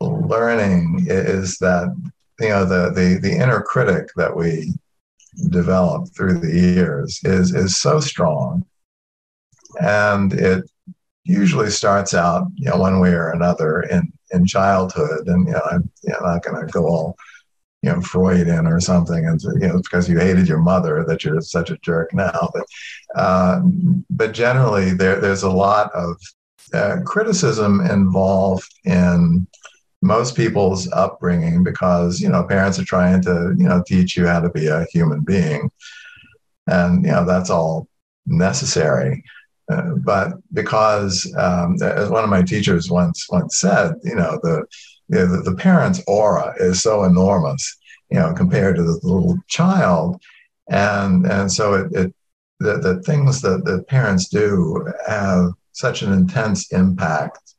learning 0.00 1.06
is 1.08 1.58
that, 1.58 1.94
you 2.40 2.48
know, 2.48 2.64
the, 2.64 2.90
the, 2.90 3.18
the 3.20 3.32
inner 3.32 3.62
critic 3.62 4.08
that 4.16 4.34
we 4.34 4.74
develop 5.50 6.08
through 6.16 6.40
the 6.40 6.52
years 6.52 7.20
is, 7.24 7.54
is 7.54 7.76
so 7.76 8.00
strong 8.00 8.64
and 9.78 10.32
it 10.32 10.68
usually 11.24 11.70
starts 11.70 12.14
out 12.14 12.46
you 12.56 12.68
know 12.68 12.76
one 12.76 12.98
way 12.98 13.12
or 13.12 13.30
another 13.30 13.82
in 13.82 14.10
in 14.32 14.46
childhood 14.46 15.28
and 15.28 15.46
you 15.46 15.52
know 15.52 15.62
i'm 15.70 15.88
you 16.02 16.12
know, 16.12 16.18
not 16.20 16.42
going 16.42 16.66
to 16.66 16.72
go 16.72 16.86
all 16.86 17.16
you 17.82 17.90
know 17.90 18.00
Freudian 18.00 18.66
or 18.66 18.80
something 18.80 19.26
and 19.26 19.40
you 19.42 19.68
know 19.68 19.78
because 19.78 20.08
you 20.08 20.18
hated 20.18 20.48
your 20.48 20.58
mother 20.58 21.04
that 21.06 21.24
you're 21.24 21.40
such 21.40 21.70
a 21.70 21.78
jerk 21.78 22.12
now 22.12 22.50
but 22.52 22.66
uh, 23.16 23.60
but 24.10 24.32
generally 24.32 24.92
there 24.92 25.20
there's 25.20 25.42
a 25.42 25.50
lot 25.50 25.90
of 25.94 26.16
uh, 26.74 26.98
criticism 27.04 27.80
involved 27.80 28.72
in 28.84 29.46
most 30.02 30.36
people's 30.36 30.90
upbringing 30.92 31.62
because 31.62 32.20
you 32.20 32.28
know 32.28 32.44
parents 32.44 32.78
are 32.78 32.84
trying 32.84 33.22
to 33.22 33.54
you 33.56 33.68
know 33.68 33.82
teach 33.86 34.16
you 34.16 34.26
how 34.26 34.40
to 34.40 34.50
be 34.50 34.66
a 34.66 34.86
human 34.92 35.20
being 35.20 35.70
and 36.66 37.04
you 37.04 37.10
know 37.10 37.24
that's 37.24 37.50
all 37.50 37.88
necessary. 38.26 39.22
Uh, 39.70 39.94
but 40.04 40.32
because 40.52 41.32
um, 41.36 41.76
as 41.82 42.10
one 42.10 42.24
of 42.24 42.30
my 42.30 42.42
teachers 42.42 42.90
once 42.90 43.26
once 43.30 43.58
said 43.58 43.94
you 44.02 44.14
know 44.14 44.38
the, 44.42 44.64
the 45.10 45.42
the 45.44 45.54
parent's 45.56 46.02
aura 46.06 46.54
is 46.58 46.82
so 46.82 47.04
enormous 47.04 47.78
you 48.10 48.18
know 48.18 48.32
compared 48.32 48.76
to 48.76 48.82
the 48.82 48.98
little 49.02 49.36
child 49.48 50.20
and 50.70 51.26
and 51.26 51.50
so 51.50 51.74
it, 51.74 51.92
it 51.92 52.14
the, 52.60 52.76
the 52.76 53.02
things 53.02 53.40
that 53.40 53.64
the 53.64 53.82
parents 53.84 54.28
do 54.28 54.86
have 55.06 55.52
such 55.72 56.02
an 56.02 56.12
intense 56.12 56.70
impact 56.72 57.54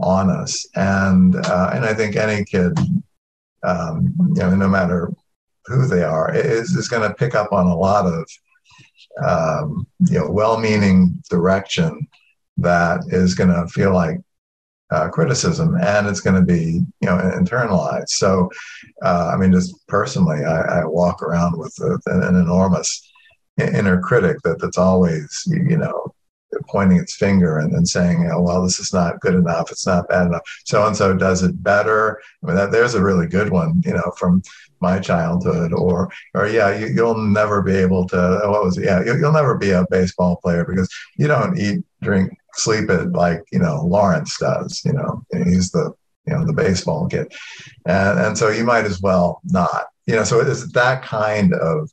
on 0.00 0.28
us. 0.28 0.66
And 0.74 1.36
uh, 1.36 1.70
and 1.72 1.84
I 1.84 1.94
think 1.94 2.16
any 2.16 2.44
kid, 2.44 2.76
um, 3.62 4.12
you 4.34 4.42
know, 4.42 4.54
no 4.54 4.68
matter 4.68 5.10
who 5.66 5.86
they 5.86 6.02
are, 6.02 6.34
is 6.34 6.74
is 6.74 6.88
going 6.88 7.08
to 7.08 7.14
pick 7.14 7.34
up 7.34 7.52
on 7.52 7.66
a 7.66 7.76
lot 7.76 8.06
of 8.06 8.28
um, 9.24 9.86
you 10.08 10.18
know 10.18 10.30
well-meaning 10.30 11.22
direction 11.30 12.06
that 12.56 13.00
is 13.08 13.34
going 13.34 13.50
to 13.50 13.66
feel 13.68 13.92
like 13.92 14.18
uh, 14.90 15.08
criticism 15.08 15.76
and 15.80 16.06
it's 16.06 16.20
going 16.20 16.36
to 16.36 16.42
be 16.42 16.80
you 17.00 17.08
know 17.08 17.16
internalized 17.16 18.08
so 18.08 18.50
uh, 19.02 19.30
i 19.34 19.36
mean 19.36 19.50
just 19.52 19.74
personally 19.88 20.44
i, 20.44 20.80
I 20.80 20.84
walk 20.84 21.22
around 21.22 21.58
with 21.58 21.74
a, 21.80 21.98
an 22.06 22.36
enormous 22.36 23.10
inner 23.58 24.00
critic 24.00 24.36
that 24.44 24.60
that's 24.60 24.78
always 24.78 25.42
you 25.46 25.78
know 25.78 26.14
pointing 26.68 26.98
its 26.98 27.16
finger 27.16 27.58
and, 27.58 27.88
saying, 27.88 28.28
oh, 28.32 28.40
well, 28.40 28.62
this 28.62 28.78
is 28.78 28.92
not 28.92 29.20
good 29.20 29.34
enough. 29.34 29.70
It's 29.70 29.86
not 29.86 30.08
bad 30.08 30.26
enough. 30.26 30.42
So 30.64 30.86
and 30.86 30.96
so 30.96 31.14
does 31.16 31.42
it 31.42 31.62
better. 31.62 32.20
I 32.42 32.46
mean, 32.46 32.56
that, 32.56 32.72
there's 32.72 32.94
a 32.94 33.02
really 33.02 33.26
good 33.26 33.50
one, 33.50 33.82
you 33.84 33.92
know, 33.92 34.12
from 34.16 34.42
my 34.80 34.98
childhood. 34.98 35.72
Or, 35.72 36.10
or 36.34 36.48
yeah, 36.48 36.76
you, 36.76 37.04
will 37.04 37.18
never 37.18 37.62
be 37.62 37.74
able 37.74 38.06
to. 38.08 38.40
What 38.44 38.64
was 38.64 38.78
it? 38.78 38.84
Yeah, 38.84 39.04
you, 39.04 39.18
you'll 39.18 39.32
never 39.32 39.56
be 39.56 39.70
a 39.70 39.86
baseball 39.90 40.36
player 40.36 40.64
because 40.64 40.88
you 41.16 41.26
don't 41.26 41.58
eat, 41.58 41.84
drink, 42.02 42.32
sleep 42.56 42.90
it 42.90 43.12
like 43.12 43.42
you 43.52 43.58
know 43.58 43.84
Lawrence 43.84 44.38
does. 44.38 44.82
You 44.84 44.92
know, 44.92 45.24
he's 45.32 45.70
the 45.70 45.92
you 46.26 46.32
know 46.32 46.44
the 46.44 46.52
baseball 46.52 47.06
kid, 47.08 47.32
and 47.86 48.18
and 48.18 48.38
so 48.38 48.48
you 48.48 48.64
might 48.64 48.84
as 48.84 49.00
well 49.00 49.40
not. 49.44 49.86
You 50.06 50.16
know, 50.16 50.24
so 50.24 50.40
it's 50.40 50.72
that 50.72 51.02
kind 51.02 51.54
of 51.54 51.90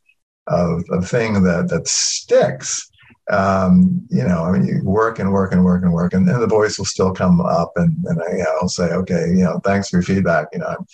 of, 0.48 1.08
thing 1.08 1.44
that 1.44 1.70
that 1.70 1.88
sticks 1.88 2.92
um, 3.32 4.06
you 4.10 4.24
know, 4.24 4.44
I 4.44 4.52
mean, 4.52 4.68
you 4.68 4.82
work 4.84 5.20
and 5.20 5.32
work 5.32 5.54
and 5.54 5.64
work 5.64 5.84
and 5.84 5.94
work, 5.94 6.14
and, 6.14 6.28
and 6.28 6.42
the 6.42 6.48
voice 6.48 6.78
will 6.78 6.86
still 6.86 7.14
come 7.14 7.40
up, 7.40 7.72
and 7.78 7.96
and 8.06 8.22
I, 8.22 8.62
will 8.62 8.68
say, 8.68 8.92
okay, 8.92 9.28
you 9.30 9.44
know, 9.44 9.62
thanks 9.64 9.90
for 9.90 9.98
your 9.98 10.04
feedback. 10.04 10.48
You 10.52 10.60
know, 10.60 10.68
I'm 10.68 10.86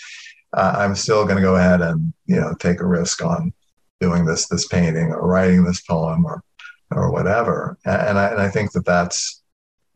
uh, 0.53 0.74
I'm 0.78 0.95
still 0.95 1.24
going 1.24 1.38
to 1.38 1.41
go 1.41 1.55
ahead 1.55 1.82
and 1.82 2.13
you 2.26 2.36
know 2.36 2.53
take 2.59 2.80
a 2.80 2.86
risk 2.86 3.24
on 3.24 3.53
doing 3.99 4.26
this 4.26 4.47
this 4.47 4.68
painting 4.68 5.11
or 5.11 5.28
writing 5.28 5.63
this 5.63 5.82
poem 5.82 6.26
or 6.26 6.43
or 6.91 7.11
whatever. 7.11 7.78
And, 7.86 8.01
and 8.09 8.20
I 8.20 8.28
and 8.28 8.41
I 8.41 8.49
think 8.49 8.72
that 8.74 8.86
that's 8.86 9.36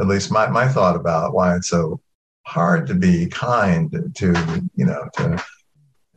at 0.02 0.08
least 0.08 0.32
my 0.32 0.47
my 0.47 0.68
thought 0.68 0.95
about 0.95 1.34
why 1.34 1.56
it's 1.56 1.70
so 1.70 2.02
hard 2.45 2.88
to 2.88 2.95
be 2.95 3.28
kind 3.28 4.12
to 4.16 4.70
you 4.76 4.86
know 4.86 5.08
to 5.16 5.36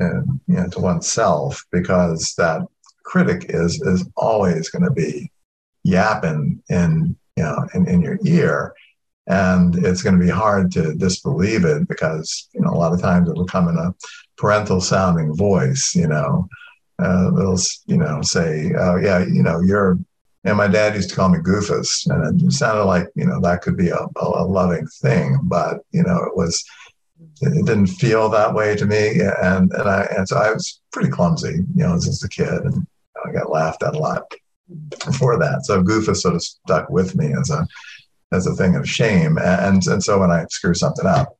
uh, 0.00 0.20
you 0.46 0.56
know 0.56 0.68
to 0.68 0.80
oneself 0.80 1.62
because 1.70 2.34
that 2.38 2.62
critic 3.04 3.46
is 3.50 3.80
is 3.82 4.08
always 4.16 4.70
going 4.70 4.84
to 4.84 4.90
be 4.90 5.30
yapping 5.84 6.62
in 6.70 7.14
you 7.36 7.42
know 7.42 7.68
in, 7.74 7.86
in 7.86 8.00
your 8.00 8.18
ear. 8.24 8.74
And 9.26 9.74
it's 9.86 10.02
going 10.02 10.18
to 10.18 10.24
be 10.24 10.30
hard 10.30 10.70
to 10.72 10.94
disbelieve 10.94 11.64
it 11.64 11.88
because 11.88 12.48
you 12.52 12.60
know 12.60 12.70
a 12.70 12.76
lot 12.76 12.92
of 12.92 13.00
times 13.00 13.28
it'll 13.28 13.46
come 13.46 13.68
in 13.68 13.76
a 13.76 13.94
parental 14.36 14.80
sounding 14.80 15.34
voice 15.34 15.94
you 15.94 16.08
know 16.08 16.48
uh, 16.98 17.30
they'll 17.30 17.58
you 17.86 17.96
know 17.96 18.20
say 18.20 18.72
oh 18.78 18.96
yeah 18.96 19.20
you 19.20 19.42
know 19.42 19.60
you're 19.60 19.98
and 20.44 20.56
my 20.56 20.68
dad 20.68 20.94
used 20.94 21.10
to 21.10 21.16
call 21.16 21.28
me 21.28 21.38
goofus 21.38 22.06
and 22.06 22.42
it 22.42 22.52
sounded 22.52 22.84
like 22.84 23.08
you 23.14 23.26
know 23.26 23.40
that 23.40 23.62
could 23.62 23.76
be 23.76 23.88
a, 23.88 24.06
a 24.16 24.44
loving 24.44 24.86
thing 25.02 25.38
but 25.44 25.78
you 25.92 26.02
know 26.02 26.22
it 26.24 26.36
was 26.36 26.64
it 27.40 27.66
didn't 27.66 27.86
feel 27.86 28.28
that 28.28 28.54
way 28.54 28.76
to 28.76 28.86
me 28.86 29.20
and 29.42 29.72
and 29.72 29.88
i 29.88 30.02
and 30.16 30.28
so 30.28 30.36
i 30.36 30.52
was 30.52 30.80
pretty 30.92 31.10
clumsy 31.10 31.64
you 31.74 31.82
know 31.82 31.94
as 31.94 32.22
a 32.22 32.28
kid 32.28 32.48
and 32.48 32.86
i 33.24 33.32
got 33.32 33.50
laughed 33.50 33.82
at 33.82 33.94
a 33.94 33.98
lot 33.98 34.22
for 35.18 35.38
that. 35.38 35.64
So 35.64 35.82
Goofus 35.82 36.18
sort 36.18 36.34
of 36.34 36.42
stuck 36.42 36.88
with 36.90 37.14
me 37.16 37.32
as 37.38 37.50
a 37.50 37.66
as 38.32 38.46
a 38.46 38.54
thing 38.54 38.76
of 38.76 38.88
shame. 38.88 39.38
And 39.38 39.86
and 39.86 40.02
so 40.02 40.18
when 40.20 40.30
I 40.30 40.46
screw 40.50 40.74
something 40.74 41.06
up, 41.06 41.36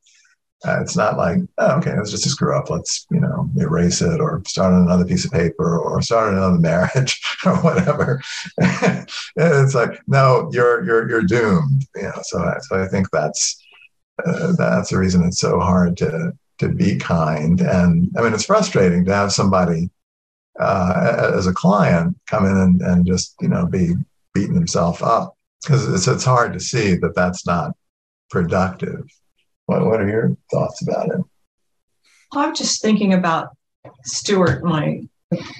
uh, 0.67 0.81
it's 0.81 0.97
not 0.97 1.19
like 1.19 1.39
oh, 1.59 1.79
okay, 1.79 1.93
it's 1.99 2.11
just 2.11 2.29
screw 2.29 2.57
up. 2.57 2.71
Let's 2.71 3.07
you 3.11 3.21
know 3.21 3.49
erase 3.59 4.01
it 4.01 4.21
or 4.21 4.43
start 4.47 4.73
on 4.73 4.83
another 4.83 5.05
piece 5.05 5.25
of 5.25 5.33
paper 5.33 5.79
or 5.79 6.01
start 6.01 6.29
on 6.29 6.39
another 6.39 6.59
marriage 6.59 7.21
or 7.45 7.57
whatever. 7.57 8.21
it's 9.37 9.75
like 9.75 10.01
no, 10.07 10.49
you're 10.53 10.85
you're 10.85 11.09
you're 11.09 11.23
doomed. 11.23 11.87
You 11.97 12.03
know. 12.03 12.21
So 12.23 12.39
I, 12.39 12.59
so 12.61 12.83
I 12.83 12.89
think 12.89 13.11
that's 13.11 13.63
uh, 14.25 14.53
that's 14.57 14.91
the 14.91 14.99
reason 14.99 15.25
it's 15.25 15.41
so 15.41 15.61
hard 15.61 15.97
to 15.99 16.33
to 16.59 16.69
be 16.69 16.97
kind. 16.97 17.61
And 17.61 18.11
I 18.17 18.23
mean, 18.23 18.33
it's 18.33 18.47
frustrating 18.47 19.05
to 19.05 19.15
have 19.15 19.33
somebody 19.33 19.91
uh, 20.59 21.33
as 21.37 21.47
a 21.47 21.53
client 21.53 22.17
come 22.27 22.47
in 22.47 22.57
and, 22.57 22.81
and 22.81 23.07
just 23.07 23.35
you 23.41 23.49
know 23.49 23.67
be 23.67 23.95
beating 24.33 24.55
himself 24.55 25.03
up 25.03 25.37
because 25.63 25.89
it's, 25.93 26.09
it's 26.09 26.25
hard 26.25 26.53
to 26.53 26.61
see 26.61 26.95
that 26.97 27.15
that's 27.15 27.47
not 27.47 27.73
productive. 28.31 29.05
What, 29.67 29.85
what 29.87 30.01
are 30.01 30.09
your 30.09 30.37
thoughts 30.51 30.83
about 30.83 31.09
it? 31.09 31.21
I'm 32.33 32.55
just 32.55 32.83
thinking 32.83 33.15
about 33.15 33.57
Stuart, 34.05 34.65
my 34.65 35.03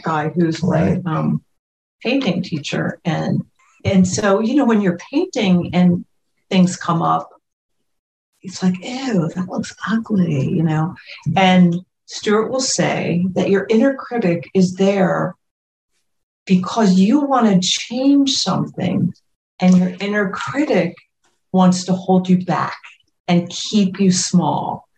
guy 0.03 0.29
who's 0.29 0.63
right. 0.63 1.03
my 1.05 1.13
um, 1.13 1.45
painting 2.03 2.43
teacher, 2.43 3.01
and 3.05 3.43
and 3.85 4.07
so 4.07 4.41
you 4.41 4.55
know 4.55 4.65
when 4.65 4.81
you're 4.81 4.99
painting 5.13 5.71
and 5.75 6.05
things 6.51 6.77
come 6.77 7.03
up, 7.03 7.31
it's 8.43 8.63
like, 8.63 8.75
ew, 8.83 9.29
that 9.35 9.49
looks 9.49 9.75
ugly, 9.89 10.49
you 10.51 10.63
know, 10.63 10.95
and 11.37 11.75
Stuart 12.07 12.51
will 12.51 12.61
say 12.61 13.27
that 13.33 13.51
your 13.51 13.67
inner 13.71 13.95
critic 13.95 14.51
is 14.55 14.75
there 14.75 15.35
because 16.47 16.99
you 16.99 17.21
want 17.21 17.47
to 17.47 17.67
change 17.67 18.33
something 18.33 19.13
and 19.61 19.79
your 19.79 19.95
inner 20.01 20.31
critic 20.31 20.95
wants 21.53 21.85
to 21.85 21.95
hold 21.95 22.29
you 22.29 22.45
back 22.45 22.77
and 23.29 23.49
keep 23.51 24.01
you 24.01 24.13
small. 24.13 24.89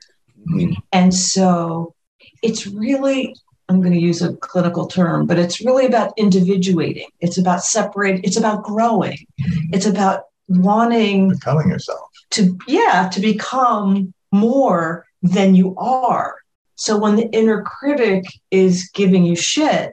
Mm-hmm. 0.49 0.72
And 0.93 1.14
so 1.14 1.95
it's 2.43 2.66
really, 2.66 3.35
I'm 3.68 3.81
going 3.81 3.93
to 3.93 4.01
use 4.01 4.22
a 4.22 4.37
clinical 4.37 4.87
term, 4.87 5.27
but 5.27 5.39
it's 5.39 5.61
really 5.61 5.87
about 5.87 6.12
individuating. 6.16 7.09
It's 7.20 7.39
about 7.39 7.64
separating, 7.64 8.22
it's 8.24 8.37
about 8.37 8.62
growing. 8.62 9.27
Mm-hmm. 9.41 9.74
It's 9.74 9.87
about 9.87 10.24
wanting 10.49 11.31
becoming 11.31 11.68
yourself. 11.68 12.09
To 12.31 12.57
yeah, 12.66 13.09
to 13.12 13.20
become 13.20 14.12
more 14.33 15.07
than 15.22 15.55
you 15.55 15.74
are. 15.77 16.37
So 16.74 16.99
when 16.99 17.16
the 17.16 17.29
inner 17.31 17.62
critic 17.62 18.24
is 18.51 18.91
giving 18.93 19.24
you 19.24 19.35
shit, 19.37 19.93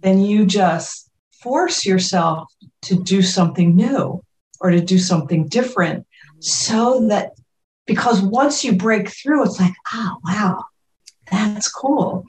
then 0.00 0.20
you 0.20 0.46
just 0.46 1.10
force 1.42 1.84
yourself 1.84 2.50
to 2.82 3.02
do 3.02 3.20
something 3.20 3.76
new 3.76 4.22
or 4.60 4.70
to 4.70 4.80
do 4.80 4.98
something 4.98 5.48
different 5.48 6.06
so 6.40 7.06
that 7.08 7.32
because 7.86 8.20
once 8.20 8.64
you 8.64 8.74
break 8.74 9.08
through, 9.08 9.44
it's 9.44 9.60
like, 9.60 9.74
oh, 9.92 10.16
wow, 10.24 10.64
that's 11.30 11.68
cool. 11.68 12.24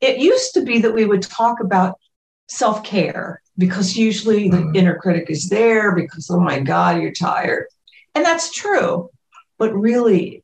It 0.00 0.18
used 0.18 0.54
to 0.54 0.62
be 0.62 0.80
that 0.80 0.94
we 0.94 1.04
would 1.04 1.22
talk 1.22 1.60
about 1.60 1.98
self 2.48 2.84
care 2.84 3.42
because 3.58 3.96
usually 3.96 4.48
the 4.48 4.58
mm. 4.58 4.76
inner 4.76 4.96
critic 4.96 5.28
is 5.28 5.48
there 5.48 5.94
because, 5.94 6.30
oh 6.30 6.40
my 6.40 6.60
God, 6.60 7.00
you're 7.00 7.12
tired. 7.12 7.66
And 8.14 8.24
that's 8.24 8.52
true. 8.52 9.10
But 9.58 9.74
really, 9.74 10.42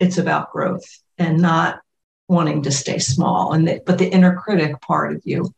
it's 0.00 0.18
about 0.18 0.50
growth 0.50 0.84
and 1.18 1.40
not 1.40 1.80
wanting 2.26 2.62
to 2.62 2.70
stay 2.70 2.98
small 2.98 3.52
and 3.52 3.68
the, 3.68 3.82
but 3.84 3.98
the 3.98 4.08
inner 4.08 4.34
critic 4.36 4.80
part 4.80 5.12
of 5.12 5.20
you 5.24 5.52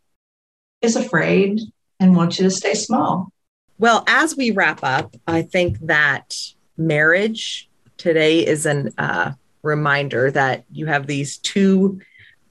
is 0.81 0.97
afraid 0.97 1.61
and 2.01 2.17
wants 2.17 2.39
you 2.39 2.45
to 2.45 2.51
stay 2.51 2.75
small 2.75 3.31
well 3.79 4.03
as 4.07 4.35
we 4.37 4.51
wrap 4.51 4.83
up 4.83 5.15
i 5.27 5.43
think 5.43 5.79
that 5.81 6.35
marriage 6.79 7.69
today 8.03 8.47
is 8.47 8.67
an 8.67 8.93
uh, 8.99 9.33
reminder 9.63 10.31
that 10.31 10.65
you 10.71 10.87
have 10.87 11.07
these 11.07 11.39
two 11.39 12.01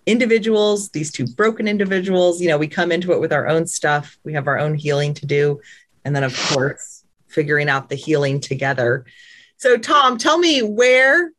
individuals 0.08 0.90
these 0.90 1.12
two 1.12 1.28
broken 1.28 1.68
individuals 1.68 2.42
you 2.42 2.48
know 2.48 2.58
we 2.58 2.68
come 2.68 2.92
into 2.92 3.12
it 3.12 3.20
with 3.20 3.32
our 3.32 3.48
own 3.48 3.68
stuff 3.68 4.18
we 4.24 4.34
have 4.34 4.48
our 4.48 4.58
own 4.58 4.74
healing 4.74 5.14
to 5.14 5.28
do 5.28 5.62
and 6.04 6.16
then 6.16 6.24
of 6.24 6.36
course 6.50 7.04
figuring 7.28 7.70
out 7.70 7.88
the 7.88 7.96
healing 7.96 8.40
together 8.40 9.06
so 9.58 9.78
tom 9.78 10.18
tell 10.18 10.40
me 10.40 10.64
where 10.64 11.32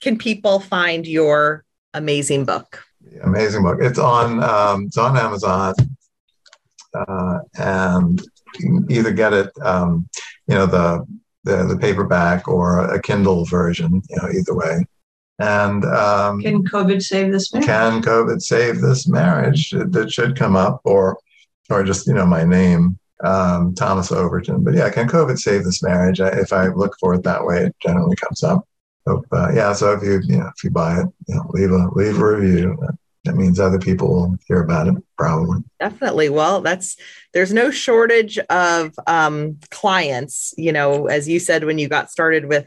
can 0.00 0.18
people 0.18 0.58
find 0.58 1.06
your 1.06 1.64
amazing 1.94 2.44
book. 2.44 2.84
Amazing 3.22 3.62
book. 3.62 3.78
It's 3.80 3.98
on 3.98 4.42
um, 4.42 4.86
it's 4.86 4.98
on 4.98 5.16
Amazon, 5.16 5.74
uh, 6.94 7.38
and 7.58 8.20
you 8.58 8.60
can 8.60 8.86
either 8.90 9.12
get 9.12 9.32
it, 9.32 9.50
um, 9.62 10.08
you 10.46 10.54
know, 10.54 10.66
the, 10.66 11.06
the 11.44 11.64
the 11.64 11.76
paperback 11.76 12.48
or 12.48 12.84
a 12.92 13.00
Kindle 13.00 13.44
version. 13.44 14.02
You 14.08 14.16
know, 14.16 14.28
either 14.30 14.54
way. 14.54 14.84
And 15.38 15.84
um, 15.84 16.40
Can 16.40 16.64
COVID 16.64 17.02
save 17.02 17.32
this 17.32 17.52
marriage? 17.52 17.66
can 17.66 18.02
COVID 18.02 18.40
save 18.42 18.80
this 18.80 19.08
marriage? 19.08 19.70
That 19.70 20.12
should 20.12 20.36
come 20.36 20.56
up, 20.56 20.80
or 20.84 21.18
or 21.70 21.82
just 21.82 22.06
you 22.06 22.14
know 22.14 22.26
my 22.26 22.44
name, 22.44 22.98
um, 23.24 23.74
Thomas 23.74 24.12
Overton. 24.12 24.62
But 24.62 24.74
yeah, 24.74 24.90
can 24.90 25.08
COVID 25.08 25.38
save 25.38 25.64
this 25.64 25.82
marriage? 25.82 26.20
I, 26.20 26.28
if 26.28 26.52
I 26.52 26.68
look 26.68 26.94
for 27.00 27.14
it 27.14 27.24
that 27.24 27.44
way, 27.44 27.64
it 27.64 27.76
generally 27.82 28.16
comes 28.16 28.42
up. 28.44 28.66
So, 29.08 29.24
uh, 29.32 29.50
yeah, 29.52 29.72
so 29.72 29.92
if 29.94 30.02
you 30.02 30.20
you 30.24 30.38
know 30.38 30.50
if 30.54 30.62
you 30.62 30.70
buy 30.70 31.00
it, 31.00 31.06
you 31.26 31.34
know, 31.34 31.46
leave 31.50 31.72
a 31.72 31.88
leave 31.94 32.18
a 32.20 32.36
review. 32.36 32.76
That 32.80 32.94
means 33.24 33.60
other 33.60 33.78
people 33.78 34.08
will 34.08 34.38
hear 34.48 34.60
about 34.60 34.88
it 34.88 34.94
probably. 35.16 35.62
Definitely. 35.78 36.28
Well, 36.28 36.60
that's 36.60 36.96
there's 37.32 37.52
no 37.52 37.70
shortage 37.70 38.38
of 38.50 38.92
um, 39.06 39.58
clients. 39.70 40.52
You 40.56 40.72
know, 40.72 41.06
as 41.06 41.28
you 41.28 41.38
said 41.38 41.64
when 41.64 41.78
you 41.78 41.88
got 41.88 42.10
started 42.10 42.46
with 42.46 42.66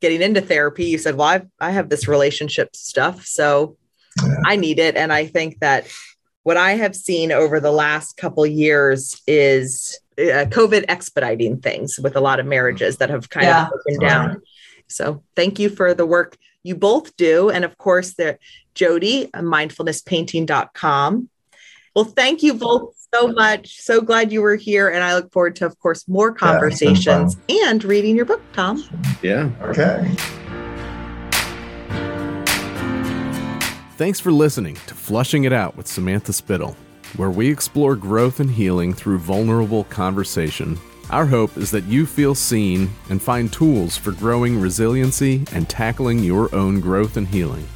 getting 0.00 0.20
into 0.20 0.42
therapy, 0.42 0.84
you 0.84 0.98
said, 0.98 1.16
"Well, 1.16 1.28
I've, 1.28 1.46
I 1.58 1.70
have 1.70 1.88
this 1.88 2.06
relationship 2.06 2.76
stuff, 2.76 3.24
so 3.24 3.76
Yeah. 4.22 4.34
I 4.44 4.56
need 4.56 4.78
it." 4.78 4.96
And 4.96 5.12
I 5.12 5.26
think 5.26 5.60
that 5.60 5.86
what 6.42 6.58
I 6.58 6.72
have 6.72 6.94
seen 6.94 7.32
over 7.32 7.58
the 7.58 7.72
last 7.72 8.18
couple 8.18 8.44
years 8.44 9.22
is 9.26 9.98
uh, 10.18 10.44
COVID 10.50 10.84
expediting 10.88 11.60
things 11.60 11.98
with 11.98 12.14
a 12.14 12.20
lot 12.20 12.38
of 12.40 12.44
marriages 12.46 12.98
that 12.98 13.08
have 13.08 13.30
kind 13.30 13.46
Yeah. 13.46 13.62
of 13.64 13.70
broken 13.70 14.00
down. 14.00 14.42
So, 14.86 15.22
thank 15.34 15.58
you 15.58 15.70
for 15.70 15.94
the 15.94 16.04
work 16.04 16.36
you 16.64 16.74
both 16.74 17.16
do, 17.16 17.50
and 17.50 17.64
of 17.64 17.78
course, 17.78 18.14
the 18.14 18.38
Jody, 18.74 19.32
uh, 19.32 19.40
mindfulnesspainting.com. 19.40 21.28
Well, 21.94 22.04
thank 22.04 22.42
you 22.42 22.54
both 22.54 22.96
so 23.14 23.28
much. 23.28 23.80
So 23.80 24.00
glad 24.00 24.32
you 24.32 24.42
were 24.42 24.56
here. 24.56 24.88
And 24.88 25.04
I 25.04 25.14
look 25.14 25.32
forward 25.32 25.54
to, 25.56 25.66
of 25.66 25.78
course, 25.78 26.08
more 26.08 26.30
Yeah, 26.30 26.48
conversations 26.48 27.36
and 27.48 27.84
reading 27.84 28.16
your 28.16 28.24
book, 28.24 28.42
Tom. 28.52 28.82
Yeah. 29.22 29.50
Okay. 29.62 30.10
Thanks 33.96 34.18
for 34.18 34.32
listening 34.32 34.74
to 34.88 34.94
Flushing 34.94 35.44
It 35.44 35.52
Out 35.52 35.76
with 35.76 35.86
Samantha 35.86 36.32
Spittle, 36.32 36.76
where 37.16 37.30
we 37.30 37.48
explore 37.48 37.94
growth 37.94 38.40
and 38.40 38.50
healing 38.50 38.92
through 38.92 39.18
vulnerable 39.18 39.84
conversation. 39.84 40.80
Our 41.10 41.26
hope 41.26 41.56
is 41.58 41.70
that 41.70 41.84
you 41.84 42.06
feel 42.06 42.34
seen 42.34 42.90
and 43.10 43.22
find 43.22 43.52
tools 43.52 43.96
for 43.96 44.12
growing 44.12 44.58
resiliency 44.58 45.44
and 45.52 45.68
tackling 45.68 46.20
your 46.20 46.52
own 46.54 46.80
growth 46.80 47.16
and 47.16 47.28
healing. 47.28 47.68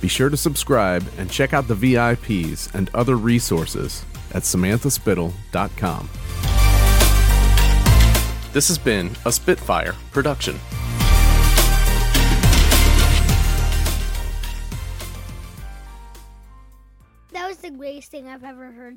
Be 0.00 0.08
sure 0.08 0.30
to 0.30 0.36
subscribe 0.36 1.06
and 1.18 1.30
check 1.30 1.52
out 1.52 1.68
the 1.68 1.74
VIPs 1.74 2.74
and 2.74 2.90
other 2.94 3.16
resources 3.16 4.04
at 4.32 4.42
samanthaspittle.com. 4.42 6.08
This 8.52 8.68
has 8.68 8.78
been 8.78 9.10
a 9.24 9.32
Spitfire 9.32 9.94
production. 10.10 10.58
That 17.32 17.48
was 17.48 17.58
the 17.58 17.70
greatest 17.70 18.10
thing 18.10 18.28
I've 18.28 18.44
ever 18.44 18.72
heard. 18.72 18.90